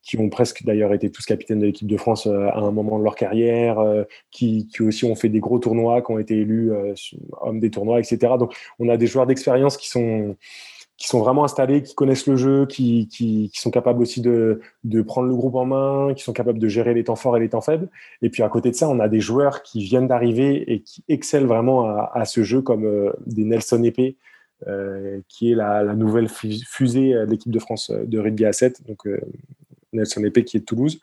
qui 0.02 0.18
ont 0.18 0.28
presque 0.28 0.64
d'ailleurs 0.64 0.92
été 0.92 1.10
tous 1.10 1.24
capitaines 1.24 1.58
de 1.58 1.66
l'équipe 1.66 1.88
de 1.88 1.96
France 1.96 2.26
euh, 2.26 2.48
à 2.48 2.58
un 2.58 2.70
moment 2.70 2.98
de 2.98 3.04
leur 3.04 3.16
carrière, 3.16 3.78
qui, 4.30 4.68
qui, 4.68 4.82
aussi 4.82 5.04
ont 5.04 5.16
fait 5.16 5.28
des 5.28 5.40
gros 5.40 5.58
tournois, 5.58 6.02
qui 6.02 6.12
ont 6.12 6.18
été 6.18 6.38
élus 6.38 6.70
hommes 7.40 7.60
des 7.60 7.70
tournois, 7.70 7.98
etc. 7.98 8.34
Donc 8.38 8.54
on 8.78 8.88
a 8.88 8.96
des 8.96 9.06
joueurs 9.06 9.26
d'expérience 9.26 9.76
qui 9.76 9.88
sont 9.88 10.36
qui 10.96 11.08
sont 11.08 11.20
vraiment 11.20 11.44
installés, 11.44 11.82
qui 11.82 11.94
connaissent 11.94 12.26
le 12.26 12.36
jeu, 12.36 12.66
qui, 12.66 13.50
sont 13.54 13.70
capables 13.70 14.00
aussi 14.00 14.22
de, 14.22 14.60
prendre 15.06 15.28
le 15.28 15.36
groupe 15.36 15.54
en 15.54 15.66
main, 15.66 16.14
qui 16.14 16.22
sont 16.22 16.32
capables 16.32 16.58
de 16.58 16.68
gérer 16.68 16.94
les 16.94 17.04
temps 17.04 17.16
forts 17.16 17.36
et 17.36 17.40
les 17.40 17.50
temps 17.50 17.60
faibles. 17.60 17.88
Et 18.22 18.30
puis 18.30 18.42
à 18.42 18.48
côté 18.48 18.70
de 18.70 18.76
ça, 18.76 18.88
on 18.88 18.98
a 18.98 19.08
des 19.08 19.20
joueurs 19.20 19.62
qui 19.62 19.80
viennent 19.82 20.08
d'arriver 20.08 20.72
et 20.72 20.82
qui 20.82 21.04
excellent 21.08 21.46
vraiment 21.46 21.86
à, 21.86 22.24
ce 22.24 22.42
jeu, 22.42 22.62
comme 22.62 22.86
euh, 22.86 23.12
des 23.26 23.44
Nelson 23.44 23.82
Épée, 23.82 24.16
euh, 24.66 25.20
qui 25.28 25.52
est 25.52 25.54
la, 25.54 25.84
nouvelle 25.94 26.28
fusée 26.30 27.12
de 27.12 27.30
l'équipe 27.30 27.52
de 27.52 27.58
France 27.58 27.90
de 27.90 28.18
rugby 28.18 28.46
à 28.46 28.54
7, 28.54 28.86
donc 28.86 29.06
euh, 29.06 29.20
Nelson 29.92 30.24
Épée 30.24 30.44
qui 30.44 30.56
est 30.56 30.60
de 30.60 30.64
Toulouse. 30.64 30.98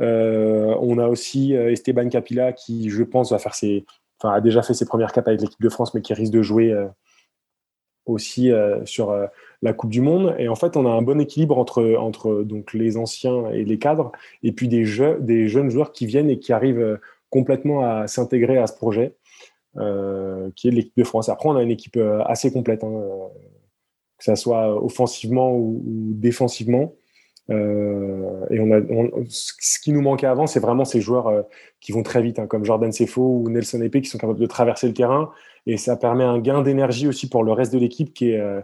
Euh, 0.00 0.74
on 0.80 0.96
a 0.96 1.06
aussi 1.06 1.52
Esteban 1.52 2.08
Capilla 2.08 2.54
qui, 2.54 2.88
je 2.88 3.02
pense, 3.02 3.30
va 3.30 3.38
faire 3.38 3.54
ses, 3.54 3.84
enfin, 4.18 4.34
a 4.34 4.40
déjà 4.40 4.62
fait 4.62 4.72
ses 4.72 4.86
premières 4.86 5.12
capes 5.12 5.28
avec 5.28 5.42
l'équipe 5.42 5.60
de 5.60 5.68
France, 5.68 5.92
mais 5.92 6.00
qui 6.00 6.14
risque 6.14 6.32
de 6.32 6.40
jouer 6.40 6.74
aussi 8.06 8.50
sur 8.84 9.14
la 9.62 9.72
Coupe 9.72 9.90
du 9.90 10.00
Monde. 10.00 10.34
Et 10.38 10.48
en 10.48 10.54
fait, 10.54 10.76
on 10.76 10.86
a 10.86 10.90
un 10.90 11.02
bon 11.02 11.20
équilibre 11.20 11.58
entre, 11.58 11.96
entre 11.96 12.42
donc, 12.42 12.74
les 12.74 12.96
anciens 12.96 13.50
et 13.50 13.64
les 13.64 13.78
cadres, 13.78 14.12
et 14.42 14.52
puis 14.52 14.68
des, 14.68 14.84
jeux, 14.84 15.18
des 15.20 15.48
jeunes 15.48 15.70
joueurs 15.70 15.92
qui 15.92 16.06
viennent 16.06 16.30
et 16.30 16.38
qui 16.38 16.52
arrivent 16.52 17.00
complètement 17.30 17.80
à 17.80 18.06
s'intégrer 18.06 18.58
à 18.58 18.66
ce 18.66 18.74
projet, 18.74 19.14
qui 19.74 20.68
est 20.68 20.70
l'équipe 20.70 20.96
de 20.96 21.04
France. 21.04 21.28
Après, 21.28 21.48
on 21.48 21.56
a 21.56 21.62
une 21.62 21.70
équipe 21.70 21.98
assez 22.26 22.52
complète, 22.52 22.84
hein, 22.84 23.02
que 24.18 24.24
ce 24.24 24.34
soit 24.34 24.82
offensivement 24.82 25.56
ou, 25.56 25.82
défensivement. 26.14 26.94
et 27.48 27.54
on 28.60 28.70
a, 28.70 28.80
ce 29.28 29.80
qui 29.80 29.92
nous 29.92 30.02
manquait 30.02 30.26
avant, 30.26 30.46
c'est 30.46 30.60
vraiment 30.60 30.84
ces 30.84 31.00
joueurs 31.00 31.44
qui 31.80 31.92
vont 31.92 32.02
très 32.02 32.22
vite, 32.22 32.38
hein, 32.38 32.46
comme 32.46 32.64
Jordan 32.64 32.92
Sefo 32.92 33.22
ou 33.22 33.48
Nelson 33.48 33.80
Epé, 33.80 34.02
qui 34.02 34.10
sont 34.10 34.18
capables 34.18 34.38
de 34.38 34.46
traverser 34.46 34.88
le 34.88 34.94
terrain 34.94 35.30
et 35.66 35.76
ça 35.76 35.96
permet 35.96 36.24
un 36.24 36.38
gain 36.38 36.62
d'énergie 36.62 37.08
aussi 37.08 37.28
pour 37.28 37.44
le 37.44 37.52
reste 37.52 37.72
de 37.72 37.78
l'équipe 37.78 38.12
qui 38.12 38.30
est, 38.30 38.40
euh, 38.40 38.60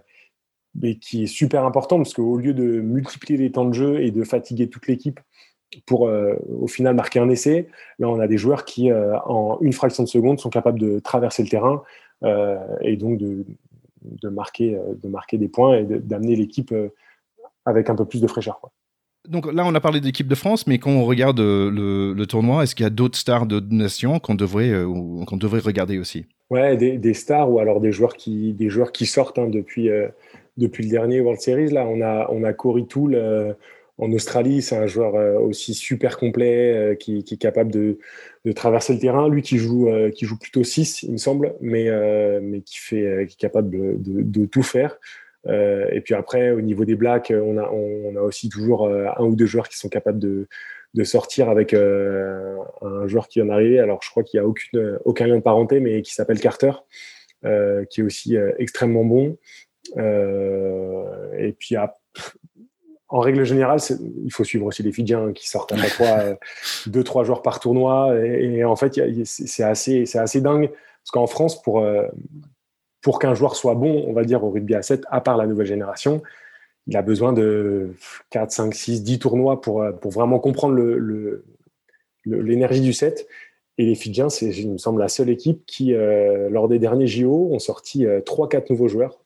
qui 1.01 1.25
est 1.25 1.27
super 1.27 1.65
important 1.65 1.97
parce 1.97 2.15
qu'au 2.15 2.37
lieu 2.37 2.53
de 2.53 2.81
multiplier 2.81 3.39
les 3.39 3.53
temps 3.53 3.65
de 3.65 3.73
jeu 3.73 4.03
et 4.03 4.11
de 4.11 4.23
fatiguer 4.25 4.69
toute 4.69 4.87
l'équipe 4.87 5.21
pour 5.87 6.09
euh, 6.09 6.35
au 6.49 6.67
final 6.67 6.95
marquer 6.95 7.21
un 7.21 7.29
essai, 7.31 7.69
là 7.99 8.09
on 8.09 8.19
a 8.19 8.27
des 8.27 8.37
joueurs 8.37 8.65
qui 8.65 8.91
euh, 8.91 9.17
en 9.21 9.59
une 9.61 9.73
fraction 9.73 10.03
de 10.03 10.09
seconde 10.09 10.41
sont 10.41 10.51
capables 10.51 10.79
de 10.79 10.99
traverser 10.99 11.43
le 11.43 11.49
terrain 11.49 11.83
et 12.83 12.99
donc 12.99 13.17
de, 13.17 13.47
de, 14.03 14.29
marquer, 14.29 14.79
de 15.03 15.09
marquer 15.09 15.39
des 15.39 15.49
points 15.49 15.79
et 15.79 15.85
d'amener 15.85 16.37
l'équipe 16.37 16.75
avec 17.65 17.89
un 17.89 17.95
peu 17.95 18.05
plus 18.05 18.21
de 18.21 18.27
fraîcheur. 18.27 18.61
Donc 19.27 19.51
là, 19.51 19.65
on 19.65 19.75
a 19.75 19.81
parlé 19.81 20.03
d'équipe 20.03 20.29
de 20.29 20.35
France, 20.35 20.67
mais 20.67 20.77
quand 20.77 20.91
on 20.91 21.07
regarde 21.07 21.41
le, 21.41 22.13
le 22.13 22.27
tournoi, 22.27 22.63
est-ce 22.63 22.75
qu'il 22.75 22.85
y 22.85 22.87
a 22.87 22.91
d'autres 22.91 23.17
stars 23.17 23.47
de 23.47 23.59
nations 23.75 24.19
qu'on 24.19 24.35
devrait, 24.35 24.71
qu'on 25.27 25.37
devrait 25.39 25.61
regarder 25.61 25.99
aussi? 25.99 26.27
Ouais, 26.51 26.77
des, 26.77 26.99
des, 26.99 27.15
stars 27.15 27.49
ou 27.49 27.61
alors 27.61 27.81
des 27.81 27.93
joueurs 27.93 28.17
qui, 28.17 28.53
des 28.53 28.71
joueurs 28.71 28.91
qui 28.91 29.07
sortent 29.07 29.39
hein, 29.39 29.47
depuis, 29.47 29.89
euh, 29.89 30.09
depuis 30.57 30.83
le 30.83 30.91
dernier 30.91 31.21
World 31.21 31.41
Series. 31.41 31.71
Là, 31.71 31.87
on 31.87 32.01
a, 32.03 32.29
on 32.31 32.43
a 32.43 32.53
Corey 32.53 32.87
Toole 32.89 33.15
euh, 33.15 33.53
en 33.99 34.11
Australie. 34.11 34.61
C'est 34.61 34.77
un 34.77 34.89
joueur 34.89 35.15
euh, 35.15 35.39
aussi 35.39 35.75
super 35.75 36.19
complet 36.19 36.97
qui, 36.99 37.23
qui, 37.23 37.35
est 37.35 37.39
capable 37.39 37.71
de, 37.71 37.99
de, 38.45 38.51
traverser 38.51 38.95
le 38.95 38.99
terrain. 38.99 39.29
Lui 39.29 39.43
qui 39.43 39.59
joue, 39.59 39.89
qui 40.13 40.27
joue 40.27 40.39
plutôt 40.39 40.65
6, 40.65 41.05
il 41.05 41.13
me 41.13 41.19
semble, 41.19 41.55
mais, 41.61 41.89
mais 42.41 42.63
qui, 42.63 42.79
fait, 42.79 43.27
qui 43.29 43.35
est 43.35 43.41
capable 43.41 43.71
de, 43.71 44.47
tout 44.47 44.65
faire. 44.65 44.99
et 45.47 46.01
puis 46.05 46.15
après, 46.15 46.51
au 46.51 46.61
niveau 46.61 46.85
des 46.85 46.97
Blacks, 46.97 47.33
on 47.33 47.59
a, 47.59 47.71
on 47.71 48.17
a 48.17 48.23
aussi 48.23 48.49
toujours 48.49 48.89
un 48.89 49.23
ou 49.25 49.37
deux 49.37 49.47
joueurs 49.47 49.69
qui 49.69 49.79
sont 49.79 49.89
capables 49.89 50.19
de 50.19 50.49
de 50.95 51.05
sortir 51.05 51.49
avec 51.49 51.73
euh, 51.73 52.57
un 52.83 53.07
joueur 53.07 53.29
qui 53.29 53.39
vient 53.39 53.47
d'arriver. 53.47 53.79
Alors, 53.79 54.01
je 54.03 54.11
crois 54.11 54.23
qu'il 54.23 54.41
n'y 54.41 54.45
a 54.45 54.49
aucune, 54.49 54.99
aucun 55.05 55.27
lien 55.27 55.37
de 55.37 55.43
parenté, 55.43 55.81
mais 55.81 56.03
qui 56.03 56.13
s'appelle 56.13 56.41
Carter, 56.41 56.73
euh, 57.45 57.85
qui 57.85 58.01
est 58.01 58.05
aussi 58.05 58.37
euh, 58.37 58.53
extrêmement 58.59 59.05
bon. 59.05 59.37
et 59.97 61.53
puis, 61.59 61.77
en 63.09 63.21
règle 63.21 63.45
générale, 63.45 63.81
il 64.25 64.33
faut 64.33 64.45
suivre 64.45 64.67
aussi 64.67 64.83
les 64.83 64.93
Fidjiens 64.93 65.33
qui 65.33 65.49
sortent 65.49 65.73
à 65.73 65.77
chaque 65.77 65.91
fois 65.91 66.37
deux, 66.87 67.03
trois 67.03 67.25
joueurs 67.25 67.43
par 67.43 67.61
tournoi. 67.61 68.17
Et, 68.17 68.65
en 68.65 68.77
fait, 68.77 69.01
c'est 69.25 69.65
assez, 69.65 70.07
c'est 70.07 70.19
assez 70.19 70.41
dingue. 70.41 70.71
Parce 70.71 71.11
qu'en 71.13 71.27
France, 71.27 71.61
pour, 71.63 71.85
pour 73.01 73.19
qu'un 73.19 73.35
joueur 73.35 73.57
soit 73.57 73.75
bon, 73.75 74.05
on 74.07 74.13
va 74.13 74.23
dire 74.23 74.45
au 74.45 74.51
rugby 74.51 74.75
à 74.75 74.83
7, 74.83 75.03
à 75.11 75.21
part 75.21 75.37
la 75.37 75.47
nouvelle 75.47 75.67
génération, 75.67 76.23
il 76.87 76.97
a 76.97 77.03
besoin 77.03 77.33
de 77.33 77.95
4, 78.31 78.51
5, 78.51 78.75
6, 78.75 79.03
10 79.03 79.19
tournois 79.19 79.61
pour, 79.61 79.83
euh, 79.83 79.93
pour 79.93 80.11
vraiment 80.11 80.39
comprendre 80.39 80.75
l'énergie 82.25 82.81
le, 82.81 82.87
du 82.87 82.93
set. 82.93 83.27
Et 83.79 83.87
les 83.87 83.95
Fidjiens, 83.95 84.29
c'est, 84.29 84.51
il 84.51 84.73
me 84.73 84.79
semble, 84.79 85.01
la 85.01 85.09
seule 85.09 85.31
équipe 85.31 85.65
qui, 85.67 85.95
euh, 85.95 86.51
lors 86.51 86.69
des 86.69 86.79
derniers 86.79 87.07
JO, 87.07 87.49
ont 87.53 87.59
sorti 87.59 88.05
3-4 88.05 88.57
euh, 88.57 88.61
nouveaux 88.71 88.89
joueurs, 88.89 89.25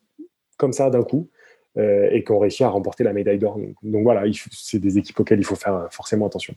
comme 0.58 0.72
ça, 0.72 0.90
d'un 0.90 1.02
coup, 1.02 1.28
et 1.76 2.22
qui 2.24 2.30
ont 2.30 2.38
réussi 2.38 2.62
à 2.62 2.68
remporter 2.68 3.02
la 3.02 3.12
médaille 3.12 3.40
d'or. 3.40 3.58
Donc, 3.82 4.04
voilà, 4.04 4.22
c'est 4.52 4.78
des 4.78 4.96
équipes 4.96 5.18
auxquelles 5.18 5.40
il 5.40 5.44
faut 5.44 5.56
faire 5.56 5.88
forcément 5.90 6.26
attention 6.26 6.54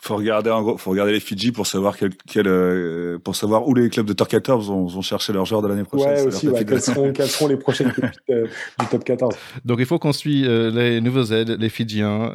faut 0.00 0.16
regarder 0.16 0.50
en 0.50 0.62
gros, 0.62 0.78
faut 0.78 0.90
regarder 0.90 1.12
les 1.12 1.20
Fidji 1.20 1.52
pour 1.52 1.66
savoir 1.66 1.96
quel, 1.96 2.10
quel 2.26 2.46
euh, 2.48 3.18
pour 3.18 3.36
savoir 3.36 3.66
où 3.68 3.74
les 3.74 3.88
clubs 3.88 4.06
de 4.06 4.12
top 4.12 4.28
14 4.28 4.68
vont, 4.68 4.86
vont 4.86 5.02
chercher 5.02 5.32
leurs 5.32 5.46
joueurs 5.46 5.62
de 5.62 5.68
l'année 5.68 5.84
prochaine. 5.84 6.08
Ouais, 6.08 6.22
aussi, 6.22 6.48
ouais, 6.48 6.64
quelles, 6.64 6.80
seront, 6.80 7.12
quelles 7.12 7.28
seront 7.28 7.48
les 7.48 7.56
prochaines 7.56 7.92
euh, 8.30 8.46
du 8.78 8.86
top 8.86 9.04
14. 9.04 9.34
Donc 9.64 9.78
il 9.80 9.86
faut 9.86 9.98
qu'on 9.98 10.12
suit 10.12 10.46
euh, 10.46 10.70
les 10.70 11.00
nouveaux 11.00 11.24
aides, 11.24 11.56
les 11.58 11.68
Fidjiens, 11.68 12.32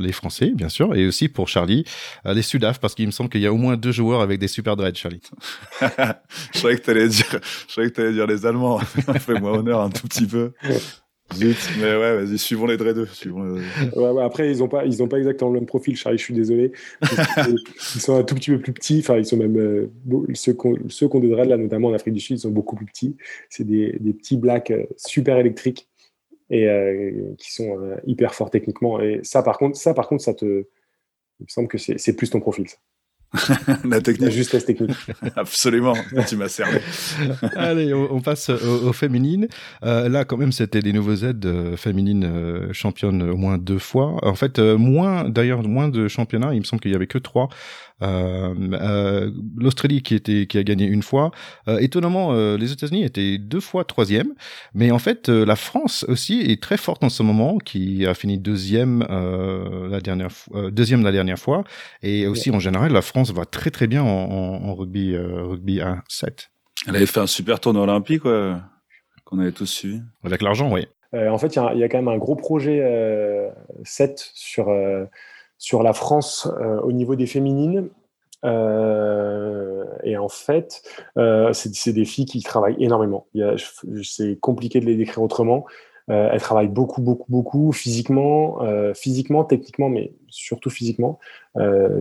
les 0.00 0.12
Français, 0.12 0.52
bien 0.54 0.68
sûr, 0.68 0.94
et 0.94 1.06
aussi 1.06 1.28
pour 1.28 1.48
Charlie, 1.48 1.84
les 2.24 2.42
Sudaf, 2.42 2.78
parce 2.78 2.94
qu'il 2.94 3.06
me 3.06 3.12
semble 3.12 3.30
qu'il 3.30 3.40
y 3.40 3.46
a 3.46 3.52
au 3.52 3.56
moins 3.56 3.76
deux 3.76 3.92
joueurs 3.92 4.20
avec 4.20 4.38
des 4.38 4.48
super 4.48 4.76
dreads, 4.76 4.96
Charlie. 4.96 5.20
je 5.80 6.58
savais 6.58 6.76
que 6.76 6.82
t'allais 6.82 7.08
dire, 7.08 7.40
je 7.68 7.72
savais 7.74 7.90
que 7.90 7.94
t'allais 7.94 8.12
dire 8.12 8.26
les 8.26 8.46
Allemands. 8.46 8.78
Fais-moi 9.18 9.58
honneur 9.58 9.80
un 9.80 9.90
tout 9.90 10.06
petit 10.06 10.26
peu. 10.26 10.52
Zut, 11.32 11.56
mais 11.78 11.96
ouais, 11.96 12.24
vas-y, 12.24 12.38
suivons 12.38 12.66
les 12.66 12.76
Dre 12.76 12.92
2. 12.92 13.08
Ouais, 13.30 14.10
ouais, 14.10 14.22
après, 14.22 14.52
ils 14.52 14.58
n'ont 14.58 14.68
pas, 14.68 14.84
ont 14.84 15.08
pas 15.08 15.18
exactement 15.18 15.50
le 15.50 15.60
même 15.60 15.66
profil, 15.66 15.96
Charlie, 15.96 16.18
je 16.18 16.24
suis 16.24 16.34
désolé. 16.34 16.72
ils 17.02 18.00
sont 18.00 18.16
un 18.16 18.22
tout 18.22 18.34
petit 18.34 18.50
peu 18.50 18.58
plus 18.58 18.72
petits, 18.72 19.00
enfin, 19.00 19.16
ils 19.16 19.24
sont 19.24 19.36
même, 19.36 19.56
euh, 19.56 19.90
ceux 20.34 20.54
qu'on 20.54 20.74
qu 20.76 21.20
des 21.20 21.28
Dread, 21.28 21.48
là, 21.48 21.56
notamment 21.56 21.88
en 21.88 21.94
Afrique 21.94 22.14
du 22.14 22.20
Sud, 22.20 22.36
ils 22.36 22.40
sont 22.40 22.50
beaucoup 22.50 22.76
plus 22.76 22.86
petits. 22.86 23.16
C'est 23.48 23.64
des, 23.64 23.96
des, 24.00 24.12
petits 24.12 24.36
blacks 24.36 24.70
euh, 24.70 24.84
super 24.96 25.38
électriques 25.38 25.88
et 26.50 26.68
euh, 26.68 27.34
qui 27.38 27.52
sont 27.52 27.78
hyper 28.06 28.34
forts 28.34 28.50
techniquement. 28.50 29.00
Et 29.00 29.20
ça, 29.22 29.42
par 29.42 29.58
contre, 29.58 29.76
ça, 29.76 29.94
par 29.94 30.08
contre, 30.08 30.22
ça 30.22 30.34
te, 30.34 30.44
il 30.44 31.44
me 31.44 31.48
semble 31.48 31.68
que 31.68 31.78
c'est 31.78 32.16
plus 32.16 32.30
ton 32.30 32.40
profil, 32.40 32.68
ça. 32.68 32.76
la 33.84 34.00
technique. 34.00 34.28
La 34.28 34.30
justesse 34.30 34.64
technique. 34.64 34.96
Absolument, 35.36 35.94
tu 36.28 36.36
m'as 36.36 36.48
servi. 36.48 36.78
Allez, 37.56 37.92
on, 37.94 38.20
passe 38.20 38.50
aux, 38.50 38.92
féminines. 38.92 39.48
Euh, 39.84 40.08
là, 40.08 40.24
quand 40.24 40.36
même, 40.36 40.52
c'était 40.52 40.80
des 40.80 40.92
nouveaux 40.92 41.16
aides 41.16 41.44
euh, 41.46 41.76
féminines 41.76 42.24
euh, 42.24 42.72
championnes 42.72 43.22
au 43.22 43.36
moins 43.36 43.58
deux 43.58 43.78
fois. 43.78 44.16
En 44.22 44.34
fait, 44.34 44.58
euh, 44.58 44.76
moins, 44.76 45.28
d'ailleurs, 45.28 45.62
moins 45.62 45.88
de 45.88 46.08
championnats. 46.08 46.54
Il 46.54 46.60
me 46.60 46.64
semble 46.64 46.80
qu'il 46.80 46.92
y 46.92 46.94
avait 46.94 47.06
que 47.06 47.18
trois. 47.18 47.48
Euh, 48.02 48.54
euh, 48.72 49.30
L'Australie 49.56 50.02
qui 50.02 50.14
était 50.14 50.46
qui 50.46 50.58
a 50.58 50.64
gagné 50.64 50.86
une 50.86 51.02
fois. 51.02 51.30
Euh, 51.68 51.78
étonnamment, 51.78 52.32
les 52.56 52.72
États-Unis 52.72 53.04
étaient 53.04 53.38
deux 53.38 53.60
fois 53.60 53.84
troisième, 53.84 54.34
mais 54.74 54.90
en 54.90 54.98
fait 54.98 55.28
la 55.28 55.56
France 55.56 56.04
aussi 56.08 56.40
est 56.40 56.62
très 56.62 56.76
forte 56.76 57.04
en 57.04 57.08
ce 57.08 57.22
moment, 57.22 57.58
qui 57.58 58.06
a 58.06 58.14
fini 58.14 58.38
deuxième 58.38 59.06
la 59.08 60.00
dernière 60.00 60.30
deuxième 60.70 61.02
la 61.02 61.12
dernière 61.12 61.38
fois, 61.38 61.64
et 62.02 62.26
aussi 62.26 62.50
en 62.50 62.58
général 62.58 62.92
la 62.92 63.02
France 63.02 63.32
va 63.32 63.44
très 63.44 63.70
très 63.70 63.86
bien 63.86 64.02
en, 64.02 64.06
en, 64.06 64.74
rugby 64.74 65.16
rugby 65.16 65.80
à 65.80 66.02
7. 66.08 66.50
Elle 66.86 66.96
avait 66.96 67.06
fait 67.06 67.20
un 67.20 67.26
super 67.26 67.60
tournoi 67.60 67.84
olympique, 67.84 68.22
qu'on 68.22 69.38
avait 69.38 69.52
tous 69.52 69.66
suivi. 69.66 70.02
Avec 70.24 70.42
l'argent, 70.42 70.70
oui. 70.72 70.86
en 71.12 71.38
fait, 71.38 71.56
il 71.56 71.76
y, 71.76 71.78
y, 71.78 71.84
a 71.84 71.88
quand 71.88 71.98
même 71.98 72.08
un 72.08 72.18
gros 72.18 72.36
projet 72.36 72.82
7 73.84 74.30
sur 74.34 74.66
sur 75.64 75.82
la 75.82 75.94
France 75.94 76.46
euh, 76.60 76.78
au 76.82 76.92
niveau 76.92 77.16
des 77.16 77.26
féminines. 77.26 77.88
Euh, 78.44 79.86
et 80.02 80.18
en 80.18 80.28
fait, 80.28 80.82
euh, 81.16 81.54
c'est 81.54 81.94
des 81.94 82.04
filles 82.04 82.26
qui 82.26 82.42
travaillent 82.42 82.76
énormément. 82.78 83.26
C'est 84.02 84.38
compliqué 84.38 84.78
de 84.80 84.84
les 84.84 84.96
décrire 84.96 85.22
autrement. 85.22 85.64
elles 86.08 86.40
travaillent 86.42 86.68
beaucoup, 86.68 87.00
beaucoup, 87.00 87.32
beaucoup 87.32 87.72
physiquement, 87.72 88.58
physiquement, 88.94 89.44
techniquement, 89.44 89.88
mais 89.88 90.12
surtout 90.28 90.68
physiquement. 90.68 91.18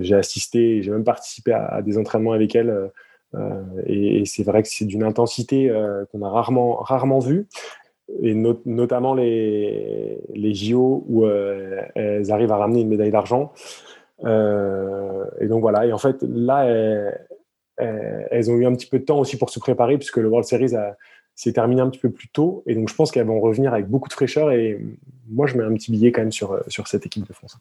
j'ai 0.01 0.15
assisté, 0.15 0.83
j'ai 0.83 0.91
même 0.91 1.05
participé 1.05 1.53
à, 1.53 1.81
des 1.81 1.97
entraînements 1.97 2.33
avec 2.33 2.53
elles. 2.55 2.91
et, 3.85 4.19
et 4.19 4.25
c'est 4.25 4.43
vrai 4.43 4.61
que 4.61 4.67
c'est 4.67 4.83
d'une 4.83 5.03
intensité 5.03 5.71
qu'on 6.11 6.21
a 6.21 6.29
rarement, 6.29 6.75
rarement 6.75 7.19
vue 7.19 7.47
et 8.21 8.33
notamment 8.33 9.13
les, 9.13 10.19
les 10.33 10.53
JO 10.53 11.03
où 11.07 11.25
euh, 11.25 11.81
elles 11.95 12.31
arrivent 12.31 12.51
à 12.51 12.57
ramener 12.57 12.81
une 12.81 12.89
médaille 12.89 13.11
d'argent. 13.11 13.53
Euh, 14.25 15.25
et 15.39 15.47
donc 15.47 15.61
voilà, 15.61 15.85
et 15.85 15.93
en 15.93 15.97
fait 15.97 16.17
là, 16.21 16.65
elles, 17.77 18.51
ont 18.51 18.55
eu 18.55 18.65
un 18.65 18.73
petit 18.73 18.87
peu 18.87 18.99
de 18.99 19.05
temps 19.05 19.19
aussi 19.19 19.37
pour 19.37 19.49
se 19.49 19.59
préparer 19.59 19.97
puisque 19.97 20.17
le 20.17 20.27
World 20.27 20.47
Series 20.47 20.73
s'est 21.35 21.53
terminé 21.53 21.81
un 21.81 21.89
petit 21.89 21.99
peu 21.99 22.11
plus 22.11 22.27
tôt. 22.29 22.63
Et 22.67 22.75
donc 22.75 22.89
je 22.89 22.95
pense 22.95 23.11
qu'elles 23.11 23.27
vont 23.27 23.39
revenir 23.39 23.73
avec 23.73 23.87
beaucoup 23.87 24.09
de 24.09 24.13
fraîcheur. 24.13 24.51
Et 24.51 24.79
moi, 25.29 25.47
je 25.47 25.57
mets 25.57 25.63
un 25.63 25.73
petit 25.73 25.91
billet 25.91 26.11
quand 26.11 26.21
même 26.21 26.31
sur, 26.31 26.61
sur 26.67 26.87
cette 26.87 27.05
équipe 27.05 27.27
de 27.27 27.33
France. 27.33 27.57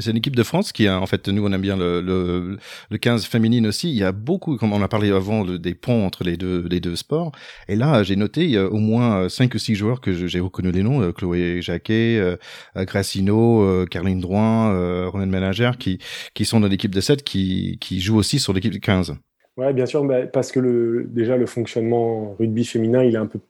C'est 0.00 0.10
une 0.10 0.16
équipe 0.16 0.36
de 0.36 0.42
France 0.42 0.72
qui 0.72 0.86
a, 0.86 1.00
en 1.00 1.06
fait, 1.06 1.28
nous 1.28 1.46
on 1.46 1.52
aime 1.52 1.60
bien 1.60 1.76
le, 1.76 2.00
le, 2.00 2.58
le 2.90 2.98
15 2.98 3.26
féminine 3.26 3.66
aussi. 3.66 3.90
Il 3.90 3.96
y 3.96 4.04
a 4.04 4.12
beaucoup, 4.12 4.56
comme 4.56 4.72
on 4.72 4.82
a 4.82 4.88
parlé 4.88 5.10
avant, 5.10 5.44
des 5.44 5.74
ponts 5.74 6.06
entre 6.06 6.24
les 6.24 6.36
deux, 6.36 6.66
les 6.70 6.80
deux 6.80 6.96
sports. 6.96 7.32
Et 7.68 7.76
là, 7.76 8.02
j'ai 8.02 8.16
noté, 8.16 8.44
il 8.44 8.50
y 8.50 8.58
a 8.58 8.66
au 8.66 8.78
moins 8.78 9.28
cinq 9.28 9.54
ou 9.54 9.58
six 9.58 9.74
joueurs 9.74 10.00
que 10.00 10.26
j'ai 10.26 10.40
reconnu 10.40 10.72
les 10.72 10.82
noms, 10.82 11.02
euh, 11.02 11.12
Chloé 11.12 11.60
Jacquet, 11.62 12.18
euh, 12.18 12.36
Gracino, 12.84 13.62
euh, 13.62 13.86
Caroline 13.86 14.20
Drouin, 14.20 14.72
euh, 14.72 15.08
Ronan 15.08 15.26
Ménagère, 15.26 15.78
qui, 15.78 15.98
qui 16.34 16.44
sont 16.44 16.60
dans 16.60 16.68
l'équipe 16.68 16.94
de 16.94 17.00
7, 17.00 17.22
qui, 17.22 17.78
qui 17.80 18.00
jouent 18.00 18.18
aussi 18.18 18.38
sur 18.38 18.52
l'équipe 18.52 18.72
de 18.72 18.78
15. 18.78 19.16
Ouais, 19.56 19.72
bien 19.72 19.86
sûr, 19.86 20.06
parce 20.32 20.52
que 20.52 20.60
le, 20.60 21.06
déjà 21.08 21.36
le 21.36 21.46
fonctionnement 21.46 22.34
rugby 22.38 22.64
féminin, 22.64 23.02
il 23.02 23.14
est 23.14 23.18
un 23.18 23.26
peu 23.26 23.40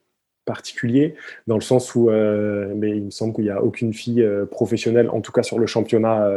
particulier 0.51 1.15
dans 1.47 1.55
le 1.55 1.61
sens 1.61 1.95
où, 1.95 2.11
mais 2.11 2.91
il 2.97 3.05
me 3.05 3.11
semble 3.11 3.35
qu'il 3.35 3.45
n'y 3.45 3.51
a 3.51 3.63
aucune 3.63 3.93
fille 3.95 4.27
professionnelle, 4.51 5.09
en 5.11 5.21
tout 5.21 5.33
cas 5.33 5.43
sur 5.43 5.59
le 5.59 5.67
championnat, 5.67 6.29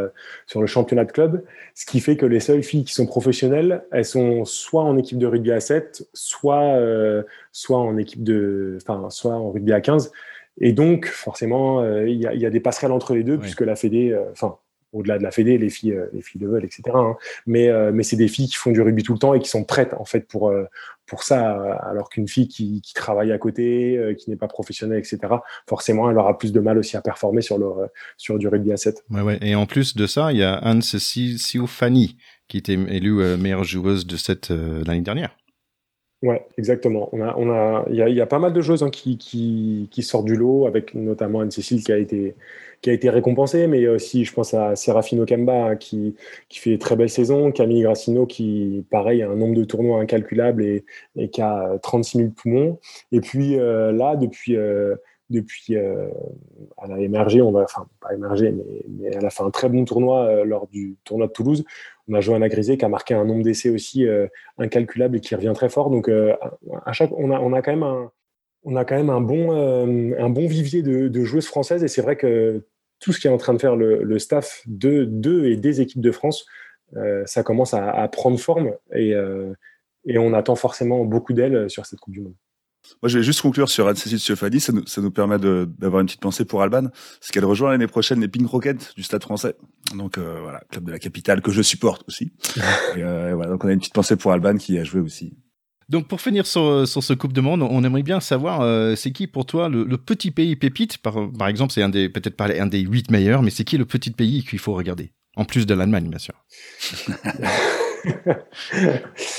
sur 0.45 0.61
le 0.61 0.67
championnat 0.67 1.05
de 1.05 1.11
club, 1.11 1.43
ce 1.73 1.85
qui 1.85 1.99
fait 1.99 2.17
que 2.17 2.25
les 2.25 2.39
seules 2.39 2.63
filles 2.63 2.83
qui 2.83 2.93
sont 2.93 3.05
professionnelles, 3.05 3.83
elles 3.91 4.05
sont 4.05 4.45
soit 4.45 4.83
en 4.83 4.97
équipe 4.97 5.17
de 5.17 5.27
rugby 5.27 5.51
à 5.51 5.59
7, 5.59 6.07
soit 6.13 6.77
soit 7.51 7.79
en 7.79 7.97
équipe 7.97 8.23
de, 8.23 8.77
enfin, 8.81 9.09
soit 9.09 9.33
en 9.33 9.51
rugby 9.51 9.73
à 9.73 9.81
15. 9.81 10.11
Et 10.61 10.73
donc, 10.73 11.07
forcément, 11.07 11.83
il 12.05 12.17
y, 12.17 12.39
y, 12.39 12.45
a 12.45 12.49
des 12.49 12.59
passerelles 12.59 12.91
entre 12.91 13.15
les 13.15 13.23
deux, 13.23 13.39
puisque 13.39 13.61
la 13.61 13.75
Fédé, 13.75 14.15
enfin, 14.31 14.57
au-delà 14.93 15.17
de 15.17 15.23
la 15.23 15.31
Fédé, 15.31 15.57
les 15.57 15.69
filles, 15.69 15.93
euh, 15.93 16.05
les 16.13 16.21
filles 16.21 16.39
de 16.39 16.47
vol, 16.47 16.63
etc. 16.63 16.83
Hein. 16.93 17.17
Mais, 17.45 17.67
euh, 17.67 17.91
mais 17.93 18.03
c'est 18.03 18.15
des 18.15 18.27
filles 18.27 18.47
qui 18.47 18.55
font 18.55 18.71
du 18.71 18.81
rugby 18.81 19.03
tout 19.03 19.13
le 19.13 19.19
temps 19.19 19.33
et 19.33 19.39
qui 19.39 19.49
sont 19.49 19.63
prêtes 19.63 19.93
en 19.95 20.05
fait 20.05 20.27
pour 20.27 20.49
euh, 20.49 20.65
pour 21.05 21.23
ça, 21.23 21.51
alors 21.83 22.09
qu'une 22.09 22.27
fille 22.27 22.47
qui, 22.47 22.81
qui, 22.81 22.93
travaille 22.93 23.31
à 23.31 23.37
côté, 23.37 24.15
qui 24.17 24.29
n'est 24.29 24.35
pas 24.35 24.47
professionnelle, 24.47 24.99
etc. 24.99 25.19
Forcément, 25.67 26.09
elle 26.09 26.17
aura 26.17 26.37
plus 26.37 26.51
de 26.51 26.59
mal 26.59 26.77
aussi 26.77 26.97
à 26.97 27.01
performer 27.01 27.41
sur 27.41 27.57
le 27.57 27.67
sur 28.17 28.37
du 28.37 28.47
rugby 28.47 28.71
à 28.71 28.77
7. 28.77 29.03
Ouais, 29.09 29.21
ouais. 29.21 29.37
Et 29.41 29.55
en 29.55 29.65
plus 29.65 29.95
de 29.95 30.07
ça, 30.07 30.31
il 30.31 30.39
y 30.39 30.43
a 30.43 30.55
Anne 30.55 30.81
Siofani 30.81 32.17
qui 32.47 32.57
était 32.57 32.73
élue 32.73 33.37
meilleure 33.37 33.63
joueuse 33.63 34.07
de 34.07 34.17
cette 34.17 34.49
l'année 34.49 35.01
dernière. 35.01 35.35
Ouais, 36.23 36.45
exactement. 36.57 37.09
On 37.11 37.21
a, 37.21 37.35
on 37.37 37.51
a, 37.51 37.85
il 37.89 37.97
y 37.97 38.01
a, 38.01 38.07
y 38.07 38.21
a, 38.21 38.25
pas 38.25 38.39
mal 38.39 38.53
de 38.53 38.61
joueuses 38.61 38.81
hein, 38.81 38.89
qui, 38.89 39.17
qui, 39.17 39.89
qui 39.91 40.03
sortent 40.03 40.25
du 40.25 40.37
lot, 40.37 40.65
avec 40.67 40.95
notamment 40.95 41.41
Anne-Cécile 41.41 41.83
qui 41.83 41.91
a 41.91 41.97
été, 41.97 42.35
qui 42.83 42.91
a 42.91 42.93
été 42.93 43.09
récompensée, 43.09 43.65
mais 43.65 43.87
aussi, 43.87 44.25
je 44.25 44.33
pense 44.33 44.53
à 44.53 44.75
Serafino 44.75 45.25
Kemba 45.25 45.53
hein, 45.53 45.75
qui, 45.75 46.15
qui 46.49 46.59
fait 46.59 46.77
très 46.77 46.95
belle 46.95 47.09
saison, 47.09 47.51
Camille 47.51 47.81
Grassino 47.81 48.27
qui, 48.27 48.85
pareil, 48.91 49.23
a 49.23 49.29
un 49.29 49.35
nombre 49.35 49.55
de 49.55 49.63
tournois 49.63 49.99
incalculable 49.99 50.63
et, 50.63 50.85
et 51.15 51.29
qui 51.29 51.41
a 51.41 51.79
36 51.81 52.17
000 52.19 52.29
poumons. 52.29 52.79
Et 53.11 53.21
puis 53.21 53.59
euh, 53.59 53.91
là, 53.91 54.15
depuis, 54.15 54.55
euh, 54.55 54.95
depuis, 55.31 55.75
euh, 55.75 56.07
elle 56.83 56.91
a 56.91 56.99
émergé, 56.99 57.41
on 57.41 57.51
va, 57.51 57.63
enfin 57.63 57.87
pas 57.99 58.13
émergé, 58.13 58.51
mais, 58.51 59.11
elle 59.11 59.25
a 59.25 59.31
fait 59.31 59.43
un 59.43 59.49
très 59.49 59.69
bon 59.69 59.85
tournoi 59.85 60.43
lors 60.45 60.67
du 60.67 60.97
tournoi 61.03 61.27
de 61.27 61.31
Toulouse 61.31 61.65
on 62.07 62.13
a 62.13 62.21
Johanna 62.21 62.49
Grisé 62.49 62.77
qui 62.77 62.85
a 62.85 62.89
marqué 62.89 63.13
un 63.13 63.25
nombre 63.25 63.43
d'essais 63.43 63.69
aussi 63.69 64.07
euh, 64.07 64.27
incalculable 64.57 65.17
et 65.17 65.19
qui 65.19 65.35
revient 65.35 65.53
très 65.55 65.69
fort. 65.69 65.89
Donc, 65.89 66.09
euh, 66.09 66.35
à 66.85 66.93
chaque, 66.93 67.11
on 67.13 67.31
a, 67.31 67.39
on 67.39 67.53
a 67.53 67.61
quand 67.61 67.71
même 67.71 67.83
un, 67.83 68.11
on 68.63 68.75
a 68.75 68.85
quand 68.85 68.95
même 68.95 69.09
un 69.09 69.21
bon, 69.21 69.51
euh, 69.51 70.15
un 70.19 70.29
bon 70.29 70.47
vivier 70.47 70.81
de, 70.81 71.23
joueuses 71.23 71.47
françaises. 71.47 71.83
Et 71.83 71.87
c'est 71.87 72.01
vrai 72.01 72.15
que 72.15 72.65
tout 73.03 73.11
ce 73.11 73.19
qui 73.19 73.27
est 73.27 73.31
en 73.31 73.37
train 73.37 73.53
de 73.53 73.59
faire 73.59 73.75
le, 73.75 74.17
staff 74.17 74.63
de, 74.65 75.05
de 75.05 75.45
et 75.45 75.57
des 75.57 75.81
équipes 75.81 76.01
de 76.01 76.11
France, 76.11 76.45
ça 77.25 77.43
commence 77.43 77.73
à, 77.73 78.07
prendre 78.07 78.39
forme 78.39 78.71
et, 78.95 79.13
et 80.05 80.17
on 80.17 80.33
attend 80.33 80.55
forcément 80.55 81.03
beaucoup 81.05 81.33
d'elles 81.33 81.69
sur 81.69 81.85
cette 81.85 81.99
Coupe 81.99 82.13
du 82.13 82.21
Monde. 82.21 82.35
Moi, 83.01 83.09
je 83.09 83.17
vais 83.17 83.23
juste 83.23 83.41
conclure 83.41 83.69
sur 83.69 83.87
Anne-Cécile 83.87 84.19
Siofadi. 84.19 84.59
Ça 84.59 84.73
nous, 84.73 84.85
ça 84.87 85.01
nous 85.01 85.11
permet 85.11 85.37
d'avoir 85.39 86.01
une 86.01 86.07
petite 86.07 86.21
pensée 86.21 86.45
pour 86.45 86.61
Alban, 86.61 86.83
parce 86.83 87.31
qu'elle 87.31 87.45
rejoint 87.45 87.71
l'année 87.71 87.87
prochaine 87.87 88.19
les 88.19 88.27
Pink 88.27 88.47
Rockets 88.47 88.93
du 88.95 89.03
Stade 89.03 89.23
français. 89.23 89.55
Donc 89.95 90.17
euh, 90.17 90.39
voilà, 90.41 90.61
club 90.69 90.85
de 90.85 90.91
la 90.91 90.99
capitale 90.99 91.41
que 91.41 91.51
je 91.51 91.61
supporte 91.61 92.03
aussi. 92.07 92.31
Euh, 92.95 93.31
et, 93.31 93.33
voilà, 93.33 93.51
donc 93.51 93.63
on 93.65 93.67
a 93.67 93.71
une 93.71 93.79
petite 93.79 93.93
pensée 93.93 94.15
pour 94.15 94.31
Alban 94.31 94.55
qui 94.57 94.77
a 94.77 94.83
joué 94.83 95.01
aussi. 95.01 95.35
Donc 95.93 96.07
pour 96.07 96.21
finir 96.21 96.47
sur, 96.47 96.87
sur 96.87 97.03
ce 97.03 97.13
Coupe 97.13 97.33
de 97.33 97.41
Monde, 97.41 97.61
on 97.61 97.83
aimerait 97.83 98.01
bien 98.01 98.19
savoir, 98.19 98.61
euh, 98.61 98.95
c'est 98.95 99.11
qui 99.11 99.27
pour 99.27 99.45
toi 99.45 99.69
le, 99.69 99.85
petit 99.95 100.31
pays 100.31 100.55
pépite? 100.55 100.97
Par, 100.97 101.31
par 101.37 101.47
exemple, 101.47 101.71
c'est 101.71 101.83
un 101.83 101.89
des 101.89 102.09
peut-être 102.09 102.35
pas 102.35 102.47
un 102.47 102.65
des 102.65 102.79
huit 102.79 103.11
meilleurs, 103.11 103.43
mais 103.43 103.51
c'est 103.51 103.63
qui 103.63 103.77
le 103.77 103.85
petit 103.85 104.09
pays 104.09 104.43
qu'il 104.43 104.57
faut 104.57 104.73
regarder? 104.73 105.11
En 105.35 105.45
plus 105.45 105.67
de 105.67 105.73
l'Allemagne, 105.75 106.09
bien 106.09 106.17
sûr. 106.17 106.33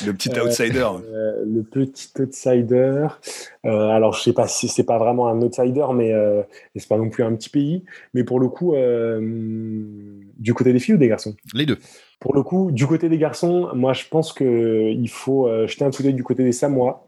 le 0.07 0.13
petit 0.13 0.31
outsider. 0.39 0.87
Euh, 1.13 1.45
le 1.45 1.65
petit 1.65 2.09
outsider. 2.21 3.09
Euh, 3.67 3.89
alors, 3.89 4.13
je 4.13 4.23
sais 4.23 4.33
pas 4.33 4.47
si 4.47 4.69
c'est 4.69 4.85
pas 4.85 4.99
vraiment 4.99 5.27
un 5.27 5.43
outsider, 5.43 5.87
mais 5.93 6.13
euh, 6.13 6.43
c'est 6.77 6.89
pas 6.89 6.99
non 6.99 7.11
plus 7.11 7.25
un 7.25 7.35
petit 7.35 7.49
pays. 7.49 7.85
Mais 8.13 8.23
pour 8.23 8.39
le 8.39 8.49
coup, 8.49 8.75
du 10.39 10.55
côté 10.55 10.73
des 10.73 10.79
filles 10.79 10.95
ou 10.95 10.99
des 10.99 11.09
garçons? 11.09 11.35
Les 11.53 11.67
deux. 11.67 11.79
Pour 12.25 12.35
le 12.35 12.43
coup, 12.43 12.71
du 12.71 12.87
côté 12.87 13.11
des 13.11 13.19
garçons, 13.19 13.69
moi, 13.75 13.93
je 13.93 14.09
pense 14.09 14.33
qu'il 14.33 15.11
faut 15.11 15.47
jeter 15.67 15.85
un 15.85 15.91
coup 15.91 16.03
d'œil 16.03 16.15
du 16.15 16.25
côté 16.25 16.43
des 16.43 16.53
Samoa. 16.53 17.07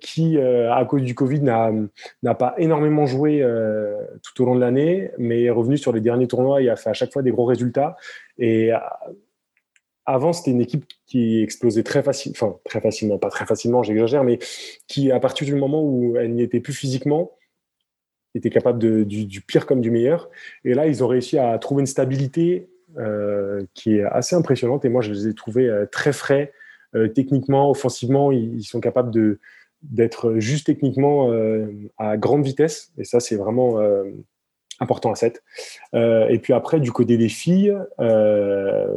qui, 0.00 0.38
à 0.38 0.86
cause 0.88 1.02
du 1.02 1.14
Covid, 1.14 1.42
n'a 1.42 2.34
pas 2.34 2.54
énormément 2.56 3.04
joué 3.04 3.46
tout 4.22 4.42
au 4.42 4.46
long 4.46 4.54
de 4.54 4.60
l'année, 4.60 5.10
mais 5.18 5.42
est 5.42 5.50
revenu 5.50 5.76
sur 5.76 5.92
les 5.92 6.00
derniers 6.00 6.26
tournois 6.26 6.62
et 6.62 6.70
a 6.70 6.76
fait 6.76 6.88
à 6.88 6.94
chaque 6.94 7.12
fois 7.12 7.20
des 7.20 7.30
gros 7.30 7.44
résultats. 7.44 7.98
Et 8.38 8.70
avant, 10.06 10.32
c'était 10.32 10.52
une 10.52 10.62
équipe 10.62 10.86
qui 11.04 11.42
explosait 11.42 11.82
très 11.82 12.02
facilement, 12.02 12.36
enfin 12.40 12.56
très 12.64 12.80
facilement, 12.80 13.18
pas 13.18 13.28
très 13.28 13.44
facilement, 13.44 13.82
j'exagère, 13.82 14.24
mais 14.24 14.38
qui, 14.86 15.12
à 15.12 15.20
partir 15.20 15.46
du 15.46 15.54
moment 15.54 15.82
où 15.82 16.16
elle 16.16 16.32
n'y 16.32 16.42
était 16.42 16.60
plus 16.60 16.72
physiquement, 16.72 17.32
était 18.34 18.48
capable 18.48 18.78
du, 18.78 19.40
pire 19.42 19.66
comme 19.66 19.82
du 19.82 19.90
meilleur. 19.90 20.30
Et 20.64 20.72
là, 20.72 20.86
ils 20.86 21.04
ont 21.04 21.06
réussi 21.06 21.38
à 21.38 21.58
trouver 21.58 21.80
une 21.80 21.86
stabilité 21.86 22.62
euh, 22.62 22.77
qui 23.74 23.96
est 23.96 24.04
assez 24.04 24.36
impressionnante. 24.36 24.84
Et 24.84 24.88
moi, 24.88 25.02
je 25.02 25.12
les 25.12 25.28
ai 25.28 25.34
trouvés 25.34 25.68
euh, 25.68 25.86
très 25.86 26.12
frais, 26.12 26.52
euh, 26.94 27.08
techniquement, 27.08 27.70
offensivement. 27.70 28.32
Ils, 28.32 28.64
sont 28.64 28.80
capables 28.80 29.10
de 29.10 29.38
d'être 29.82 30.38
juste 30.38 30.66
techniquement 30.66 31.30
à 31.98 32.16
grande 32.16 32.44
vitesse. 32.44 32.92
Et 32.98 33.04
ça, 33.04 33.20
c'est 33.20 33.36
vraiment 33.36 33.78
important 34.80 35.12
à 35.12 35.14
7. 35.14 35.42
Euh, 35.94 36.28
et 36.28 36.38
puis 36.38 36.52
après, 36.52 36.80
du 36.80 36.92
côté 36.92 37.16
des 37.16 37.28
filles, 37.28 37.76
euh, 38.00 38.96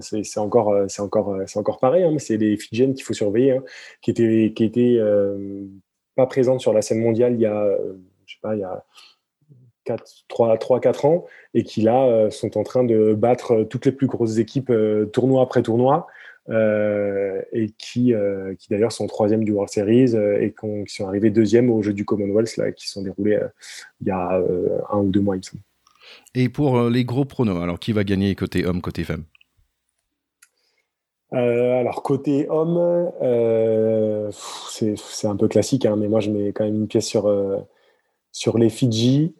c'est 0.00 0.38
encore, 0.38 0.74
c'est 0.88 1.02
encore, 1.02 1.36
c'est 1.46 1.58
encore 1.58 1.78
pareil. 1.78 2.04
Hein, 2.04 2.10
mais 2.12 2.18
c'est 2.18 2.36
les 2.36 2.56
Fidjiennes 2.56 2.94
qu'il 2.94 3.04
faut 3.04 3.14
surveiller, 3.14 3.52
hein, 3.52 3.62
qui 4.00 4.10
étaient, 4.10 4.52
qui 4.54 4.64
étaient 4.64 4.96
euh, 4.98 5.64
pas 6.14 6.26
présentes 6.26 6.60
sur 6.60 6.72
la 6.72 6.82
scène 6.82 7.00
mondiale 7.00 7.34
il 7.34 7.40
y 7.40 7.46
a, 7.46 7.68
je 8.26 8.34
sais 8.34 8.40
pas, 8.42 8.54
il 8.54 8.60
y 8.60 8.64
a 8.64 8.84
3-4 9.96 11.06
ans, 11.06 11.26
et 11.54 11.64
qui 11.64 11.82
là 11.82 12.30
sont 12.30 12.58
en 12.58 12.62
train 12.62 12.84
de 12.84 13.14
battre 13.14 13.64
toutes 13.64 13.86
les 13.86 13.92
plus 13.92 14.06
grosses 14.06 14.38
équipes 14.38 14.72
tournoi 15.12 15.42
après 15.42 15.62
tournoi. 15.62 16.06
Euh, 16.50 17.42
et 17.52 17.68
qui, 17.76 18.14
euh, 18.14 18.54
qui 18.54 18.68
d'ailleurs 18.70 18.92
sont 18.92 19.06
troisième 19.06 19.44
du 19.44 19.52
World 19.52 19.70
Series 19.70 20.14
euh, 20.14 20.40
et 20.40 20.54
qui 20.86 20.94
sont 20.94 21.06
arrivés 21.06 21.28
deuxième 21.28 21.70
au 21.70 21.82
jeu 21.82 21.92
du 21.92 22.06
Commonwealth 22.06 22.56
là, 22.56 22.72
qui 22.72 22.88
sont 22.88 23.02
déroulés 23.02 23.38
il 24.00 24.06
y 24.06 24.10
a 24.10 24.42
un 24.90 24.98
ou 24.98 25.10
deux 25.10 25.20
mois, 25.20 25.36
il 25.36 25.40
me 25.40 25.42
semble. 25.42 25.62
Et 26.34 26.48
pour 26.48 26.88
les 26.88 27.04
gros 27.04 27.26
pronos, 27.26 27.62
alors 27.62 27.78
qui 27.78 27.92
va 27.92 28.02
gagner 28.02 28.34
côté 28.34 28.64
homme, 28.64 28.80
côté 28.80 29.04
femme? 29.04 29.24
Alors 31.30 32.02
côté 32.02 32.48
homme, 32.48 33.10
c'est 34.32 35.26
un 35.26 35.36
peu 35.36 35.48
classique, 35.48 35.84
hein, 35.84 35.96
mais 35.96 36.08
moi 36.08 36.20
je 36.20 36.30
mets 36.30 36.52
quand 36.52 36.64
même 36.64 36.76
une 36.76 36.88
pièce 36.88 37.06
sur, 37.06 37.30
sur 38.32 38.56
les 38.56 38.70
Fidji. 38.70 39.34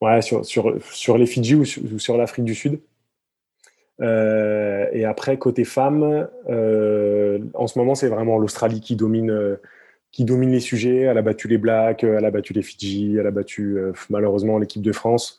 Ouais, 0.00 0.22
sur, 0.22 0.44
sur, 0.46 0.74
sur 0.92 1.18
les 1.18 1.26
Fidji 1.26 1.54
ou 1.54 1.64
sur, 1.64 2.16
l'Afrique 2.16 2.46
du 2.46 2.54
Sud. 2.54 2.80
Euh, 4.00 4.86
et 4.92 5.04
après, 5.04 5.36
côté 5.38 5.64
femmes, 5.64 6.26
euh, 6.48 7.38
en 7.52 7.66
ce 7.66 7.78
moment, 7.78 7.94
c'est 7.94 8.08
vraiment 8.08 8.38
l'Australie 8.38 8.80
qui 8.80 8.96
domine, 8.96 9.30
euh, 9.30 9.56
qui 10.10 10.24
domine 10.24 10.52
les 10.52 10.60
sujets. 10.60 11.00
Elle 11.00 11.18
a 11.18 11.22
battu 11.22 11.48
les 11.48 11.58
Blacks, 11.58 12.02
elle 12.02 12.24
a 12.24 12.30
battu 12.30 12.54
les 12.54 12.62
Fidji, 12.62 13.16
elle 13.18 13.26
a 13.26 13.30
battu 13.30 13.78
malheureusement 14.08 14.58
l'équipe 14.58 14.82
de 14.82 14.92
France. 14.92 15.38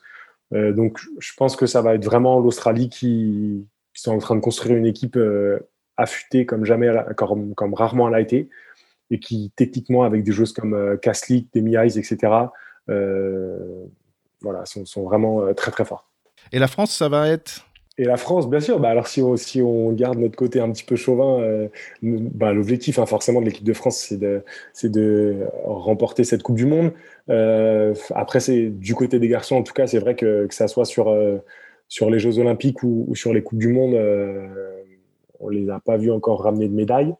donc, 0.52 1.00
je 1.18 1.32
pense 1.34 1.56
que 1.56 1.66
ça 1.66 1.82
va 1.82 1.94
être 1.94 2.04
vraiment 2.04 2.38
l'Australie 2.38 2.88
qui, 2.88 3.66
qui, 3.94 4.02
sont 4.02 4.12
en 4.12 4.18
train 4.18 4.36
de 4.36 4.40
construire 4.40 4.76
une 4.76 4.86
équipe 4.86 5.18
affûtée 5.96 6.46
comme 6.46 6.64
jamais, 6.64 6.88
comme, 7.16 7.54
comme 7.54 7.74
rarement 7.74 8.08
elle 8.08 8.14
a 8.14 8.20
été, 8.20 8.48
et 9.12 9.20
qui 9.20 9.52
techniquement, 9.54 10.02
avec 10.02 10.24
des 10.24 10.32
joueuses 10.32 10.52
comme 10.52 10.98
Kaslik, 11.00 11.48
Demi 11.54 11.76
Eyes, 11.76 11.96
etc., 11.96 12.48
voilà, 14.42 14.64
sont, 14.66 14.84
sont 14.84 15.02
vraiment 15.02 15.42
euh, 15.42 15.54
très 15.54 15.70
très 15.70 15.84
forts. 15.84 16.08
Et 16.52 16.58
la 16.58 16.66
France, 16.66 16.94
ça 16.94 17.08
va 17.08 17.28
être? 17.28 17.66
Et 17.98 18.04
la 18.04 18.16
France, 18.16 18.48
bien 18.48 18.60
sûr. 18.60 18.80
Bah 18.80 18.88
alors, 18.88 19.06
si 19.06 19.20
on, 19.20 19.36
si 19.36 19.60
on 19.60 19.92
garde 19.92 20.18
notre 20.18 20.36
côté 20.36 20.60
un 20.60 20.70
petit 20.70 20.84
peu 20.84 20.96
chauvin, 20.96 21.40
euh, 21.40 21.68
bah, 22.02 22.52
l'objectif, 22.52 22.98
hein, 22.98 23.06
forcément, 23.06 23.40
de 23.40 23.46
l'équipe 23.46 23.64
de 23.64 23.72
France, 23.72 23.98
c'est 23.98 24.16
de, 24.16 24.42
c'est 24.72 24.90
de 24.90 25.46
remporter 25.64 26.24
cette 26.24 26.42
Coupe 26.42 26.56
du 26.56 26.66
Monde. 26.66 26.92
Euh, 27.28 27.94
après, 28.14 28.40
c'est 28.40 28.68
du 28.68 28.94
côté 28.94 29.18
des 29.18 29.28
garçons, 29.28 29.56
en 29.56 29.62
tout 29.62 29.74
cas, 29.74 29.86
c'est 29.86 29.98
vrai 29.98 30.16
que 30.16 30.46
que 30.46 30.54
ça 30.54 30.68
soit 30.68 30.86
sur 30.86 31.14
sur 31.88 32.08
les 32.08 32.18
Jeux 32.18 32.38
Olympiques 32.38 32.82
ou, 32.82 33.04
ou, 33.06 33.14
sur 33.14 33.34
les 33.34 33.42
Coupes 33.42 33.58
du 33.58 33.68
Monde, 33.68 33.94
on 35.38 35.48
les 35.50 35.68
a 35.68 35.78
pas 35.78 35.98
vus 35.98 36.10
encore 36.10 36.42
ramener 36.42 36.68
de 36.68 36.74
médailles. 36.74 37.14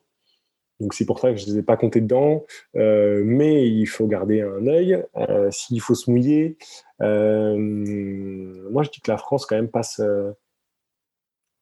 Donc 0.82 0.94
c'est 0.94 1.06
pour 1.06 1.20
ça 1.20 1.30
que 1.30 1.36
je 1.36 1.46
ne 1.46 1.52
les 1.52 1.58
ai 1.58 1.62
pas 1.62 1.76
comptés 1.76 2.00
dedans. 2.00 2.44
Euh, 2.76 3.22
mais 3.24 3.68
il 3.68 3.86
faut 3.86 4.08
garder 4.08 4.42
un 4.42 4.66
œil. 4.66 5.02
Euh, 5.16 5.48
s'il 5.52 5.80
faut 5.80 5.94
se 5.94 6.10
mouiller, 6.10 6.58
euh, 7.00 7.56
moi 7.56 8.82
je 8.82 8.90
dis 8.90 9.00
que 9.00 9.10
la 9.10 9.16
France 9.16 9.46
quand 9.46 9.54
même 9.54 9.70
passe. 9.70 10.00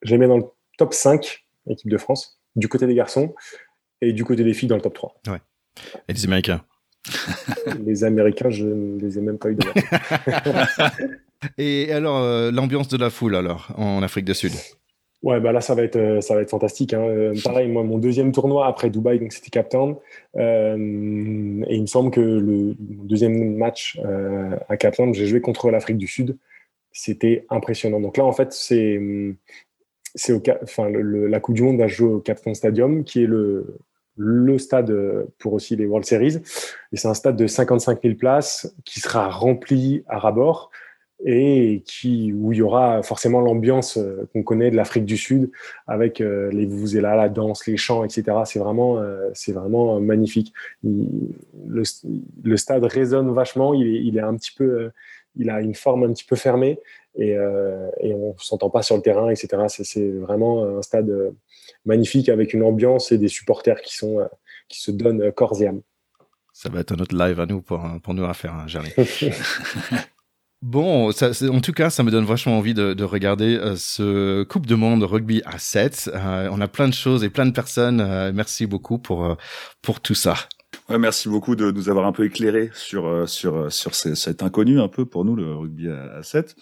je 0.02 0.10
les 0.10 0.18
mets 0.18 0.26
dans 0.26 0.38
le 0.38 0.44
top 0.78 0.94
5, 0.94 1.44
équipe 1.68 1.90
de 1.90 1.98
France, 1.98 2.40
du 2.56 2.68
côté 2.68 2.86
des 2.86 2.94
garçons, 2.94 3.34
et 4.00 4.14
du 4.14 4.24
côté 4.24 4.42
des 4.42 4.54
filles 4.54 4.70
dans 4.70 4.76
le 4.76 4.82
top 4.82 4.94
3. 4.94 5.20
Ouais. 5.28 5.40
Et 6.08 6.14
les 6.14 6.24
Américains 6.24 6.64
Les 7.84 8.04
Américains, 8.04 8.48
je 8.48 8.66
ne 8.66 8.98
les 8.98 9.18
ai 9.18 9.20
même 9.20 9.38
pas 9.38 9.50
eu 9.50 9.56
de 9.56 9.66
Et 11.58 11.92
alors, 11.92 12.50
l'ambiance 12.52 12.88
de 12.88 12.96
la 12.96 13.10
foule 13.10 13.34
alors, 13.34 13.68
en 13.76 14.02
Afrique 14.02 14.24
du 14.24 14.34
Sud? 14.34 14.52
Ouais, 15.22 15.38
bah 15.38 15.52
là, 15.52 15.60
ça 15.60 15.74
va 15.74 15.82
être, 15.82 15.96
euh, 15.96 16.20
ça 16.22 16.34
va 16.34 16.40
être 16.40 16.50
fantastique. 16.50 16.94
Hein. 16.94 17.02
Euh, 17.02 17.34
pareil, 17.44 17.68
moi, 17.68 17.82
mon 17.82 17.98
deuxième 17.98 18.32
tournoi 18.32 18.66
après 18.66 18.88
Dubaï, 18.88 19.18
donc 19.18 19.32
c'était 19.32 19.50
Cap 19.50 19.68
Town. 19.68 19.96
Euh, 20.36 21.64
et 21.68 21.74
il 21.76 21.82
me 21.82 21.86
semble 21.86 22.10
que 22.10 22.20
le 22.20 22.74
deuxième 22.78 23.56
match 23.56 23.98
à 24.68 24.76
Cap 24.76 24.96
Town, 24.96 25.12
j'ai 25.12 25.26
joué 25.26 25.40
contre 25.40 25.70
l'Afrique 25.70 25.98
du 25.98 26.06
Sud. 26.06 26.36
C'était 26.92 27.46
impressionnant. 27.50 28.00
Donc 28.00 28.16
là, 28.16 28.24
en 28.24 28.32
fait, 28.32 28.52
c'est, 28.52 29.00
c'est 30.14 30.32
au, 30.32 30.42
enfin, 30.62 30.90
la 30.90 31.40
Coupe 31.40 31.54
du 31.54 31.62
Monde 31.62 31.78
va 31.78 31.86
jouer 31.86 32.08
au 32.14 32.20
Cap 32.20 32.40
Town 32.42 32.54
Stadium, 32.54 33.04
qui 33.04 33.22
est 33.22 33.26
le, 33.26 33.78
le 34.16 34.58
stade 34.58 34.92
pour 35.38 35.52
aussi 35.52 35.76
les 35.76 35.86
World 35.86 36.06
Series. 36.06 36.38
Et 36.92 36.96
c'est 36.96 37.08
un 37.08 37.14
stade 37.14 37.36
de 37.36 37.46
55 37.46 38.02
000 38.02 38.14
places 38.14 38.74
qui 38.84 39.00
sera 39.00 39.28
rempli 39.28 40.02
à 40.08 40.18
rabord 40.18 40.70
et 41.24 41.82
qui, 41.84 42.32
où 42.32 42.52
il 42.52 42.58
y 42.58 42.62
aura 42.62 43.02
forcément 43.02 43.40
l'ambiance 43.40 43.98
euh, 43.98 44.28
qu'on 44.32 44.42
connaît 44.42 44.70
de 44.70 44.76
l'Afrique 44.76 45.04
du 45.04 45.16
Sud 45.16 45.50
avec 45.86 46.20
euh, 46.20 46.50
les 46.50 46.66
vous 46.66 46.94
là, 46.96 47.14
la 47.14 47.28
danse, 47.28 47.66
les 47.66 47.76
chants, 47.76 48.04
etc. 48.04 48.38
C'est 48.46 48.58
vraiment, 48.58 48.98
euh, 48.98 49.28
c'est 49.34 49.52
vraiment 49.52 50.00
magnifique. 50.00 50.52
le, 50.82 51.82
le, 52.42 52.56
stade 52.56 52.84
résonne 52.84 53.32
vachement. 53.32 53.74
Il 53.74 53.86
est, 53.86 54.02
il 54.02 54.16
est 54.16 54.22
un 54.22 54.34
petit 54.34 54.52
peu, 54.52 54.90
il 55.36 55.50
a 55.50 55.60
une 55.60 55.74
forme 55.74 56.04
un 56.04 56.12
petit 56.12 56.24
peu 56.24 56.36
fermée 56.36 56.78
et, 57.16 57.30
et 58.00 58.14
on 58.14 58.36
s'entend 58.38 58.70
pas 58.70 58.82
sur 58.82 58.96
le 58.96 59.02
terrain, 59.02 59.30
etc. 59.30 59.64
C'est 59.68 60.10
vraiment 60.10 60.78
un 60.78 60.82
stade 60.82 61.12
magnifique 61.84 62.28
avec 62.28 62.54
une 62.54 62.62
ambiance 62.62 63.12
et 63.12 63.18
des 63.18 63.28
supporters 63.28 63.80
qui 63.82 63.96
sont, 63.96 64.18
qui 64.68 64.80
se 64.80 64.90
donnent 64.90 65.32
corps 65.32 65.60
et 65.60 65.66
âme. 65.66 65.82
Ça 66.52 66.68
va 66.68 66.80
être 66.80 66.92
un 66.92 66.98
autre 66.98 67.16
live 67.16 67.40
à 67.40 67.46
nous 67.46 67.62
pour, 67.62 67.84
pour 68.02 68.14
nous 68.14 68.24
à 68.24 68.34
faire, 68.34 68.54
hein. 68.54 68.66
Bon, 70.62 71.10
ça, 71.10 71.30
en 71.50 71.60
tout 71.62 71.72
cas, 71.72 71.88
ça 71.88 72.02
me 72.02 72.10
donne 72.10 72.26
vachement 72.26 72.58
envie 72.58 72.74
de, 72.74 72.92
de 72.92 73.04
regarder 73.04 73.56
euh, 73.56 73.76
ce 73.76 74.42
Coupe 74.42 74.66
de 74.66 74.74
Monde 74.74 75.02
rugby 75.04 75.40
à 75.46 75.58
7. 75.58 76.10
Euh, 76.14 76.50
on 76.52 76.60
a 76.60 76.68
plein 76.68 76.86
de 76.86 76.92
choses 76.92 77.24
et 77.24 77.30
plein 77.30 77.46
de 77.46 77.52
personnes. 77.52 78.02
Euh, 78.02 78.30
merci 78.34 78.66
beaucoup 78.66 78.98
pour, 78.98 79.38
pour 79.80 80.00
tout 80.00 80.14
ça. 80.14 80.34
Ouais, 80.90 80.98
merci 80.98 81.30
beaucoup 81.30 81.56
de 81.56 81.70
nous 81.70 81.88
avoir 81.88 82.04
un 82.06 82.12
peu 82.12 82.26
éclairé 82.26 82.70
sur 82.74 83.28
sur 83.28 83.72
sur 83.72 83.94
cet 83.94 84.42
inconnu 84.42 84.80
un 84.80 84.88
peu 84.88 85.04
pour 85.04 85.24
nous 85.24 85.34
le 85.34 85.54
rugby 85.54 85.88
à, 85.88 86.22
7. 86.22 86.54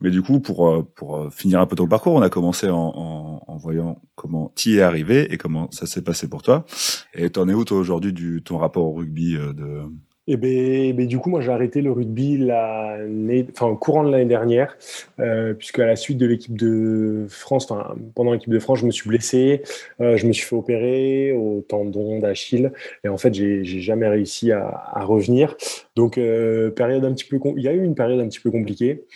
Mais 0.00 0.10
du 0.10 0.20
coup, 0.20 0.40
pour 0.40 0.86
pour 0.94 1.32
finir 1.32 1.60
un 1.60 1.66
peu 1.66 1.74
ton 1.74 1.88
parcours, 1.88 2.14
on 2.14 2.22
a 2.22 2.28
commencé 2.28 2.68
en, 2.68 2.76
en, 2.76 3.44
en 3.46 3.56
voyant 3.56 4.02
comment 4.14 4.52
tu 4.56 4.70
y 4.70 4.78
es 4.78 4.82
arrivé 4.82 5.32
et 5.32 5.38
comment 5.38 5.70
ça 5.70 5.86
s'est 5.86 6.02
passé 6.02 6.28
pour 6.28 6.42
toi. 6.42 6.66
Et 7.14 7.30
t'en 7.30 7.48
es 7.48 7.54
où 7.54 7.64
toi 7.64 7.78
aujourd'hui 7.78 8.12
du 8.12 8.42
ton 8.42 8.58
rapport 8.58 8.84
au 8.84 8.92
rugby 8.92 9.34
de 9.34 9.82
et 10.28 10.36
ben, 10.36 10.50
eh 10.50 10.92
ben, 10.92 11.06
du 11.06 11.18
coup, 11.18 11.30
moi, 11.30 11.40
j'ai 11.40 11.50
arrêté 11.50 11.80
le 11.80 11.90
rugby 11.90 12.36
l'année, 12.36 13.46
enfin, 13.50 13.74
courant 13.76 14.04
de 14.04 14.10
l'année 14.10 14.26
dernière, 14.26 14.76
euh, 15.20 15.54
puisque 15.54 15.78
à 15.78 15.86
la 15.86 15.96
suite 15.96 16.18
de 16.18 16.26
l'équipe 16.26 16.56
de 16.56 17.24
France, 17.30 17.70
enfin, 17.70 17.96
pendant 18.14 18.32
l'équipe 18.32 18.50
de 18.50 18.58
France, 18.58 18.80
je 18.80 18.86
me 18.86 18.90
suis 18.90 19.08
blessé, 19.08 19.62
euh, 20.02 20.18
je 20.18 20.26
me 20.26 20.34
suis 20.34 20.44
fait 20.44 20.54
opérer 20.54 21.32
au 21.32 21.64
tendon 21.66 22.18
d'Achille, 22.18 22.72
et 23.04 23.08
en 23.08 23.16
fait, 23.16 23.32
j'ai, 23.32 23.64
jamais 23.64 24.06
réussi 24.06 24.52
à, 24.52 24.68
à 24.92 25.02
revenir. 25.02 25.56
Donc, 25.96 26.18
euh, 26.18 26.70
période 26.70 27.06
un 27.06 27.14
petit 27.14 27.24
peu, 27.24 27.38
il 27.56 27.62
y 27.62 27.68
a 27.68 27.72
eu 27.72 27.82
une 27.82 27.94
période 27.94 28.20
un 28.20 28.28
petit 28.28 28.40
peu 28.40 28.50
compliquée, 28.50 29.06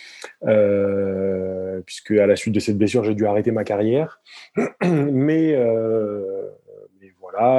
euh, 0.47 1.79
puisque 1.85 2.11
à 2.11 2.25
la 2.25 2.35
suite 2.35 2.55
de 2.55 2.59
cette 2.59 2.79
blessure, 2.79 3.03
j'ai 3.03 3.13
dû 3.13 3.27
arrêter 3.27 3.51
ma 3.51 3.63
carrière, 3.63 4.19
mais 4.81 5.55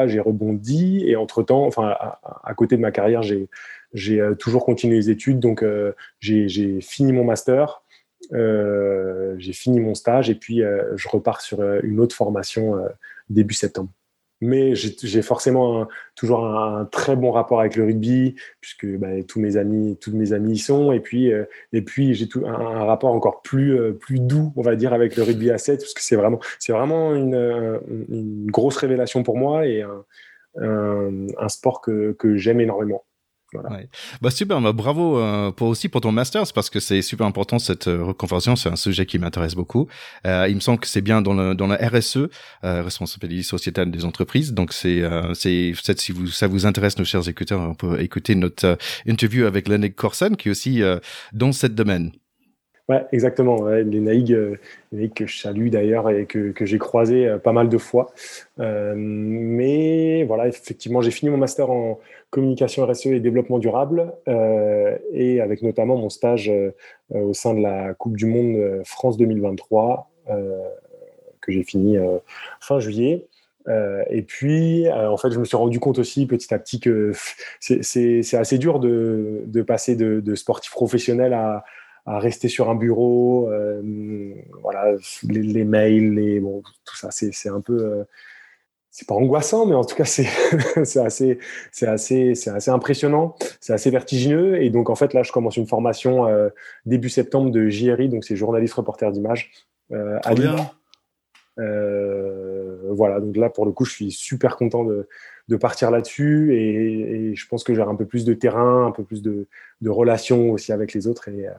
j'ai 0.07 0.21
rebondi 0.21 1.05
et 1.07 1.17
entre 1.17 1.43
temps, 1.43 1.67
enfin, 1.67 1.97
à, 1.99 2.55
côté 2.55 2.77
de 2.77 2.81
ma 2.81 2.91
carrière, 2.91 3.23
j'ai, 3.23 3.49
j'ai 3.93 4.21
euh, 4.21 4.35
toujours 4.35 4.65
continué 4.65 4.97
les 4.97 5.11
études. 5.11 5.41
Donc, 5.41 5.63
euh, 5.63 5.93
j'ai, 6.21 6.81
fini 6.81 7.13
mon 7.13 7.25
master, 7.25 7.83
euh, 8.33 9.35
j'ai 9.39 9.53
fini 9.53 9.81
mon 9.81 9.95
stage 9.95 10.31
et 10.31 10.35
puis 10.35 10.63
je 10.95 11.09
repars 11.09 11.41
sur 11.41 11.63
une 11.83 12.01
autre 12.01 12.15
formation 12.15 12.77
début 13.29 13.55
septembre 13.55 13.91
mais 14.45 14.75
j'ai 14.75 15.23
forcément 15.23 15.89
toujours 16.15 16.47
un, 16.47 16.85
très 16.85 17.17
bon 17.17 17.33
rapport 17.33 17.61
avec 17.61 17.77
le 17.77 17.85
rugby 17.85 18.37
puisque 18.61 18.87
bah, 18.87 19.09
tous 19.27 19.41
mes 19.41 19.57
amis 19.57 19.97
tous 20.01 20.15
mes 20.15 20.33
amis 20.33 20.53
y 20.53 20.59
sont. 20.59 20.93
Et 20.93 21.01
puis 21.01 21.33
euh, 21.33 21.45
et 21.73 21.83
puis 21.83 22.15
j'ai 22.15 22.29
un, 22.45 22.49
un, 22.49 22.85
rapport 22.85 23.13
encore 23.13 23.43
plus 23.43 23.79
euh, 23.79 23.93
plus 23.93 24.21
doux 24.21 24.53
on 24.57 24.63
va 24.63 24.77
dire 24.77 24.93
avec 24.93 25.17
le 25.17 25.23
rugby 25.23 25.51
à 25.51 25.59
7 25.59 25.81
parce 25.81 25.95
que 25.95 26.03
c'est 26.03 26.17
vraiment 26.17 26.41
c'est 26.59 26.73
vraiment 26.73 27.15
une, 27.15 27.81
grosse 28.51 28.77
révélation 28.77 29.23
pour 29.23 29.37
moi 29.37 29.67
et 29.67 29.83
un, 30.61 31.49
sport 31.49 31.81
que 31.81 32.37
j'aime 32.37 32.61
énormément 32.61 33.05
bah 34.21 34.31
super, 34.31 34.61
bah, 34.61 34.73
bravo 34.73 35.19
euh, 35.19 35.51
pour 35.53 35.69
aussi 35.69 35.89
pour 35.89 36.01
ton 36.01 36.13
masters 36.13 36.53
parce 36.55 36.71
que 36.71 36.81
c'est 36.81 37.03
super 37.03 37.27
important 37.27 37.59
cette 37.59 37.89
euh, 37.89 38.05
reconversion, 38.05 38.57
c'est 38.57 38.69
un 38.69 38.77
sujet 38.77 39.07
qui 39.07 39.19
m'intéresse 39.19 39.55
beaucoup. 39.55 39.89
Euh, 40.27 40.47
il 40.49 40.55
me 40.55 40.61
semble 40.61 40.79
que 40.79 40.87
c'est 40.87 41.01
bien 41.01 41.23
dans 41.23 41.35
le 41.35 41.55
dans 41.55 41.67
la 41.67 41.77
RSE, 41.77 42.29
euh, 42.65 42.83
responsabilité 42.83 43.43
sociétale 43.43 43.91
des 43.91 44.05
entreprises. 44.05 44.53
Donc 44.53 44.73
c'est 44.73 45.03
euh, 45.03 45.35
c'est 45.35 45.73
peut-être 45.73 46.01
si 46.01 46.13
vous 46.13 46.27
ça 46.27 46.47
vous 46.47 46.67
intéresse 46.67 46.99
nos 46.99 47.05
chers 47.05 47.29
écouteurs, 47.29 47.61
on 47.61 47.75
peut 47.75 48.01
écouter 48.01 48.35
notre 48.35 48.79
interview 49.07 49.47
avec 49.47 49.69
Lenny 49.69 49.93
Corson 49.93 50.35
qui 50.39 50.49
est 50.49 50.51
aussi 50.51 50.83
dans 51.33 51.53
ce 51.53 51.67
domaine. 51.67 52.13
Ouais, 52.89 53.03
exactement. 53.13 53.63
Ouais, 53.63 53.83
les 53.83 54.01
Naïg, 54.01 54.37
que 55.15 55.27
je 55.27 55.39
salue 55.39 55.69
d'ailleurs 55.69 56.11
et 56.11 56.27
que, 56.27 56.51
que 56.53 56.67
j'ai 56.67 56.77
croisé 56.77 57.35
pas 57.43 57.53
mal 57.53 57.71
de 57.71 57.79
fois. 57.79 58.13
mais 58.59 60.25
voilà, 60.25 60.49
effectivement, 60.49 61.01
j'ai 61.01 61.11
fini 61.11 61.31
mon 61.31 61.39
master 61.39 61.71
en 61.71 61.99
communication 62.35 62.85
RSE 62.85 63.07
et 63.07 63.21
développement 63.21 63.61
durable, 63.61 64.13
euh, 64.27 64.99
et 65.13 65.41
avec 65.41 65.63
notamment 65.63 65.97
mon 65.97 66.11
stage 66.11 66.51
euh, 66.51 66.73
au 67.11 67.33
sein 67.33 67.55
de 67.55 67.61
la 67.61 67.95
Coupe 67.95 68.17
du 68.17 68.27
Monde 68.27 68.57
euh, 68.57 68.83
France 68.85 69.17
2023, 69.17 70.11
que 71.41 71.53
j'ai 71.53 71.63
fini 71.63 71.99
fin 72.59 72.81
juillet. 72.81 73.27
et 73.69 74.23
puis, 74.23 74.91
en 74.91 75.19
fait, 75.19 75.31
je 75.31 75.39
me 75.39 75.45
suis 75.45 75.59
rendu 75.59 75.79
compte 75.79 75.99
aussi 75.99 76.25
petit 76.25 76.55
à 76.55 76.59
petit 76.59 76.81
que 76.81 77.13
c'est 77.61 78.35
assez 78.35 78.57
dur 78.57 78.81
de, 78.81 79.63
passer 79.67 79.95
de, 79.97 80.35
sportif 80.35 80.73
professionnel 80.73 81.35
à, 81.35 81.63
à, 82.07 82.19
rester 82.19 82.49
sur 82.49 82.71
un 82.71 82.75
bureau. 82.75 83.51
voilà, 84.63 84.95
les, 85.29 85.43
les, 85.43 85.65
mails, 85.65 86.15
les, 86.15 86.41
bon, 86.41 86.63
tout 86.87 86.97
ça, 86.97 87.11
c'est 87.11 87.51
un 87.51 87.61
peu 87.61 88.07
c'est 88.95 89.09
pas 89.09 89.17
angoissant, 89.17 89.67
mais 89.67 89.75
en 89.75 89.83
tout 89.83 89.97
cas, 89.97 90.05
c'est 90.05 90.29
assez, 91.01 91.41
c'est 91.73 91.89
assez, 91.89 92.37
c'est 92.37 92.51
assez 92.51 92.71
impressionnant, 92.71 93.35
c'est 93.59 93.73
assez 93.73 93.91
vertigineux. 93.91 94.63
Et 94.63 94.71
donc, 94.71 94.89
en 94.89 94.95
fait, 94.95 95.15
là, 95.15 95.25
je 95.25 95.33
commence 95.33 95.57
une 95.57 95.67
formation 95.67 96.29
euh, 96.29 96.49
début 96.87 97.09
septembre 97.09 97.51
de 97.51 97.69
JRI, 97.69 98.09
donc 98.09 98.23
c'est 98.23 98.37
journaliste 98.37 98.75
reporter 98.75 99.11
d'image 99.11 99.51
euh, 99.91 100.21
à. 100.25 100.33
Euh, 101.59 102.79
voilà, 102.91 103.19
donc 103.19 103.37
là, 103.37 103.51
pour 103.51 103.67
le 103.67 103.73
coup, 103.73 103.85
je 103.85 103.93
suis 103.93 104.13
super 104.13 104.57
content 104.57 104.85
de, 104.85 105.09
de 105.49 105.57
partir 105.57 105.91
là-dessus 105.91 106.55
et, 106.57 107.31
et, 107.31 107.35
je 107.35 107.49
pense 107.49 107.65
que 107.65 107.75
j'aurai 107.75 107.91
un 107.91 107.97
peu 107.97 108.07
plus 108.07 108.25
de 108.25 108.35
terrain, 108.35 108.87
un 108.87 108.91
peu 108.93 109.05
plus 109.05 109.23
de, 109.23 109.47
de 109.81 109.91
relations 109.91 110.51
aussi 110.51 110.73
avec 110.73 110.95
les 110.95 111.07
autres 111.07 111.29
et, 111.29 111.47
euh, 111.47 111.53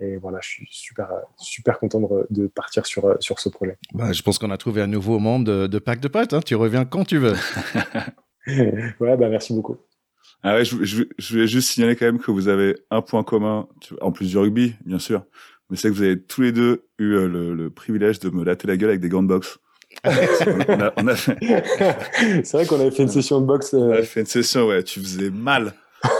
et 0.00 0.16
voilà, 0.16 0.38
je 0.42 0.48
suis 0.48 0.68
super, 0.70 1.08
super 1.36 1.78
content 1.78 2.00
de, 2.30 2.46
partir 2.46 2.86
sur, 2.86 3.16
sur 3.20 3.38
ce 3.38 3.48
projet. 3.48 3.78
Bah, 3.94 4.12
je 4.12 4.22
pense 4.22 4.38
qu'on 4.38 4.50
a 4.50 4.56
trouvé 4.56 4.82
un 4.82 4.86
nouveau 4.86 5.18
membre 5.18 5.44
de, 5.44 5.66
de 5.66 5.78
Pack 5.78 6.00
de 6.00 6.08
Potes. 6.08 6.32
Hein. 6.32 6.40
Tu 6.44 6.54
reviens 6.54 6.84
quand 6.84 7.04
tu 7.04 7.18
veux. 7.18 7.34
ouais, 8.46 9.16
bah, 9.16 9.28
merci 9.28 9.52
beaucoup. 9.52 9.76
Ah 10.42 10.54
ouais, 10.54 10.64
je, 10.64 10.84
je, 10.84 11.02
je, 11.18 11.32
voulais 11.32 11.48
juste 11.48 11.70
signaler 11.70 11.96
quand 11.96 12.06
même 12.06 12.20
que 12.20 12.30
vous 12.30 12.46
avez 12.46 12.76
un 12.90 13.02
point 13.02 13.24
commun, 13.24 13.66
en 14.00 14.12
plus 14.12 14.30
du 14.30 14.38
rugby, 14.38 14.74
bien 14.84 15.00
sûr, 15.00 15.24
mais 15.68 15.76
c'est 15.76 15.88
que 15.88 15.94
vous 15.94 16.02
avez 16.02 16.20
tous 16.20 16.42
les 16.42 16.52
deux 16.52 16.84
eu 16.98 17.14
euh, 17.14 17.26
le, 17.26 17.54
le, 17.54 17.70
privilège 17.70 18.20
de 18.20 18.30
me 18.30 18.44
latter 18.44 18.68
la 18.68 18.76
gueule 18.76 18.90
avec 18.90 19.00
des 19.00 19.08
gants 19.08 19.22
de 19.22 19.28
boxe. 19.28 19.58
on 20.04 20.80
a, 20.80 20.92
on 20.96 21.08
a 21.08 21.16
fait... 21.16 21.36
c'est 22.44 22.52
vrai 22.52 22.66
qu'on 22.66 22.80
avait 22.80 22.92
fait 22.92 23.02
une 23.02 23.08
session 23.08 23.40
de 23.40 23.46
boxe. 23.46 23.74
Euh... 23.74 23.78
On 23.78 23.92
a 23.92 24.02
fait 24.02 24.20
une 24.20 24.26
session, 24.26 24.68
ouais, 24.68 24.84
tu 24.84 25.00
faisais 25.00 25.30
mal. 25.30 25.72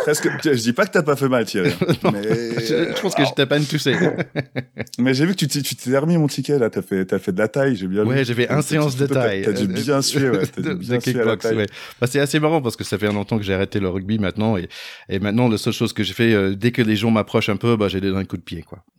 Presque, 0.02 0.28
je 0.42 0.50
dis 0.50 0.72
pas 0.72 0.86
que 0.86 0.92
t'as 0.92 1.02
pas 1.02 1.14
fait 1.14 1.28
mal, 1.28 1.44
Thierry. 1.44 1.72
mais... 2.12 2.22
je, 2.22 3.00
pense 3.00 3.14
que 3.14 3.24
je 3.24 3.32
t'ai 3.34 3.46
pas 3.46 3.58
mais 4.98 5.14
j'ai 5.14 5.26
vu 5.26 5.34
que 5.34 5.44
tu 5.44 5.76
t'es 5.76 5.98
remis 5.98 6.16
mon 6.16 6.26
ticket, 6.26 6.58
là. 6.58 6.68
T'as 6.68 6.82
fait, 6.82 7.12
as 7.12 7.18
fait 7.18 7.32
de 7.32 7.38
la 7.38 7.48
taille, 7.48 7.76
j'ai 7.76 7.86
bien 7.86 8.04
Ouais, 8.04 8.24
j'ai 8.24 8.34
fait 8.34 8.50
un 8.50 8.62
séance 8.62 8.96
de 8.96 9.06
taille. 9.06 9.42
T'as 9.42 9.52
dû 9.52 9.68
bien 9.68 10.02
suer, 10.02 10.30
ouais. 10.30 10.42
As 10.42 10.60
dû 10.60 10.74
bien 10.74 11.00
suer 11.00 11.12
la 11.12 11.36
taille. 11.36 11.56
Ouais. 11.56 11.66
Bah, 12.00 12.06
c'est 12.08 12.18
assez 12.18 12.40
marrant 12.40 12.60
parce 12.60 12.76
que 12.76 12.84
ça 12.84 12.98
fait 12.98 13.06
un 13.06 13.24
temps 13.24 13.38
que 13.38 13.44
j'ai 13.44 13.54
arrêté 13.54 13.78
le 13.78 13.88
rugby 13.88 14.18
maintenant 14.18 14.56
et, 14.56 14.68
et 15.08 15.18
maintenant, 15.20 15.48
la 15.48 15.58
seule 15.58 15.72
chose 15.72 15.92
que 15.92 16.02
j'ai 16.02 16.14
fait, 16.14 16.32
euh, 16.32 16.54
dès 16.54 16.72
que 16.72 16.82
les 16.82 16.96
gens 16.96 17.10
m'approchent 17.10 17.50
un 17.50 17.56
peu, 17.56 17.76
bah, 17.76 17.88
j'ai 17.88 18.00
donné 18.00 18.18
un 18.18 18.24
coup 18.24 18.36
de 18.36 18.42
pied, 18.42 18.62
quoi. 18.62 18.84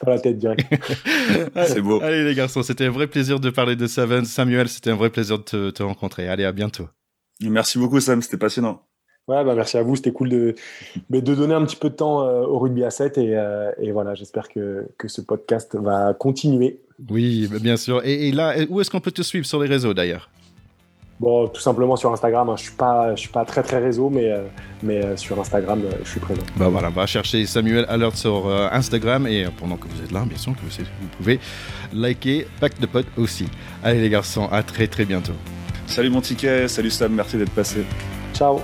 Par 0.00 0.10
la 0.10 0.18
tête 0.20 0.38
direct. 0.38 0.64
c'est 1.66 1.80
beau. 1.80 2.00
Allez, 2.02 2.24
les 2.24 2.34
garçons, 2.34 2.62
c'était 2.62 2.84
un 2.84 2.90
vrai 2.90 3.06
plaisir 3.06 3.40
de 3.40 3.50
parler 3.50 3.74
de 3.74 3.86
Seven. 3.86 4.24
Samuel, 4.24 4.68
c'était 4.68 4.90
un 4.90 4.96
vrai 4.96 5.10
plaisir 5.10 5.38
de 5.38 5.44
te, 5.44 5.70
te 5.70 5.82
rencontrer. 5.82 6.28
Allez, 6.28 6.44
à 6.44 6.52
bientôt. 6.52 6.88
Merci 7.40 7.78
beaucoup, 7.78 8.00
Sam. 8.00 8.22
C'était 8.22 8.38
passionnant. 8.38 8.82
Ouais, 9.28 9.44
bah 9.44 9.54
merci 9.54 9.76
à 9.76 9.82
vous. 9.82 9.96
C'était 9.96 10.12
cool 10.12 10.28
de, 10.28 10.54
de 11.10 11.20
donner 11.20 11.54
un 11.54 11.64
petit 11.64 11.76
peu 11.76 11.90
de 11.90 11.94
temps 11.94 12.22
euh, 12.22 12.42
au 12.42 12.58
rugby 12.58 12.84
à 12.84 12.90
7 12.90 13.18
et, 13.18 13.36
euh, 13.36 13.72
et 13.78 13.90
voilà, 13.90 14.14
j'espère 14.14 14.48
que, 14.48 14.86
que 14.98 15.08
ce 15.08 15.20
podcast 15.20 15.76
va 15.76 16.14
continuer. 16.14 16.78
Oui, 17.10 17.48
bah, 17.50 17.58
bien 17.60 17.76
sûr. 17.76 18.04
Et, 18.04 18.28
et 18.28 18.32
là, 18.32 18.54
où 18.68 18.80
est-ce 18.80 18.90
qu'on 18.90 19.00
peut 19.00 19.10
te 19.10 19.22
suivre 19.22 19.44
sur 19.44 19.60
les 19.60 19.68
réseaux 19.68 19.94
d'ailleurs? 19.94 20.30
Bon, 21.18 21.48
tout 21.48 21.60
simplement 21.60 21.96
sur 21.96 22.12
Instagram. 22.12 22.48
Hein. 22.50 22.56
Je 22.56 22.64
suis 22.64 22.74
pas, 22.74 23.14
je 23.14 23.20
suis 23.20 23.30
pas 23.30 23.44
très 23.44 23.62
très 23.62 23.78
réseau, 23.78 24.10
mais 24.10 24.30
euh, 24.30 24.42
mais 24.82 25.02
euh, 25.02 25.16
sur 25.16 25.40
Instagram, 25.40 25.80
euh, 25.84 25.90
je 26.04 26.10
suis 26.10 26.20
présent. 26.20 26.42
Bah 26.56 26.68
voilà, 26.68 26.90
va 26.90 27.06
chercher 27.06 27.46
Samuel 27.46 27.86
Alert 27.88 28.16
sur 28.16 28.48
Instagram 28.72 29.26
et 29.26 29.46
pendant 29.58 29.76
que 29.76 29.88
vous 29.88 30.02
êtes 30.02 30.12
là, 30.12 30.24
bien 30.26 30.36
sûr 30.36 30.52
que 30.52 30.60
vous, 30.60 30.84
vous 31.00 31.08
pouvez 31.16 31.40
liker 31.92 32.46
Pack 32.60 32.78
de 32.80 32.86
Potes 32.86 33.06
aussi. 33.16 33.46
Allez 33.82 34.00
les 34.00 34.10
garçons, 34.10 34.48
à 34.52 34.62
très 34.62 34.86
très 34.86 35.04
bientôt. 35.04 35.34
Salut 35.86 36.10
mon 36.10 36.20
ticket, 36.20 36.68
salut 36.68 36.90
Sam, 36.90 37.14
merci 37.14 37.38
d'être 37.38 37.54
passé. 37.54 37.84
Ciao. 38.34 38.60